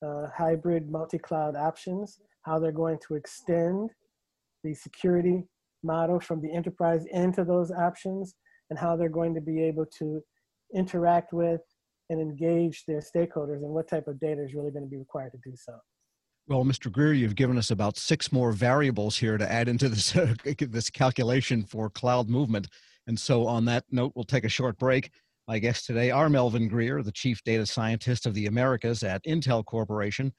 uh, 0.05 0.27
hybrid 0.37 0.91
multi-cloud 0.91 1.57
options, 1.57 2.21
how 2.43 2.59
they're 2.59 2.73
going 2.73 2.99
to 3.07 3.15
extend 3.15 3.91
the 4.65 4.75
security 4.75 5.45
model 5.83 6.19
from 6.21 6.41
the 6.41 6.53
enterprise 6.53 7.05
into 7.13 7.45
those 7.45 7.71
options, 7.71 8.35
and 8.71 8.79
how 8.79 8.97
they're 8.97 9.09
going 9.09 9.35
to 9.35 9.41
be 9.41 9.63
able 9.63 9.87
to 9.87 10.21
interact 10.75 11.33
with 11.33 11.61
and 12.11 12.21
engage 12.21 12.85
their 12.87 13.01
stakeholders 13.01 13.63
and 13.63 13.71
what 13.71 13.89
type 13.89 14.09
of 14.09 14.19
data 14.21 14.43
is 14.43 14.55
really 14.55 14.71
going 14.71 14.85
to 14.85 14.91
be 14.91 14.97
required 14.97 15.33
to 15.33 15.39
do 15.45 15.55
so. 15.57 15.75
Well, 16.49 16.65
Mr. 16.65 16.91
Greer, 16.91 17.13
you've 17.13 17.35
given 17.35 17.59
us 17.59 17.71
about 17.71 17.99
six 17.99 18.33
more 18.33 18.53
variables 18.53 19.19
here 19.19 19.37
to 19.37 19.51
add 19.51 19.69
into 19.69 19.89
this, 19.89 20.17
this 20.59 20.91
calculation 20.91 21.63
for 21.63 21.91
cloud 21.91 22.31
movement. 22.31 22.69
And 23.07 23.19
so, 23.19 23.47
on 23.47 23.67
that 23.67 23.85
note, 23.91 24.13
we'll 24.15 24.25
take 24.25 24.45
a 24.45 24.49
short 24.49 24.79
break. 24.79 25.11
My 25.49 25.59
guests 25.59 25.87
today 25.87 26.11
are 26.11 26.29
Melvin 26.29 26.69
Greer, 26.69 27.03
the 27.03 27.11
Chief 27.11 27.43
Data 27.43 27.65
Scientist 27.65 28.27
of 28.27 28.35
the 28.35 28.45
Americas 28.45 29.03
at 29.03 29.25
Intel 29.25 29.65
Corporation. 29.65 30.31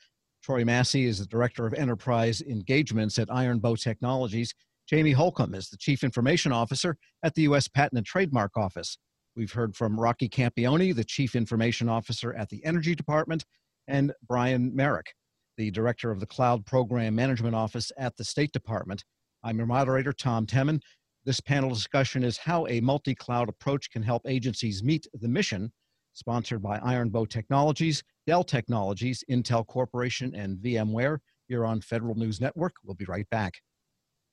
Troy 0.44 0.64
Massey 0.64 1.06
is 1.06 1.18
the 1.18 1.26
Director 1.26 1.66
of 1.66 1.74
Enterprise 1.74 2.44
Engagements 2.44 3.18
at 3.18 3.28
Iron 3.32 3.58
Bow 3.58 3.76
Technologies. 3.76 4.54
Jamie 4.88 5.14
Holcombe 5.14 5.56
is 5.56 5.68
the 5.70 5.78
Chief 5.78 6.04
Information 6.04 6.52
Officer 6.52 6.96
at 7.24 7.34
the 7.34 7.42
U.S. 7.42 7.68
Patent 7.68 7.98
and 7.98 8.06
Trademark 8.06 8.56
Office. 8.56 9.00
We've 9.36 9.52
heard 9.52 9.76
from 9.76 10.00
Rocky 10.00 10.30
Campione, 10.30 10.96
the 10.96 11.04
Chief 11.04 11.36
Information 11.36 11.90
Officer 11.90 12.36
at 12.36 12.50
the 12.50 12.64
Energy 12.64 12.94
Department, 12.94 13.44
and 13.88 14.14
Brian 14.28 14.76
Merrick, 14.76 15.16
the 15.58 15.72
Director 15.72 16.12
of 16.12 16.20
the 16.20 16.28
Cloud 16.28 16.68
Program 16.68 17.16
Management 17.16 17.56
Office 17.56 17.92
at 17.98 18.16
the 18.18 18.24
State 18.24 18.52
Department. 18.52 19.04
I'm 19.44 19.58
your 19.58 19.66
moderator, 19.66 20.14
Tom 20.14 20.46
Temin. 20.46 20.82
This 21.26 21.40
panel 21.42 21.70
discussion 21.70 22.24
is 22.24 22.38
how 22.38 22.66
a 22.68 22.80
multi 22.80 23.14
cloud 23.14 23.50
approach 23.50 23.92
can 23.92 24.02
help 24.02 24.24
agencies 24.26 24.84
meet 24.84 25.06
the 25.14 25.28
mission, 25.28 25.72
sponsored 26.14 26.62
by 26.62 26.80
Iron 26.80 27.10
Bow 27.10 27.26
Technologies, 27.26 28.04
Dell 28.26 28.44
Technologies, 28.44 29.24
Intel 29.30 29.68
Corporation, 29.68 30.34
and 30.34 30.58
VMware 30.58 31.20
here 31.48 31.66
on 31.66 31.82
Federal 31.82 32.16
News 32.16 32.40
Network. 32.40 32.74
We'll 32.84 32.96
be 32.96 33.06
right 33.06 33.30
back. 33.30 33.56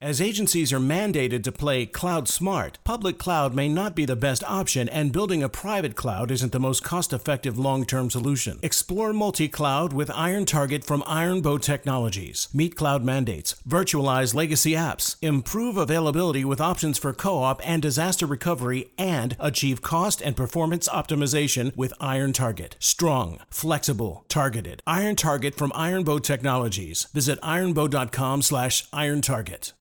As 0.02 0.20
agencies 0.20 0.74
are 0.74 0.78
mandated 0.78 1.42
to 1.44 1.50
play 1.50 1.86
cloud 1.86 2.28
smart, 2.28 2.76
public 2.84 3.16
cloud 3.16 3.54
may 3.54 3.66
not 3.66 3.96
be 3.96 4.04
the 4.04 4.14
best 4.14 4.44
option, 4.44 4.90
and 4.90 5.10
building 5.10 5.42
a 5.42 5.48
private 5.48 5.96
cloud 5.96 6.30
isn't 6.30 6.52
the 6.52 6.60
most 6.60 6.84
cost 6.84 7.14
effective 7.14 7.56
long 7.58 7.86
term 7.86 8.10
solution. 8.10 8.58
Explore 8.62 9.14
multi 9.14 9.48
cloud 9.48 9.94
with 9.94 10.10
Iron 10.10 10.44
Target 10.44 10.84
from 10.84 11.02
Iron 11.06 11.40
Bow 11.40 11.56
Technologies. 11.56 12.48
Meet 12.52 12.76
cloud 12.76 13.04
mandates, 13.04 13.54
virtualize 13.66 14.34
legacy 14.34 14.72
apps, 14.72 15.16
improve 15.22 15.78
availability 15.78 16.44
with 16.44 16.60
options 16.60 16.98
for 16.98 17.14
co 17.14 17.38
op 17.38 17.66
and 17.66 17.80
disaster 17.80 18.26
recovery, 18.26 18.90
and 18.98 19.34
achieve 19.40 19.80
cost 19.80 20.20
and 20.20 20.36
performance 20.36 20.90
optimization 20.90 21.74
with 21.74 21.94
Iron 22.02 22.34
Target. 22.34 22.76
Strong, 22.80 23.38
flexible, 23.48 24.26
targeted. 24.28 24.82
Iron 24.86 25.16
Target 25.16 25.54
from 25.54 25.72
Iron 25.74 26.04
Bow 26.04 26.18
Technologies. 26.18 27.06
Visit 27.14 27.40
ironbow.com 27.40 28.42
slash 28.42 28.86
iron 28.92 29.22
target. 29.22 29.72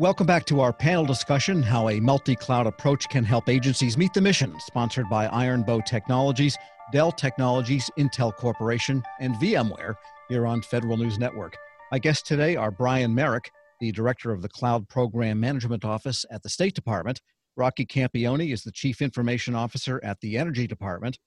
Welcome 0.00 0.26
back 0.26 0.46
to 0.46 0.62
our 0.62 0.72
panel 0.72 1.04
discussion 1.04 1.62
How 1.62 1.90
a 1.90 2.00
Multi 2.00 2.34
Cloud 2.34 2.66
Approach 2.66 3.06
Can 3.10 3.22
Help 3.22 3.50
Agencies 3.50 3.98
Meet 3.98 4.14
the 4.14 4.22
Mission, 4.22 4.58
sponsored 4.58 5.10
by 5.10 5.26
Iron 5.26 5.62
Bow 5.62 5.82
Technologies, 5.82 6.56
Dell 6.90 7.12
Technologies, 7.12 7.90
Intel 7.98 8.34
Corporation, 8.34 9.02
and 9.20 9.34
VMware 9.34 9.96
here 10.30 10.46
on 10.46 10.62
Federal 10.62 10.96
News 10.96 11.18
Network. 11.18 11.54
My 11.92 11.98
guests 11.98 12.26
today 12.26 12.56
are 12.56 12.70
Brian 12.70 13.14
Merrick, 13.14 13.50
the 13.78 13.92
Director 13.92 14.32
of 14.32 14.40
the 14.40 14.48
Cloud 14.48 14.88
Program 14.88 15.38
Management 15.38 15.84
Office 15.84 16.24
at 16.30 16.42
the 16.42 16.48
State 16.48 16.74
Department. 16.74 17.20
Rocky 17.58 17.84
Campione 17.84 18.54
is 18.54 18.62
the 18.62 18.72
Chief 18.72 19.02
Information 19.02 19.54
Officer 19.54 20.00
at 20.02 20.18
the 20.22 20.38
Energy 20.38 20.66
Department. 20.66 21.18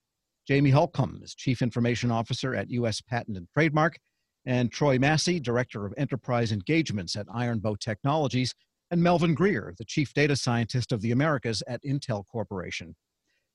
Jamie 0.47 0.71
Holcombe 0.71 1.21
is 1.21 1.35
Chief 1.35 1.61
Information 1.61 2.09
Officer 2.09 2.55
at 2.55 2.71
U.S. 2.71 3.01
Patent 3.01 3.37
and 3.37 3.47
Trademark 3.53 3.99
and 4.45 4.71
Troy 4.71 4.99
Massey, 4.99 5.39
Director 5.39 5.85
of 5.85 5.93
Enterprise 5.97 6.51
Engagements 6.51 7.15
at 7.15 7.27
Iron 7.33 7.59
Bow 7.59 7.75
Technologies, 7.75 8.53
and 8.91 9.01
Melvin 9.01 9.33
Greer, 9.33 9.73
the 9.77 9.85
Chief 9.85 10.13
Data 10.13 10.35
Scientist 10.35 10.91
of 10.91 11.01
the 11.01 11.11
Americas 11.11 11.63
at 11.67 11.83
Intel 11.83 12.25
Corporation. 12.27 12.95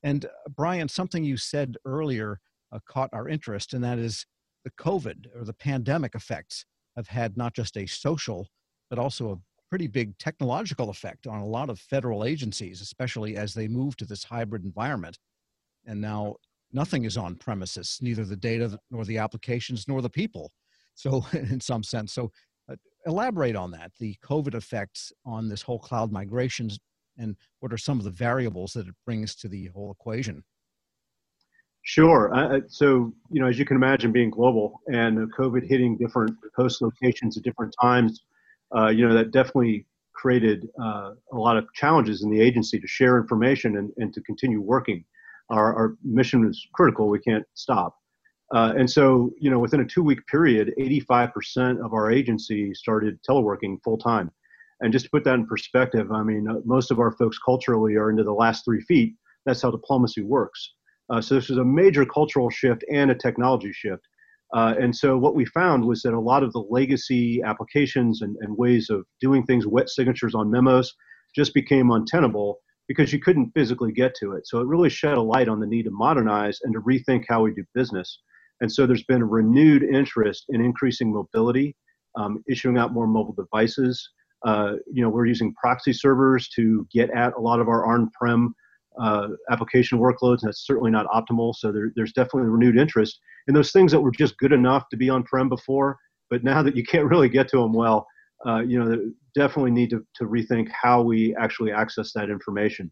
And 0.03 0.24
uh, 0.24 0.28
Brian, 0.57 0.89
something 0.89 1.24
you 1.24 1.36
said 1.36 1.76
earlier 1.84 2.41
uh, 2.72 2.78
caught 2.89 3.11
our 3.12 3.28
interest, 3.28 3.72
and 3.72 3.84
that 3.84 3.99
is 3.99 4.26
the 4.64 4.70
COVID 4.72 5.26
or 5.36 5.45
the 5.45 5.53
pandemic 5.53 6.14
effects 6.14 6.64
have 6.97 7.09
had 7.09 7.36
not 7.36 7.55
just 7.55 7.76
a 7.76 7.86
social, 7.86 8.49
but 8.91 8.99
also 8.99 9.32
a 9.32 9.39
pretty 9.70 9.86
big 9.86 10.16
technological 10.18 10.91
effect 10.91 11.26
on 11.26 11.41
a 11.41 11.47
lot 11.47 11.70
of 11.70 11.78
federal 11.78 12.24
agencies, 12.24 12.80
especially 12.80 13.36
as 13.36 13.55
they 13.55 13.68
move 13.68 13.97
to 13.97 14.07
this 14.07 14.24
hybrid 14.24 14.64
environment. 14.64 15.18
And 15.86 16.01
now 16.01 16.36
nothing 16.72 17.05
is 17.05 17.16
on 17.16 17.36
premises, 17.36 17.99
neither 18.01 18.24
the 18.24 18.36
data 18.36 18.78
nor 18.91 19.05
the 19.05 19.18
applications 19.18 19.86
nor 19.86 20.03
the 20.03 20.11
people. 20.11 20.51
So, 20.99 21.24
in 21.32 21.61
some 21.61 21.84
sense, 21.84 22.12
so 22.12 22.32
uh, 22.70 22.74
elaborate 23.07 23.55
on 23.55 23.70
that 23.70 23.92
the 24.01 24.16
COVID 24.24 24.55
effects 24.55 25.12
on 25.24 25.49
this 25.49 25.62
whole 25.62 25.78
cloud 25.78 26.11
migrations 26.11 26.78
and 27.16 27.36
what 27.61 27.72
are 27.72 27.78
some 27.78 27.99
of 27.99 28.05
the 28.05 28.11
variables 28.11 28.72
that 28.72 28.86
it 28.86 28.94
brings 29.05 29.34
to 29.36 29.49
the 29.49 29.66
whole 29.66 29.90
equation? 29.90 30.44
Sure. 31.82 32.34
Uh, 32.34 32.61
so, 32.68 33.12
you 33.30 33.40
know, 33.40 33.49
as 33.49 33.59
you 33.59 33.64
can 33.64 33.76
imagine, 33.76 34.12
being 34.12 34.30
global 34.30 34.80
and 34.88 35.32
COVID 35.34 35.66
hitting 35.66 35.96
different 35.96 36.36
host 36.57 36.82
locations 36.82 37.36
at 37.36 37.42
different 37.42 37.74
times, 37.80 38.24
uh, 38.76 38.88
you 38.88 39.07
know, 39.07 39.14
that 39.14 39.30
definitely 39.30 39.86
created 40.12 40.68
uh, 40.82 41.12
a 41.32 41.36
lot 41.36 41.57
of 41.57 41.66
challenges 41.74 42.22
in 42.22 42.30
the 42.30 42.40
agency 42.40 42.78
to 42.78 42.86
share 42.86 43.18
information 43.18 43.78
and, 43.78 43.90
and 43.96 44.12
to 44.14 44.20
continue 44.22 44.61
working. 44.61 45.05
Our, 45.51 45.74
our 45.74 45.94
mission 46.05 46.46
is 46.46 46.66
critical. 46.74 47.09
We 47.09 47.20
can't 47.20 47.44
stop. 47.55 47.96
Uh, 48.55 48.72
and 48.78 48.90
so, 48.90 49.30
you 49.38 49.51
know, 49.51 49.59
within 49.59 49.80
a 49.80 49.84
two 49.84 50.03
week 50.03 50.26
period, 50.26 50.72
85% 50.78 51.84
of 51.84 51.92
our 51.92 52.11
agency 52.11 52.72
started 52.74 53.18
teleworking 53.28 53.76
full 53.84 53.99
time. 53.99 54.30
And 54.80 54.92
just 54.92 55.07
to 55.07 55.11
put 55.11 55.24
that 55.24 55.34
in 55.34 55.46
perspective, 55.46 56.11
I 56.12 56.22
mean, 56.22 56.49
uh, 56.49 56.61
most 56.64 56.90
of 56.90 57.01
our 57.01 57.12
folks 57.12 57.38
culturally 57.38 57.96
are 57.96 58.11
into 58.11 58.24
the 58.24 58.32
last 58.32 58.64
three 58.64 58.80
feet. 58.82 59.14
That's 59.44 59.62
how 59.62 59.70
diplomacy 59.70 60.22
works. 60.22 60.74
Uh, 61.11 61.20
so 61.20 61.34
this 61.34 61.51
is 61.51 61.59
a 61.59 61.64
major 61.64 62.05
cultural 62.05 62.51
shift 62.51 62.84
and 62.92 63.11
a 63.11 63.14
technology 63.14 63.72
shift. 63.72 64.07
Uh, 64.55 64.74
and 64.80 64.94
so 64.94 65.18
what 65.18 65.34
we 65.34 65.44
found 65.44 65.84
was 65.84 66.03
that 66.03 66.14
a 66.14 66.20
lot 66.20 66.42
of 66.42 66.53
the 66.53 66.64
legacy 66.70 67.42
applications 67.42 68.22
and, 68.22 68.36
and 68.40 68.57
ways 68.57 68.88
of 68.88 69.05
doing 69.20 69.44
things, 69.44 69.66
wet 69.66 69.90
signatures 69.90 70.34
on 70.34 70.51
memos, 70.51 70.94
just 71.34 71.53
became 71.53 71.90
untenable 71.90 72.61
because 72.86 73.12
you 73.12 73.20
couldn't 73.20 73.53
physically 73.53 73.92
get 73.92 74.14
to 74.14 74.32
it. 74.32 74.46
So 74.46 74.61
it 74.61 74.66
really 74.66 74.88
shed 74.88 75.18
a 75.18 75.22
light 75.22 75.49
on 75.49 75.61
the 75.61 75.66
need 75.66 75.84
to 75.84 75.90
modernize 75.90 76.61
and 76.62 76.72
to 76.72 76.80
rethink 76.80 77.24
how 77.28 77.42
we 77.42 77.53
do 77.53 77.64
business. 77.74 78.20
And 78.61 78.70
so 78.70 78.86
there's 78.86 79.04
been 79.04 79.22
a 79.22 79.26
renewed 79.26 79.82
interest 79.82 80.46
in 80.48 80.61
increasing 80.61 81.12
mobility, 81.12 81.76
um, 82.16 82.42
issuing 82.48 82.78
out 82.78 82.92
more 82.92 83.06
mobile 83.06 83.34
devices. 83.34 84.09
Uh, 84.44 84.74
you 84.92 85.02
know, 85.02 85.09
we're 85.09 85.26
using 85.26 85.54
proxy 85.54 85.92
servers 85.92 86.48
to 86.50 86.86
get 86.92 87.11
at 87.11 87.34
a 87.34 87.40
lot 87.40 87.61
of 87.61 87.68
our 87.68 87.86
on-prem 87.86 88.54
uh, 89.00 89.28
application 89.50 89.98
workloads, 89.98 90.42
and 90.42 90.48
that's 90.48 90.66
certainly 90.66 90.90
not 90.90 91.06
optimal. 91.06 91.54
So 91.54 91.70
there, 91.72 91.92
there's 91.94 92.12
definitely 92.12 92.48
renewed 92.48 92.76
interest 92.76 93.18
in 93.46 93.54
those 93.54 93.70
things 93.70 93.92
that 93.92 94.00
were 94.00 94.11
just 94.11 94.36
good 94.38 94.52
enough 94.52 94.88
to 94.90 94.96
be 94.96 95.09
on-prem 95.09 95.48
before, 95.48 95.98
but 96.30 96.44
now 96.44 96.62
that 96.62 96.76
you 96.76 96.84
can't 96.84 97.06
really 97.11 97.28
get 97.28 97.48
to 97.48 97.59
them 97.59 97.72
well, 97.72 98.06
uh, 98.46 98.61
you 98.61 98.78
know, 98.78 99.11
definitely 99.34 99.70
need 99.70 99.90
to, 99.90 100.04
to 100.14 100.24
rethink 100.24 100.68
how 100.70 101.02
we 101.02 101.34
actually 101.36 101.72
access 101.72 102.12
that 102.12 102.30
information. 102.30 102.90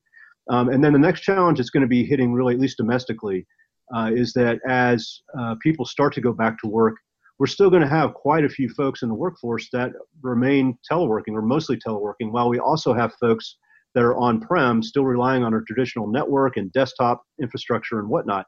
Um, 0.50 0.68
and 0.68 0.82
then 0.82 0.92
the 0.92 0.98
next 0.98 1.22
challenge 1.22 1.60
is 1.60 1.70
going 1.70 1.82
to 1.82 1.88
be 1.88 2.04
hitting 2.04 2.32
really, 2.32 2.54
at 2.54 2.60
least 2.60 2.76
domestically, 2.76 3.46
uh, 3.94 4.10
is 4.14 4.32
that 4.32 4.58
as 4.68 5.20
uh, 5.38 5.54
people 5.62 5.84
start 5.84 6.12
to 6.14 6.20
go 6.20 6.32
back 6.32 6.58
to 6.60 6.68
work, 6.68 6.96
we're 7.38 7.46
still 7.46 7.68
going 7.68 7.82
to 7.82 7.88
have 7.88 8.14
quite 8.14 8.44
a 8.44 8.48
few 8.48 8.68
folks 8.70 9.02
in 9.02 9.08
the 9.08 9.14
workforce 9.14 9.68
that 9.72 9.92
remain 10.22 10.78
teleworking 10.90 11.32
or 11.34 11.42
mostly 11.42 11.76
teleworking, 11.76 12.32
while 12.32 12.48
we 12.48 12.58
also 12.58 12.94
have 12.94 13.12
folks 13.20 13.56
that 13.94 14.02
are 14.02 14.16
on-prem 14.16 14.82
still 14.82 15.04
relying 15.04 15.42
on 15.44 15.54
our 15.54 15.62
traditional 15.66 16.06
network 16.06 16.56
and 16.56 16.72
desktop 16.72 17.22
infrastructure 17.40 17.98
and 17.98 18.08
whatnot. 18.08 18.46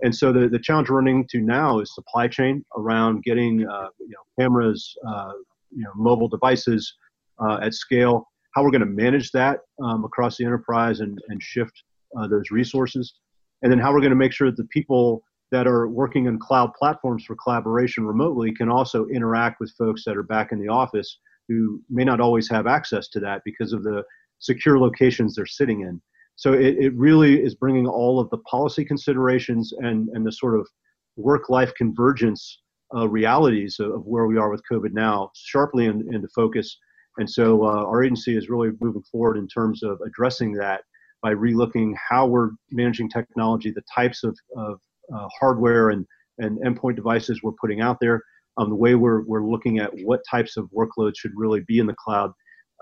And 0.00 0.14
so 0.14 0.32
the, 0.32 0.48
the 0.48 0.58
challenge 0.58 0.88
we're 0.88 0.96
running 0.96 1.26
to 1.30 1.40
now 1.40 1.80
is 1.80 1.94
supply 1.94 2.28
chain 2.28 2.64
around 2.76 3.24
getting 3.24 3.66
uh, 3.66 3.88
you 3.98 4.10
know, 4.10 4.22
cameras, 4.38 4.94
uh, 5.06 5.32
you 5.70 5.82
know, 5.82 5.90
mobile 5.96 6.28
devices 6.28 6.94
uh, 7.40 7.58
at 7.62 7.74
scale, 7.74 8.28
how 8.54 8.62
we're 8.62 8.70
going 8.70 8.80
to 8.80 8.86
manage 8.86 9.30
that 9.32 9.60
um, 9.82 10.04
across 10.04 10.36
the 10.36 10.44
enterprise 10.44 11.00
and, 11.00 11.18
and 11.28 11.42
shift 11.42 11.82
uh, 12.18 12.26
those 12.26 12.50
resources, 12.50 13.14
and 13.62 13.72
then 13.72 13.78
how 13.78 13.92
we're 13.92 14.00
going 14.00 14.10
to 14.10 14.16
make 14.16 14.32
sure 14.32 14.50
that 14.50 14.56
the 14.56 14.64
people 14.64 15.22
that 15.50 15.66
are 15.66 15.88
working 15.88 16.28
on 16.28 16.38
cloud 16.38 16.72
platforms 16.78 17.24
for 17.24 17.34
collaboration 17.42 18.06
remotely 18.06 18.52
can 18.52 18.68
also 18.68 19.06
interact 19.06 19.60
with 19.60 19.72
folks 19.78 20.04
that 20.04 20.16
are 20.16 20.22
back 20.22 20.52
in 20.52 20.60
the 20.60 20.68
office 20.68 21.18
who 21.48 21.82
may 21.88 22.04
not 22.04 22.20
always 22.20 22.48
have 22.50 22.66
access 22.66 23.08
to 23.08 23.20
that 23.20 23.40
because 23.44 23.72
of 23.72 23.82
the 23.82 24.02
secure 24.38 24.78
locations 24.78 25.34
they're 25.34 25.46
sitting 25.46 25.80
in. 25.80 26.00
So 26.36 26.52
it, 26.52 26.76
it 26.78 26.94
really 26.94 27.42
is 27.42 27.54
bringing 27.54 27.86
all 27.86 28.20
of 28.20 28.30
the 28.30 28.38
policy 28.38 28.84
considerations 28.84 29.72
and, 29.78 30.08
and 30.10 30.24
the 30.24 30.32
sort 30.32 30.58
of 30.58 30.68
work 31.16 31.48
life 31.48 31.72
convergence 31.76 32.60
uh, 32.94 33.08
realities 33.08 33.76
of, 33.80 33.90
of, 33.90 34.06
where 34.06 34.26
we 34.26 34.38
are 34.38 34.50
with 34.50 34.62
COVID 34.70 34.92
now 34.92 35.30
sharply 35.34 35.86
in, 35.86 36.08
into 36.14 36.28
focus. 36.34 36.78
And 37.16 37.28
so 37.28 37.64
uh, 37.64 37.84
our 37.84 38.04
agency 38.04 38.36
is 38.36 38.48
really 38.48 38.70
moving 38.80 39.02
forward 39.10 39.36
in 39.36 39.48
terms 39.48 39.82
of 39.82 40.00
addressing 40.06 40.52
that 40.54 40.82
by 41.22 41.34
relooking 41.34 41.94
how 42.08 42.26
we're 42.26 42.50
managing 42.70 43.08
technology, 43.08 43.70
the 43.70 43.82
types 43.94 44.24
of, 44.24 44.36
of 44.56 44.80
uh, 45.14 45.28
hardware 45.40 45.90
and, 45.90 46.06
and 46.38 46.58
endpoint 46.60 46.96
devices 46.96 47.42
we're 47.42 47.52
putting 47.60 47.80
out 47.80 47.98
there, 48.00 48.22
um, 48.56 48.70
the 48.70 48.76
way 48.76 48.94
we're, 48.94 49.22
we're 49.22 49.44
looking 49.44 49.78
at 49.78 49.90
what 50.04 50.20
types 50.30 50.56
of 50.56 50.68
workloads 50.76 51.14
should 51.16 51.32
really 51.34 51.60
be 51.66 51.78
in 51.78 51.86
the 51.86 51.94
cloud. 51.94 52.32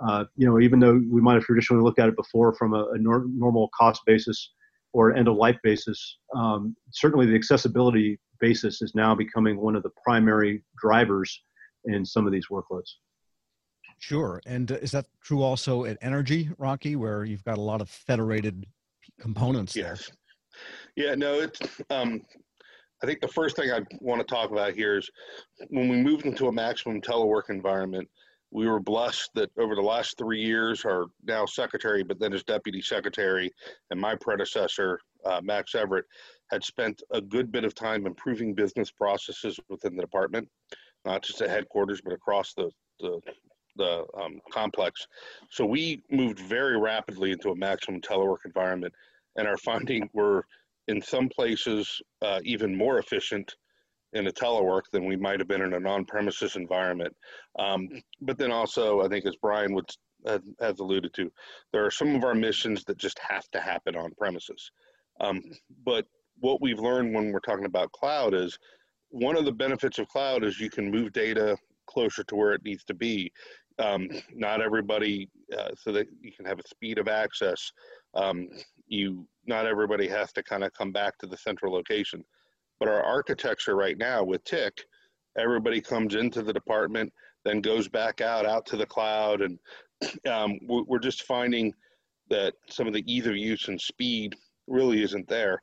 Uh, 0.06 0.24
you 0.36 0.46
know, 0.46 0.60
even 0.60 0.78
though 0.78 1.00
we 1.10 1.20
might 1.20 1.34
have 1.34 1.44
traditionally 1.44 1.82
looked 1.82 1.98
at 1.98 2.08
it 2.08 2.16
before 2.16 2.54
from 2.54 2.74
a, 2.74 2.86
a 2.94 2.98
nor- 2.98 3.26
normal 3.28 3.70
cost 3.78 4.02
basis 4.06 4.52
or 4.92 5.14
end 5.14 5.28
of 5.28 5.36
life 5.36 5.56
basis, 5.62 6.18
um, 6.34 6.76
certainly 6.92 7.26
the 7.26 7.34
accessibility 7.34 8.18
basis 8.40 8.82
is 8.82 8.92
now 8.94 9.14
becoming 9.14 9.58
one 9.58 9.74
of 9.74 9.82
the 9.82 9.90
primary 10.04 10.62
drivers 10.78 11.42
in 11.86 12.04
some 12.04 12.26
of 12.26 12.32
these 12.32 12.46
workloads. 12.50 12.90
Sure. 13.98 14.40
And 14.46 14.70
uh, 14.72 14.76
is 14.76 14.90
that 14.92 15.06
true 15.22 15.42
also 15.42 15.84
at 15.84 15.98
Energy, 16.00 16.50
Rocky, 16.58 16.96
where 16.96 17.24
you've 17.24 17.44
got 17.44 17.58
a 17.58 17.62
lot 17.62 17.80
of 17.80 17.88
federated 17.88 18.66
components 19.20 19.74
yes. 19.74 20.10
there? 20.96 21.08
Yeah, 21.08 21.14
no, 21.14 21.34
it's, 21.34 21.60
um, 21.90 22.22
I 23.02 23.06
think 23.06 23.20
the 23.20 23.28
first 23.28 23.56
thing 23.56 23.70
I 23.70 23.80
want 24.00 24.20
to 24.20 24.34
talk 24.34 24.50
about 24.50 24.74
here 24.74 24.96
is 24.96 25.10
when 25.68 25.88
we 25.88 25.96
moved 25.96 26.24
into 26.24 26.48
a 26.48 26.52
maximum 26.52 27.00
telework 27.00 27.50
environment, 27.50 28.08
we 28.50 28.68
were 28.68 28.80
blessed 28.80 29.30
that 29.34 29.50
over 29.58 29.74
the 29.74 29.82
last 29.82 30.16
three 30.16 30.40
years, 30.40 30.84
our 30.84 31.06
now 31.24 31.44
secretary, 31.44 32.02
but 32.02 32.18
then 32.18 32.32
his 32.32 32.44
deputy 32.44 32.80
secretary, 32.80 33.50
and 33.90 34.00
my 34.00 34.14
predecessor, 34.14 34.98
uh, 35.26 35.40
Max 35.42 35.74
Everett, 35.74 36.06
had 36.50 36.64
spent 36.64 37.02
a 37.12 37.20
good 37.20 37.50
bit 37.50 37.64
of 37.64 37.74
time 37.74 38.06
improving 38.06 38.54
business 38.54 38.90
processes 38.90 39.58
within 39.68 39.96
the 39.96 40.02
department, 40.02 40.48
not 41.04 41.22
just 41.22 41.40
at 41.42 41.50
headquarters, 41.50 42.00
but 42.02 42.14
across 42.14 42.54
the, 42.54 42.70
the, 43.00 43.20
the 43.76 44.04
um, 44.20 44.40
complex. 44.52 45.06
So 45.50 45.64
we 45.64 46.02
moved 46.10 46.40
very 46.40 46.78
rapidly 46.78 47.32
into 47.32 47.50
a 47.50 47.56
maximum 47.56 48.00
telework 48.00 48.44
environment, 48.44 48.94
and 49.36 49.46
our 49.46 49.56
finding 49.58 50.08
were 50.12 50.44
in 50.88 51.02
some 51.02 51.28
places 51.28 52.00
uh, 52.22 52.40
even 52.44 52.76
more 52.76 52.98
efficient 52.98 53.54
in 54.12 54.26
a 54.28 54.32
telework 54.32 54.82
than 54.92 55.04
we 55.04 55.16
might 55.16 55.40
have 55.40 55.48
been 55.48 55.62
in 55.62 55.74
an 55.74 55.86
on-premises 55.86 56.56
environment. 56.56 57.14
Um, 57.58 57.88
but 58.20 58.38
then 58.38 58.52
also, 58.52 59.02
I 59.02 59.08
think 59.08 59.26
as 59.26 59.36
Brian 59.42 59.74
would 59.74 59.90
has 60.60 60.80
alluded 60.80 61.12
to, 61.14 61.30
there 61.72 61.84
are 61.84 61.90
some 61.90 62.16
of 62.16 62.24
our 62.24 62.34
missions 62.34 62.82
that 62.84 62.98
just 62.98 63.18
have 63.18 63.48
to 63.52 63.60
happen 63.60 63.94
on 63.96 64.12
premises. 64.18 64.70
Um, 65.20 65.42
but 65.84 66.06
what 66.40 66.60
we've 66.60 66.78
learned 66.78 67.14
when 67.14 67.30
we're 67.30 67.40
talking 67.40 67.66
about 67.66 67.92
cloud 67.92 68.34
is 68.34 68.58
one 69.10 69.36
of 69.36 69.44
the 69.44 69.52
benefits 69.52 69.98
of 69.98 70.08
cloud 70.08 70.44
is 70.44 70.60
you 70.60 70.70
can 70.70 70.90
move 70.90 71.12
data 71.12 71.56
closer 71.86 72.24
to 72.24 72.36
where 72.36 72.52
it 72.52 72.64
needs 72.64 72.84
to 72.84 72.94
be. 72.94 73.30
Um, 73.78 74.08
not 74.34 74.62
everybody, 74.62 75.28
uh, 75.56 75.70
so 75.76 75.92
that 75.92 76.06
you 76.20 76.32
can 76.32 76.46
have 76.46 76.58
a 76.58 76.66
speed 76.68 76.98
of 76.98 77.08
access. 77.08 77.72
Um, 78.14 78.48
you 78.86 79.26
not 79.46 79.66
everybody 79.66 80.08
has 80.08 80.32
to 80.32 80.42
kind 80.42 80.64
of 80.64 80.72
come 80.72 80.92
back 80.92 81.18
to 81.18 81.26
the 81.26 81.36
central 81.36 81.72
location. 81.72 82.24
But 82.80 82.88
our 82.88 83.02
architecture 83.02 83.76
right 83.76 83.96
now 83.96 84.24
with 84.24 84.44
TIC, 84.44 84.72
everybody 85.38 85.80
comes 85.80 86.14
into 86.14 86.42
the 86.42 86.52
department, 86.52 87.12
then 87.44 87.60
goes 87.60 87.88
back 87.88 88.20
out 88.20 88.46
out 88.46 88.64
to 88.66 88.76
the 88.76 88.86
cloud, 88.86 89.42
and 89.42 89.58
um, 90.28 90.58
we're 90.66 90.98
just 90.98 91.24
finding 91.24 91.74
that 92.30 92.54
some 92.70 92.86
of 92.86 92.94
the 92.94 93.04
ease 93.12 93.26
of 93.26 93.36
use 93.36 93.68
and 93.68 93.80
speed 93.80 94.34
really 94.66 95.02
isn't 95.02 95.28
there 95.28 95.62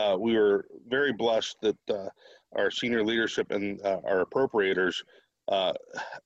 uh, 0.00 0.16
we 0.18 0.36
were 0.36 0.66
very 0.88 1.12
blessed 1.12 1.56
that 1.62 1.76
uh, 1.90 2.08
our 2.56 2.70
senior 2.70 3.04
leadership 3.04 3.50
and 3.50 3.80
uh, 3.84 4.00
our 4.04 4.24
appropriators 4.24 4.94
uh, 5.50 5.72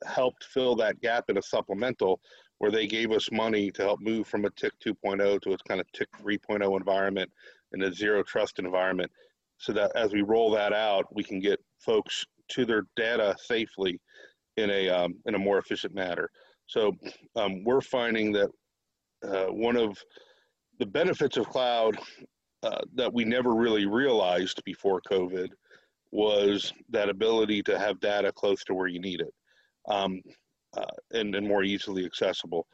helped 0.06 0.44
fill 0.44 0.76
that 0.76 1.00
gap 1.00 1.24
in 1.28 1.38
a 1.38 1.42
supplemental 1.42 2.20
where 2.58 2.70
they 2.70 2.86
gave 2.86 3.10
us 3.10 3.32
money 3.32 3.70
to 3.70 3.82
help 3.82 4.00
move 4.00 4.26
from 4.26 4.44
a 4.44 4.50
TIC 4.50 4.72
2.0 4.84 5.40
to 5.40 5.52
a 5.52 5.58
kind 5.68 5.80
of 5.80 5.90
TIC 5.92 6.08
3.0 6.22 6.76
environment 6.76 7.30
in 7.72 7.82
a 7.82 7.92
zero 7.92 8.22
trust 8.22 8.58
environment 8.58 9.10
so 9.58 9.72
that 9.72 9.90
as 9.96 10.12
we 10.12 10.22
roll 10.22 10.50
that 10.50 10.72
out, 10.72 11.06
we 11.12 11.24
can 11.24 11.40
get 11.40 11.58
folks 11.78 12.24
to 12.48 12.64
their 12.64 12.82
data 12.96 13.34
safely 13.38 14.00
in 14.56 14.70
a, 14.70 14.88
um, 14.88 15.14
in 15.26 15.34
a 15.34 15.38
more 15.38 15.58
efficient 15.58 15.94
manner. 15.94 16.28
So 16.66 16.92
um, 17.36 17.64
we're 17.64 17.80
finding 17.80 18.32
that 18.32 18.50
uh, 19.26 19.46
one 19.46 19.76
of 19.76 19.98
the 20.78 20.86
benefits 20.86 21.36
of 21.36 21.48
cloud 21.48 21.96
uh, 22.62 22.80
that 22.94 23.12
we 23.12 23.24
never 23.24 23.54
really 23.54 23.86
realized 23.86 24.62
before 24.64 25.00
COVID 25.10 25.48
was 26.14 26.72
that 26.90 27.08
ability 27.08 27.60
to 27.60 27.76
have 27.76 27.98
data 27.98 28.30
close 28.30 28.62
to 28.62 28.72
where 28.72 28.86
you 28.86 29.00
need 29.00 29.20
it 29.20 29.34
um, 29.88 30.22
uh, 30.76 30.84
and, 31.10 31.34
and 31.34 31.46
more 31.46 31.64
easily 31.64 32.06
accessible. 32.06 32.68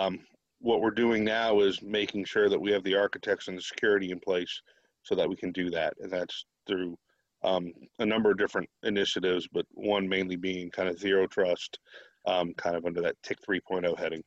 Um, 0.00 0.20
what 0.60 0.80
we're 0.80 0.90
doing 0.90 1.22
now 1.22 1.60
is 1.60 1.82
making 1.82 2.24
sure 2.24 2.48
that 2.48 2.58
we 2.58 2.72
have 2.72 2.82
the 2.84 2.96
architects 2.96 3.48
and 3.48 3.58
the 3.58 3.62
security 3.62 4.10
in 4.10 4.18
place 4.18 4.62
so 5.02 5.14
that 5.14 5.28
we 5.28 5.36
can 5.36 5.52
do 5.52 5.68
that. 5.68 5.92
And 6.00 6.10
that's 6.10 6.46
through 6.66 6.96
um, 7.44 7.70
a 7.98 8.06
number 8.06 8.30
of 8.30 8.38
different 8.38 8.70
initiatives, 8.82 9.46
but 9.52 9.66
one 9.74 10.08
mainly 10.08 10.36
being 10.36 10.70
kind 10.70 10.88
of 10.88 10.98
zero 10.98 11.26
trust, 11.26 11.78
um, 12.26 12.54
kind 12.56 12.74
of 12.74 12.86
under 12.86 13.02
that 13.02 13.16
TIC 13.22 13.36
3.0 13.46 13.98
heading. 13.98 14.22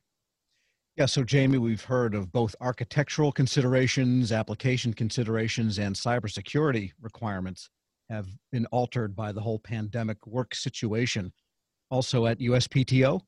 Yeah, 0.94 1.06
so 1.06 1.24
Jamie, 1.24 1.58
we've 1.58 1.82
heard 1.82 2.14
of 2.14 2.30
both 2.30 2.54
architectural 2.60 3.32
considerations, 3.32 4.30
application 4.30 4.94
considerations, 4.94 5.80
and 5.80 5.96
cybersecurity 5.96 6.92
requirements 7.00 7.68
have 8.10 8.26
been 8.50 8.66
altered 8.66 9.14
by 9.16 9.32
the 9.32 9.40
whole 9.40 9.58
pandemic 9.58 10.26
work 10.26 10.54
situation. 10.54 11.32
Also 11.90 12.26
at 12.26 12.38
USPTO? 12.38 13.20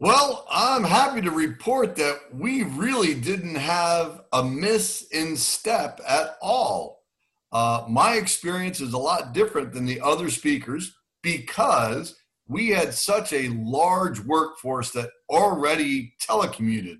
Well, 0.00 0.46
I'm 0.48 0.84
happy 0.84 1.20
to 1.22 1.30
report 1.30 1.96
that 1.96 2.18
we 2.32 2.62
really 2.62 3.14
didn't 3.14 3.56
have 3.56 4.22
a 4.32 4.44
miss 4.44 5.08
in 5.10 5.36
step 5.36 6.00
at 6.06 6.36
all. 6.40 7.02
Uh, 7.50 7.84
my 7.88 8.14
experience 8.14 8.80
is 8.80 8.92
a 8.92 8.98
lot 8.98 9.32
different 9.32 9.72
than 9.72 9.86
the 9.86 10.00
other 10.00 10.30
speakers 10.30 10.94
because 11.22 12.14
we 12.46 12.68
had 12.68 12.94
such 12.94 13.32
a 13.32 13.48
large 13.48 14.20
workforce 14.20 14.92
that 14.92 15.10
already 15.28 16.14
telecommuted. 16.22 16.98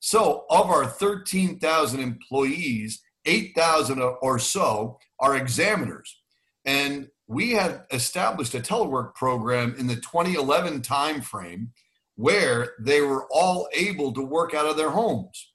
So, 0.00 0.44
of 0.50 0.66
our 0.66 0.86
13,000 0.86 2.00
employees, 2.00 3.02
8,000 3.26 4.00
or 4.00 4.38
so 4.38 4.98
are 5.24 5.36
examiners. 5.36 6.20
And 6.66 7.08
we 7.26 7.52
had 7.52 7.84
established 7.90 8.54
a 8.54 8.60
telework 8.60 9.14
program 9.14 9.74
in 9.78 9.86
the 9.86 9.96
2011 9.96 10.82
timeframe 10.82 11.68
where 12.16 12.72
they 12.78 13.00
were 13.00 13.26
all 13.30 13.66
able 13.74 14.12
to 14.12 14.22
work 14.22 14.54
out 14.54 14.66
of 14.66 14.76
their 14.76 14.90
homes. 14.90 15.52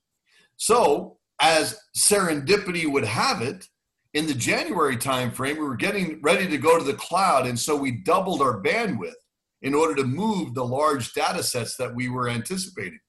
So, 0.57 1.17
as 1.39 1.79
serendipity 1.95 2.91
would 2.91 3.05
have 3.05 3.41
it, 3.41 3.65
in 4.13 4.25
the 4.25 4.33
January 4.33 4.97
timeframe, 4.97 5.53
we 5.53 5.63
were 5.63 5.75
getting 5.75 6.19
ready 6.21 6.47
to 6.47 6.57
go 6.57 6.77
to 6.79 6.83
the 6.83 6.95
cloud, 6.95 7.45
and 7.45 7.57
so 7.57 7.75
we 7.75 7.91
doubled 7.91 8.41
our 8.41 8.61
bandwidth 8.61 9.13
in 9.61 9.75
order 9.75 9.93
to 9.95 10.03
move 10.03 10.53
the 10.55 10.65
large 10.65 11.13
data 11.13 11.43
sets 11.43 11.77
that 11.77 11.93
we 11.93 12.09
were 12.09 12.27
anticipating. 12.27 12.99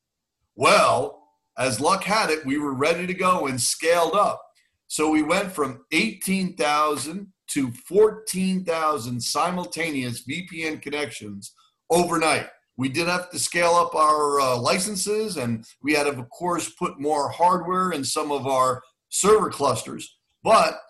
Well, 0.54 1.22
as 1.58 1.80
luck 1.80 2.04
had 2.04 2.30
it, 2.30 2.44
we 2.44 2.58
were 2.58 2.74
ready 2.74 3.06
to 3.06 3.14
go 3.14 3.46
and 3.46 3.60
scaled 3.60 4.14
up. 4.14 4.42
So 4.90 5.08
we 5.08 5.22
went 5.22 5.52
from 5.52 5.84
18,000 5.92 7.32
to 7.50 7.70
14,000 7.70 9.20
simultaneous 9.20 10.24
VPN 10.26 10.82
connections 10.82 11.52
overnight. 11.90 12.48
We 12.76 12.88
did 12.88 13.06
have 13.06 13.30
to 13.30 13.38
scale 13.38 13.74
up 13.74 13.94
our 13.94 14.40
uh, 14.40 14.56
licenses, 14.56 15.36
and 15.36 15.64
we 15.80 15.92
had 15.94 16.04
to, 16.04 16.18
of 16.18 16.28
course, 16.30 16.70
put 16.70 16.98
more 16.98 17.28
hardware 17.28 17.92
in 17.92 18.02
some 18.02 18.32
of 18.32 18.48
our 18.48 18.82
server 19.10 19.48
clusters. 19.48 20.18
But 20.42 20.80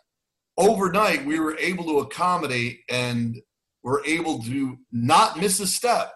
overnight, 0.57 1.26
we 1.26 1.38
were 1.38 1.59
able 1.59 1.84
to 1.84 1.98
accommodate 1.98 2.78
and 2.88 3.36
were 3.82 4.03
able 4.07 4.42
to 4.44 4.78
not 4.90 5.38
miss 5.38 5.61
a 5.61 5.66
step. 5.66 6.14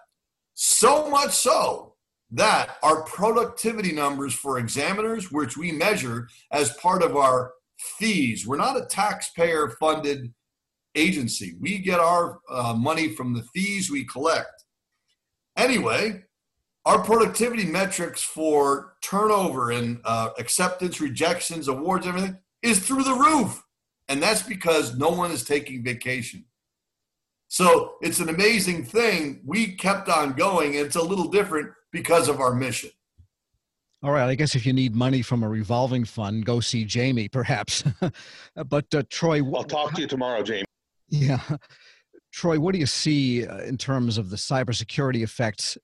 So 0.55 1.07
much 1.07 1.33
so 1.33 1.93
that 2.31 2.77
our 2.81 3.03
productivity 3.03 3.91
numbers 3.91 4.33
for 4.33 4.57
examiners, 4.57 5.31
which 5.31 5.55
we 5.55 5.71
measure 5.71 6.27
as 6.51 6.73
part 6.77 7.03
of 7.03 7.15
our 7.15 7.51
fees, 7.77 8.47
we're 8.47 8.57
not 8.57 8.77
a 8.77 8.85
taxpayer 8.85 9.69
funded 9.79 10.33
agency. 10.95 11.55
We 11.59 11.79
get 11.79 11.99
our 11.99 12.39
uh, 12.49 12.73
money 12.73 13.09
from 13.09 13.33
the 13.33 13.43
fees 13.53 13.91
we 13.91 14.05
collect. 14.05 14.63
Anyway, 15.57 16.23
our 16.85 17.01
productivity 17.03 17.65
metrics 17.65 18.21
for 18.21 18.95
turnover 19.01 19.71
and 19.71 19.99
uh, 20.05 20.29
acceptance, 20.37 21.01
rejections, 21.01 21.67
awards, 21.67 22.05
everything 22.05 22.37
is 22.61 22.79
through 22.79 23.03
the 23.03 23.13
roof. 23.13 23.61
And 24.07 24.21
that's 24.21 24.43
because 24.43 24.97
no 24.97 25.09
one 25.09 25.31
is 25.31 25.43
taking 25.43 25.83
vacation. 25.83 26.45
So 27.47 27.95
it's 28.01 28.19
an 28.19 28.29
amazing 28.29 28.85
thing. 28.85 29.41
We 29.45 29.75
kept 29.75 30.09
on 30.09 30.33
going. 30.33 30.75
And 30.75 30.85
it's 30.85 30.95
a 30.95 31.01
little 31.01 31.27
different 31.27 31.71
because 31.91 32.27
of 32.27 32.39
our 32.39 32.53
mission. 32.53 32.91
All 34.03 34.11
right. 34.11 34.27
I 34.27 34.35
guess 34.35 34.55
if 34.55 34.65
you 34.65 34.73
need 34.73 34.95
money 34.95 35.21
from 35.21 35.43
a 35.43 35.49
revolving 35.49 36.05
fund, 36.05 36.45
go 36.45 36.59
see 36.59 36.85
Jamie, 36.85 37.27
perhaps. 37.27 37.83
but 38.67 38.93
uh, 38.93 39.03
Troy, 39.09 39.41
I'll 39.55 39.63
talk 39.63 39.93
to 39.93 40.01
you 40.01 40.07
tomorrow, 40.07 40.43
Jamie. 40.43 40.65
Yeah, 41.09 41.39
Troy, 42.31 42.59
what 42.59 42.73
do 42.73 42.79
you 42.79 42.85
see 42.85 43.47
uh, 43.47 43.59
in 43.59 43.77
terms 43.77 44.17
of 44.17 44.29
the 44.29 44.35
cybersecurity 44.35 45.23
effects 45.23 45.77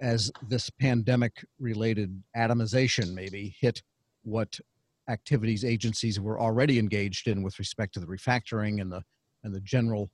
as 0.00 0.30
this 0.46 0.70
pandemic-related 0.70 2.22
atomization 2.36 3.14
maybe 3.14 3.54
hit 3.58 3.82
what 4.22 4.60
activities 5.08 5.64
agencies 5.64 6.20
were 6.20 6.38
already 6.38 6.78
engaged 6.78 7.26
in 7.26 7.42
with 7.42 7.58
respect 7.58 7.94
to 7.94 8.00
the 8.00 8.06
refactoring 8.06 8.80
and 8.80 8.92
the 8.92 9.02
and 9.44 9.54
the 9.54 9.60
general 9.60 10.10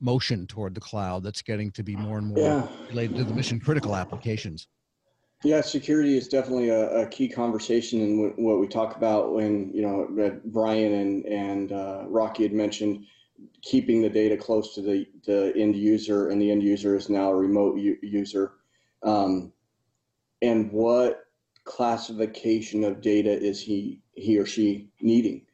motion 0.00 0.46
toward 0.46 0.74
the 0.74 0.80
cloud 0.80 1.24
that's 1.24 1.42
getting 1.42 1.72
to 1.72 1.82
be 1.82 1.96
more 1.96 2.18
and 2.18 2.28
more 2.28 2.38
yeah. 2.38 2.66
related 2.88 3.16
to 3.16 3.24
the 3.24 3.34
mission 3.34 3.58
critical 3.58 3.96
applications. 3.96 4.68
Yeah, 5.44 5.60
security 5.60 6.16
is 6.16 6.26
definitely 6.26 6.70
a, 6.70 7.02
a 7.02 7.06
key 7.06 7.28
conversation 7.28 8.00
in 8.00 8.16
w- 8.16 8.44
what 8.44 8.58
we 8.58 8.66
talk 8.66 8.96
about 8.96 9.34
when, 9.34 9.70
you 9.72 9.82
know, 9.82 10.40
Brian 10.46 10.92
and, 10.92 11.26
and 11.26 11.72
uh, 11.72 12.04
Rocky 12.08 12.42
had 12.42 12.52
mentioned 12.52 13.06
keeping 13.62 14.02
the 14.02 14.10
data 14.10 14.36
close 14.36 14.74
to 14.74 14.82
the, 14.82 15.06
the 15.26 15.52
end 15.56 15.76
user 15.76 16.30
and 16.30 16.42
the 16.42 16.50
end 16.50 16.64
user 16.64 16.96
is 16.96 17.08
now 17.08 17.30
a 17.30 17.36
remote 17.36 17.78
u- 17.78 17.98
user. 18.02 18.54
Um, 19.04 19.52
and 20.42 20.72
what 20.72 21.26
classification 21.62 22.82
of 22.82 23.00
data 23.00 23.30
is 23.30 23.60
he, 23.60 24.00
he 24.14 24.38
or 24.38 24.46
she 24.46 24.88
needing? 25.00 25.46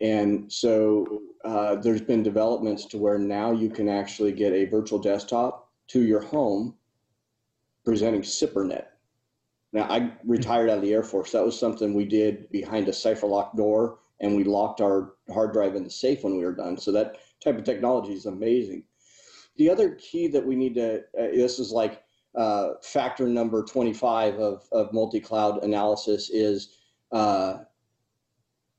And 0.00 0.52
so 0.52 1.20
uh, 1.44 1.76
there's 1.76 2.00
been 2.00 2.22
developments 2.22 2.86
to 2.86 2.98
where 2.98 3.18
now 3.18 3.50
you 3.50 3.70
can 3.70 3.88
actually 3.88 4.30
get 4.30 4.52
a 4.52 4.66
virtual 4.66 5.00
desktop 5.00 5.68
to 5.88 6.00
your 6.00 6.20
home 6.20 6.76
presenting 7.84 8.22
SIPRNet. 8.22 8.84
Now, 9.72 9.84
I 9.84 10.12
retired 10.24 10.68
out 10.68 10.78
of 10.78 10.82
the 10.82 10.92
Air 10.92 11.02
Force. 11.02 11.32
That 11.32 11.44
was 11.44 11.58
something 11.58 11.94
we 11.94 12.04
did 12.04 12.50
behind 12.50 12.88
a 12.88 12.92
cipher 12.92 13.26
lock 13.26 13.56
door, 13.56 14.00
and 14.20 14.36
we 14.36 14.44
locked 14.44 14.80
our 14.80 15.14
hard 15.32 15.52
drive 15.52 15.74
in 15.74 15.84
the 15.84 15.90
safe 15.90 16.22
when 16.24 16.36
we 16.36 16.44
were 16.44 16.54
done. 16.54 16.76
So 16.76 16.92
that 16.92 17.16
type 17.42 17.56
of 17.56 17.64
technology 17.64 18.12
is 18.12 18.26
amazing. 18.26 18.84
The 19.56 19.70
other 19.70 19.94
key 19.94 20.28
that 20.28 20.44
we 20.44 20.56
need 20.56 20.74
to, 20.74 20.98
uh, 21.18 21.32
this 21.34 21.58
is 21.58 21.72
like 21.72 22.02
uh, 22.34 22.74
factor 22.82 23.26
number 23.26 23.62
25 23.62 24.38
of, 24.38 24.68
of 24.72 24.92
multi-cloud 24.92 25.64
analysis 25.64 26.30
is 26.30 26.76
uh, 27.10 27.58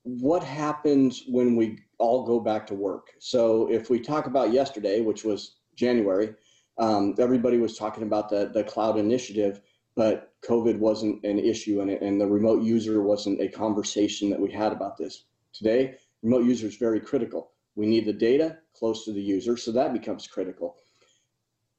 what 0.03 0.43
happens 0.43 1.23
when 1.27 1.55
we 1.55 1.79
all 1.97 2.25
go 2.25 2.39
back 2.39 2.67
to 2.67 2.73
work. 2.73 3.11
So 3.19 3.71
if 3.71 3.89
we 3.89 3.99
talk 3.99 4.27
about 4.27 4.51
yesterday, 4.51 5.01
which 5.01 5.23
was 5.23 5.57
January, 5.75 6.33
um, 6.77 7.15
everybody 7.19 7.57
was 7.57 7.77
talking 7.77 8.03
about 8.03 8.29
the, 8.29 8.49
the 8.53 8.63
cloud 8.63 8.97
initiative, 8.97 9.61
but 9.95 10.33
COVID 10.45 10.77
wasn't 10.79 11.23
an 11.23 11.39
issue 11.39 11.81
and, 11.81 11.89
and 11.89 12.19
the 12.19 12.27
remote 12.27 12.63
user 12.63 13.01
wasn't 13.01 13.41
a 13.41 13.47
conversation 13.47 14.29
that 14.29 14.39
we 14.39 14.51
had 14.51 14.71
about 14.71 14.97
this. 14.97 15.25
Today, 15.53 15.95
remote 16.21 16.45
user 16.45 16.67
is 16.67 16.77
very 16.77 16.99
critical. 16.99 17.51
We 17.75 17.85
need 17.85 18.05
the 18.05 18.13
data 18.13 18.57
close 18.73 19.05
to 19.05 19.13
the 19.13 19.21
user, 19.21 19.57
so 19.57 19.71
that 19.71 19.93
becomes 19.93 20.27
critical. 20.27 20.77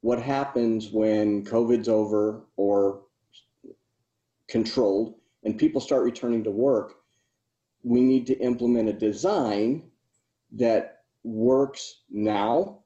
What 0.01 0.21
happens 0.21 0.91
when 0.91 1.43
COVID's 1.45 1.89
over 1.89 2.45
or 2.57 3.01
controlled 4.47 5.15
and 5.43 5.57
people 5.57 5.81
start 5.81 6.03
returning 6.03 6.43
to 6.43 6.51
work? 6.51 6.95
We 7.83 8.01
need 8.01 8.27
to 8.27 8.37
implement 8.39 8.89
a 8.89 8.93
design 8.93 9.83
that 10.53 11.03
works 11.23 12.01
now 12.09 12.79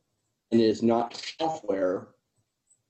and 0.52 0.62
is 0.62 0.82
not 0.82 1.16
software 1.40 2.10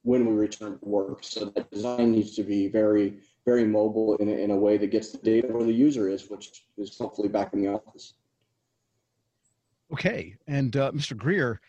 when 0.03 0.25
we 0.25 0.33
return 0.33 0.79
to 0.79 0.85
work. 0.85 1.23
So 1.23 1.45
that 1.45 1.69
design 1.71 2.11
needs 2.11 2.35
to 2.35 2.43
be 2.43 2.67
very, 2.67 3.19
very 3.45 3.65
mobile 3.65 4.15
in 4.17 4.29
a, 4.29 4.31
in 4.31 4.51
a 4.51 4.55
way 4.55 4.77
that 4.77 4.87
gets 4.87 5.11
the 5.11 5.17
data 5.17 5.47
where 5.47 5.63
the 5.63 5.73
user 5.73 6.09
is, 6.09 6.29
which 6.29 6.63
is 6.77 6.97
hopefully 6.97 7.29
back 7.29 7.53
in 7.53 7.61
the 7.61 7.67
office. 7.67 8.13
Okay, 9.91 10.35
and 10.47 10.75
uh, 10.75 10.91
Mr. 10.91 11.17
Greer, 11.17 11.59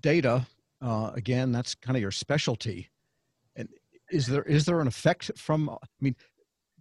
data 0.00 0.46
uh, 0.80 1.12
again, 1.14 1.52
that's 1.52 1.74
kind 1.74 1.96
of 1.96 2.02
your 2.02 2.10
specialty. 2.10 2.90
And 3.56 3.68
is 4.10 4.26
there 4.26 4.42
is 4.42 4.64
there 4.66 4.80
an 4.80 4.88
effect 4.88 5.30
from? 5.36 5.70
I 5.70 5.76
mean, 6.00 6.16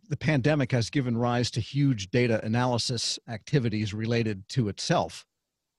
the 0.09 0.17
pandemic 0.17 0.71
has 0.71 0.89
given 0.89 1.15
rise 1.15 1.51
to 1.51 1.61
huge 1.61 2.09
data 2.09 2.43
analysis 2.43 3.19
activities 3.29 3.93
related 3.93 4.47
to 4.49 4.69
itself 4.69 5.25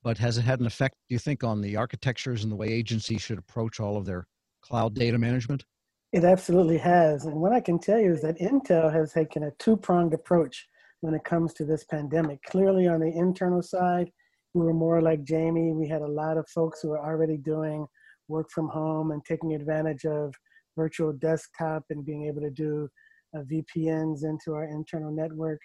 but 0.03 0.19
has 0.19 0.39
it 0.39 0.43
had 0.43 0.61
an 0.61 0.67
effect, 0.67 0.97
do 1.09 1.15
you 1.15 1.19
think, 1.19 1.45
on 1.45 1.61
the 1.61 1.77
architectures 1.77 2.43
and 2.43 2.51
the 2.51 2.57
way 2.57 2.69
agencies 2.69 3.23
should 3.23 3.39
approach 3.39 3.81
all 3.81 3.97
of 3.97 4.05
their 4.05 4.27
cloud 4.63 4.95
data 4.95 5.19
management? 5.19 5.65
It 6.13 6.25
absolutely 6.25 6.79
has. 6.79 7.25
And 7.25 7.35
what 7.37 7.53
I 7.53 7.61
can 7.61 7.79
tell 7.79 7.99
you 7.99 8.13
is 8.13 8.23
that 8.23 8.39
Intel 8.39 8.93
has 8.93 9.13
taken 9.13 9.45
a 9.45 9.51
two 9.59 9.77
pronged 9.77 10.15
approach 10.15 10.69
when 11.01 11.15
it 11.15 11.25
comes 11.25 11.55
to 11.55 11.65
this 11.65 11.85
pandemic. 11.85 12.43
Clearly, 12.45 12.87
on 12.87 13.01
the 13.01 13.11
internal 13.11 13.63
side, 13.63 14.11
we 14.55 14.65
were 14.65 14.75
more 14.75 15.01
like 15.01 15.25
Jamie. 15.25 15.73
We 15.73 15.89
had 15.89 16.03
a 16.03 16.07
lot 16.07 16.37
of 16.37 16.49
folks 16.49 16.81
who 16.81 16.89
were 16.89 17.05
already 17.05 17.39
doing 17.39 17.87
work 18.29 18.51
from 18.51 18.69
home 18.69 19.11
and 19.11 19.25
taking 19.25 19.55
advantage 19.55 20.05
of 20.05 20.35
virtual 20.77 21.13
desktop 21.13 21.85
and 21.91 22.05
being 22.05 22.27
able 22.27 22.43
to 22.43 22.51
do 22.51 22.89
uh, 23.37 23.41
VPNs 23.41 24.25
into 24.25 24.55
our 24.55 24.65
internal 24.65 25.11
network 25.11 25.61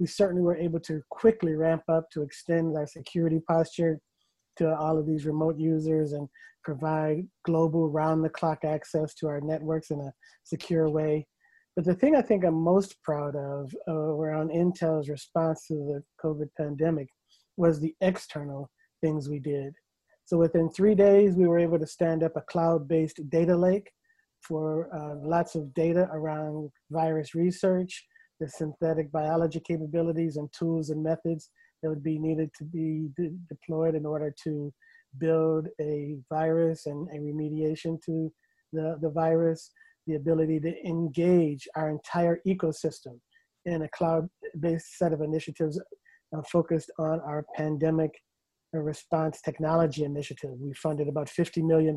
we 0.00 0.06
certainly 0.06 0.42
were 0.42 0.56
able 0.56 0.80
to 0.80 1.02
quickly 1.10 1.54
ramp 1.54 1.82
up 1.88 2.10
to 2.10 2.22
extend 2.22 2.76
our 2.76 2.86
security 2.86 3.38
posture 3.46 4.00
to 4.60 4.76
all 4.76 4.98
of 4.98 5.06
these 5.06 5.26
remote 5.26 5.58
users 5.58 6.12
and 6.12 6.28
provide 6.62 7.26
global 7.44 7.88
round 7.88 8.22
the 8.22 8.28
clock 8.28 8.64
access 8.64 9.14
to 9.14 9.26
our 9.26 9.40
networks 9.40 9.90
in 9.90 9.98
a 10.00 10.12
secure 10.44 10.88
way. 10.88 11.26
But 11.76 11.84
the 11.86 11.94
thing 11.94 12.14
I 12.14 12.22
think 12.22 12.44
I'm 12.44 12.54
most 12.54 12.96
proud 13.02 13.34
of 13.36 13.74
uh, 13.88 13.92
around 13.92 14.50
Intel's 14.50 15.08
response 15.08 15.66
to 15.68 15.74
the 15.74 16.02
COVID 16.22 16.48
pandemic 16.58 17.08
was 17.56 17.80
the 17.80 17.94
external 18.02 18.70
things 19.00 19.28
we 19.28 19.38
did. 19.38 19.72
So 20.26 20.36
within 20.36 20.68
three 20.70 20.94
days, 20.94 21.36
we 21.36 21.48
were 21.48 21.58
able 21.58 21.78
to 21.78 21.86
stand 21.86 22.22
up 22.22 22.36
a 22.36 22.42
cloud-based 22.42 23.18
data 23.30 23.56
lake 23.56 23.90
for 24.42 24.88
uh, 24.94 25.14
lots 25.26 25.54
of 25.54 25.72
data 25.74 26.08
around 26.12 26.70
virus 26.90 27.34
research, 27.34 28.06
the 28.40 28.48
synthetic 28.48 29.10
biology 29.10 29.60
capabilities 29.60 30.36
and 30.36 30.48
tools 30.52 30.90
and 30.90 31.02
methods 31.02 31.50
that 31.82 31.88
would 31.88 32.02
be 32.02 32.18
needed 32.18 32.50
to 32.58 32.64
be 32.64 33.08
de- 33.16 33.36
deployed 33.48 33.94
in 33.94 34.06
order 34.06 34.34
to 34.44 34.72
build 35.18 35.68
a 35.80 36.16
virus 36.28 36.86
and 36.86 37.08
a 37.08 37.18
remediation 37.18 38.00
to 38.04 38.32
the, 38.72 38.98
the 39.00 39.10
virus, 39.10 39.70
the 40.06 40.14
ability 40.14 40.60
to 40.60 40.86
engage 40.86 41.66
our 41.76 41.90
entire 41.90 42.40
ecosystem 42.46 43.18
in 43.64 43.82
a 43.82 43.88
cloud-based 43.88 44.98
set 44.98 45.12
of 45.12 45.20
initiatives 45.20 45.80
uh, 46.36 46.42
focused 46.50 46.90
on 46.98 47.20
our 47.20 47.44
pandemic 47.56 48.12
response 48.72 49.40
technology 49.40 50.04
initiative. 50.04 50.50
We 50.60 50.72
funded 50.74 51.08
about 51.08 51.28
$50 51.28 51.64
million 51.64 51.96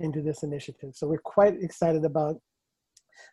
into 0.00 0.22
this 0.22 0.42
initiative. 0.42 0.90
So 0.94 1.06
we're 1.06 1.18
quite 1.18 1.54
excited 1.62 2.04
about 2.04 2.36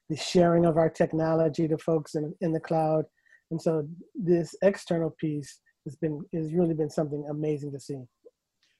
the 0.10 0.16
sharing 0.16 0.66
of 0.66 0.78
our 0.78 0.90
technology 0.90 1.68
to 1.68 1.78
folks 1.78 2.16
in, 2.16 2.34
in 2.42 2.52
the 2.52 2.60
cloud. 2.60 3.06
And 3.52 3.62
so 3.62 3.88
this 4.14 4.56
external 4.62 5.12
piece 5.20 5.60
has 5.86 5.96
been 5.96 6.24
has 6.34 6.54
really 6.54 6.74
been 6.74 6.90
something 6.90 7.26
amazing 7.30 7.72
to 7.72 7.80
see. 7.80 8.02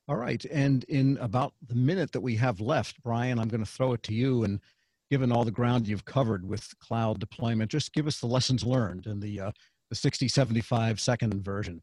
All 0.08 0.18
right. 0.18 0.44
And 0.46 0.84
in 0.86 1.18
about 1.18 1.54
the 1.68 1.76
minute 1.76 2.12
that 2.12 2.22
we 2.22 2.36
have 2.36 2.60
left, 2.60 3.02
Brian, 3.02 3.40
I'm 3.40 3.48
going 3.48 3.64
to 3.64 3.70
throw 3.70 3.94
it 3.94 4.04
to 4.04 4.14
you. 4.14 4.44
And 4.44 4.60
given 5.10 5.32
all 5.32 5.44
the 5.44 5.52
ground 5.52 5.88
you've 5.88 6.06
covered 6.06 6.48
with 6.48 6.78
cloud 6.80 7.20
deployment, 7.20 7.72
just 7.72 7.92
give 7.92 8.06
us 8.06 8.20
the 8.20 8.28
lessons 8.28 8.64
learned 8.64 9.08
in 9.08 9.20
the, 9.20 9.40
uh, 9.40 9.52
the 9.90 9.96
60, 9.96 10.28
75 10.28 11.00
second 11.00 11.44
version. 11.44 11.82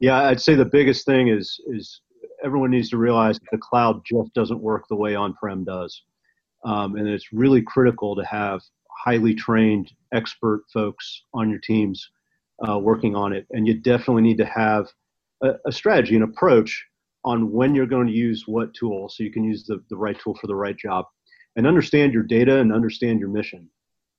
Yeah, 0.00 0.22
I'd 0.22 0.40
say 0.40 0.56
the 0.56 0.64
biggest 0.64 1.06
thing 1.06 1.28
is, 1.28 1.60
is 1.68 2.00
everyone 2.44 2.70
needs 2.70 2.90
to 2.90 2.96
realize 2.96 3.38
that 3.38 3.48
the 3.52 3.58
cloud 3.58 4.02
just 4.04 4.34
doesn't 4.34 4.60
work 4.60 4.88
the 4.88 4.96
way 4.96 5.14
on-prem 5.14 5.62
does. 5.62 6.02
Um, 6.64 6.96
and 6.96 7.08
it's 7.08 7.32
really 7.32 7.62
critical 7.62 8.16
to 8.16 8.24
have 8.24 8.60
highly 9.04 9.34
trained 9.34 9.92
expert 10.12 10.64
folks 10.72 11.24
on 11.34 11.50
your 11.50 11.58
teams 11.60 12.10
uh, 12.68 12.78
working 12.78 13.16
on 13.16 13.32
it. 13.32 13.46
And 13.50 13.66
you 13.66 13.74
definitely 13.74 14.22
need 14.22 14.38
to 14.38 14.44
have 14.44 14.88
a, 15.42 15.52
a, 15.66 15.72
strategy, 15.72 16.16
an 16.16 16.22
approach 16.22 16.84
on 17.24 17.50
when 17.50 17.74
you're 17.74 17.86
going 17.86 18.06
to 18.06 18.12
use 18.12 18.44
what 18.46 18.74
tool 18.74 19.08
so 19.08 19.22
you 19.22 19.32
can 19.32 19.44
use 19.44 19.64
the, 19.64 19.82
the 19.90 19.96
right 19.96 20.18
tool 20.18 20.36
for 20.40 20.46
the 20.46 20.54
right 20.54 20.76
job. 20.76 21.06
And 21.56 21.66
understand 21.66 22.12
your 22.12 22.22
data 22.22 22.58
and 22.58 22.72
understand 22.72 23.20
your 23.20 23.28
mission. 23.28 23.68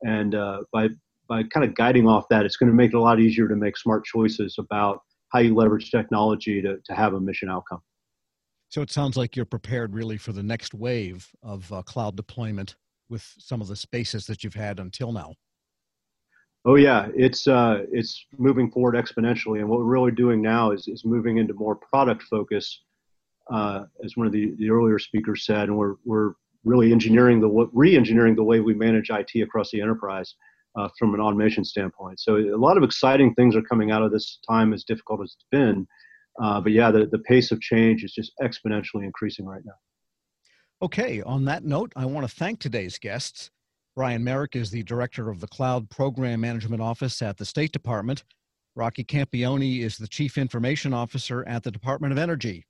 And 0.04 0.36
uh, 0.36 0.60
by, 0.72 0.90
by 1.28 1.44
kind 1.44 1.66
of 1.66 1.76
guiding 1.76 2.08
off 2.08 2.28
that, 2.30 2.46
it's 2.46 2.58
going 2.58 2.70
to 2.70 2.76
make 2.76 2.94
it 2.94 2.98
a 2.98 3.02
lot 3.02 3.20
easier 3.20 3.48
to 3.48 3.56
make 3.56 3.78
smart 3.78 4.06
choices 4.06 4.56
about 4.60 5.00
how 5.30 5.40
you 5.40 5.56
leverage 5.56 5.90
technology 5.90 6.62
to, 6.62 6.78
to 6.86 6.94
have 6.94 7.14
a 7.14 7.20
mission 7.20 7.50
outcome. 7.50 7.82
So 8.70 8.82
it 8.82 8.92
sounds 8.92 9.18
like 9.18 9.36
you're 9.36 9.46
prepared 9.46 9.94
really 9.94 10.18
for 10.18 10.32
the 10.32 10.44
next 10.44 10.74
wave 10.74 11.30
of 11.42 11.72
uh, 11.72 11.82
cloud 11.84 12.16
deployment 12.16 12.76
with 13.10 13.34
some 13.38 13.62
of 13.62 13.68
the 13.68 13.76
spaces 13.76 14.26
that 14.28 14.44
you've 14.44 14.54
had 14.54 14.80
until 14.80 15.12
now. 15.12 15.34
Oh 16.66 16.76
yeah, 16.76 17.10
it's 17.16 17.48
uh, 17.48 17.84
it's 17.92 18.26
moving 18.38 18.72
forward 18.72 18.96
exponentially, 18.96 19.60
and 19.60 19.68
what 19.68 19.80
we're 19.80 19.86
really 19.86 20.12
doing 20.12 20.42
now 20.42 20.72
is 20.72 20.88
is 20.88 21.04
moving 21.04 21.38
into 21.38 21.54
more 21.54 21.76
product 21.76 22.24
focus, 22.24 22.84
uh, 23.52 23.84
as 24.04 24.16
one 24.16 24.28
of 24.28 24.32
the, 24.32 24.54
the 24.58 24.70
earlier 24.70 24.98
speakers 24.98 25.46
said, 25.46 25.68
and 25.68 25.78
we're 25.78 25.96
we're 26.06 26.34
really 26.64 26.94
engineering 26.94 27.42
the 27.42 27.70
re-engineering 27.74 28.36
the 28.36 28.44
way 28.44 28.62
we 28.62 28.74
manage 28.74 29.10
IT 29.10 29.42
across 29.42 29.72
the 29.72 29.82
enterprise 29.82 30.36
uh, 30.78 30.88
from 30.98 31.14
an 31.14 31.20
automation 31.20 31.66
standpoint. 31.66 32.20
So 32.20 32.38
a 32.38 32.56
lot 32.56 32.78
of 32.78 32.84
exciting 32.84 33.34
things 33.36 33.56
are 33.56 33.62
coming 33.62 33.92
out 33.92 34.02
of 34.02 34.12
this 34.12 34.40
time, 34.48 34.74
as 34.74 34.84
difficult 34.84 35.22
as 35.22 35.36
it's 35.36 35.46
been. 35.52 35.88
Uh, 36.42 36.62
but 36.62 36.72
yeah, 36.72 36.90
the, 36.90 37.06
the 37.06 37.20
pace 37.20 37.52
of 37.52 37.62
change 37.62 38.04
is 38.04 38.14
just 38.14 38.32
exponentially 38.42 39.04
increasing 39.04 39.46
right 39.46 39.62
now. 39.66 39.74
Okay, 40.84 41.22
on 41.22 41.46
that 41.46 41.64
note, 41.64 41.94
I 41.96 42.06
want 42.06 42.28
to 42.28 42.36
thank 42.36 42.60
today's 42.60 43.00
guests. 43.00 43.50
Brian 43.96 44.22
Merrick 44.22 44.58
is 44.58 44.70
the 44.70 44.84
director 44.84 45.30
of 45.30 45.40
the 45.40 45.48
Cloud 45.48 45.90
Program 45.90 46.42
Management 46.42 46.82
Office 46.82 47.22
at 47.22 47.38
the 47.38 47.46
State 47.46 47.72
Department. 47.72 48.26
Rocky 48.76 49.06
Campione 49.06 49.80
is 49.80 49.96
the 49.96 50.10
Chief 50.10 50.38
Information 50.38 50.94
Officer 50.94 51.48
at 51.48 51.64
the 51.64 51.72
Department 51.72 52.12
of 52.12 52.18
Energy. 52.20 52.66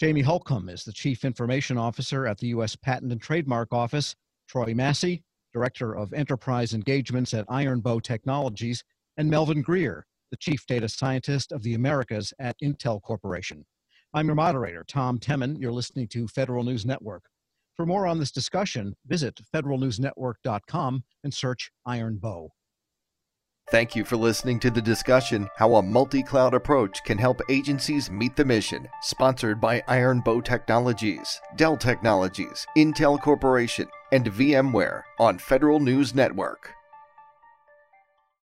Jamie 0.00 0.22
Holcombe 0.22 0.70
is 0.70 0.82
the 0.82 0.94
Chief 0.94 1.26
Information 1.26 1.76
Officer 1.76 2.26
at 2.26 2.38
the 2.38 2.46
U.S. 2.46 2.74
Patent 2.74 3.12
and 3.12 3.20
Trademark 3.20 3.70
Office. 3.70 4.16
Troy 4.48 4.72
Massey, 4.72 5.22
Director 5.52 5.94
of 5.94 6.14
Enterprise 6.14 6.72
Engagements 6.72 7.34
at 7.34 7.44
Iron 7.50 7.80
Bow 7.80 8.00
Technologies. 8.00 8.82
And 9.18 9.28
Melvin 9.28 9.60
Greer, 9.60 10.06
the 10.30 10.38
Chief 10.38 10.64
Data 10.66 10.88
Scientist 10.88 11.52
of 11.52 11.62
the 11.62 11.74
Americas 11.74 12.32
at 12.38 12.56
Intel 12.64 13.02
Corporation. 13.02 13.66
I'm 14.14 14.24
your 14.24 14.36
moderator, 14.36 14.86
Tom 14.88 15.18
Temin. 15.18 15.60
You're 15.60 15.70
listening 15.70 16.08
to 16.08 16.26
Federal 16.28 16.64
News 16.64 16.86
Network. 16.86 17.24
For 17.76 17.86
more 17.86 18.06
on 18.06 18.18
this 18.18 18.30
discussion, 18.30 18.94
visit 19.06 19.40
federalnewsnetwork.com 19.54 21.04
and 21.24 21.34
search 21.34 21.70
Iron 21.86 22.18
Bow. 22.18 22.50
Thank 23.70 23.96
you 23.96 24.04
for 24.04 24.16
listening 24.16 24.58
to 24.60 24.70
the 24.70 24.82
discussion 24.82 25.48
How 25.56 25.76
a 25.76 25.82
Multi 25.82 26.22
Cloud 26.22 26.52
Approach 26.52 27.02
Can 27.04 27.16
Help 27.16 27.40
Agencies 27.48 28.10
Meet 28.10 28.36
the 28.36 28.44
Mission, 28.44 28.88
sponsored 29.00 29.60
by 29.60 29.82
Iron 29.88 30.20
Bow 30.20 30.40
Technologies, 30.40 31.40
Dell 31.56 31.76
Technologies, 31.76 32.66
Intel 32.76 33.20
Corporation, 33.20 33.88
and 34.10 34.26
VMware 34.26 35.02
on 35.18 35.38
Federal 35.38 35.80
News 35.80 36.14
Network. 36.14 36.74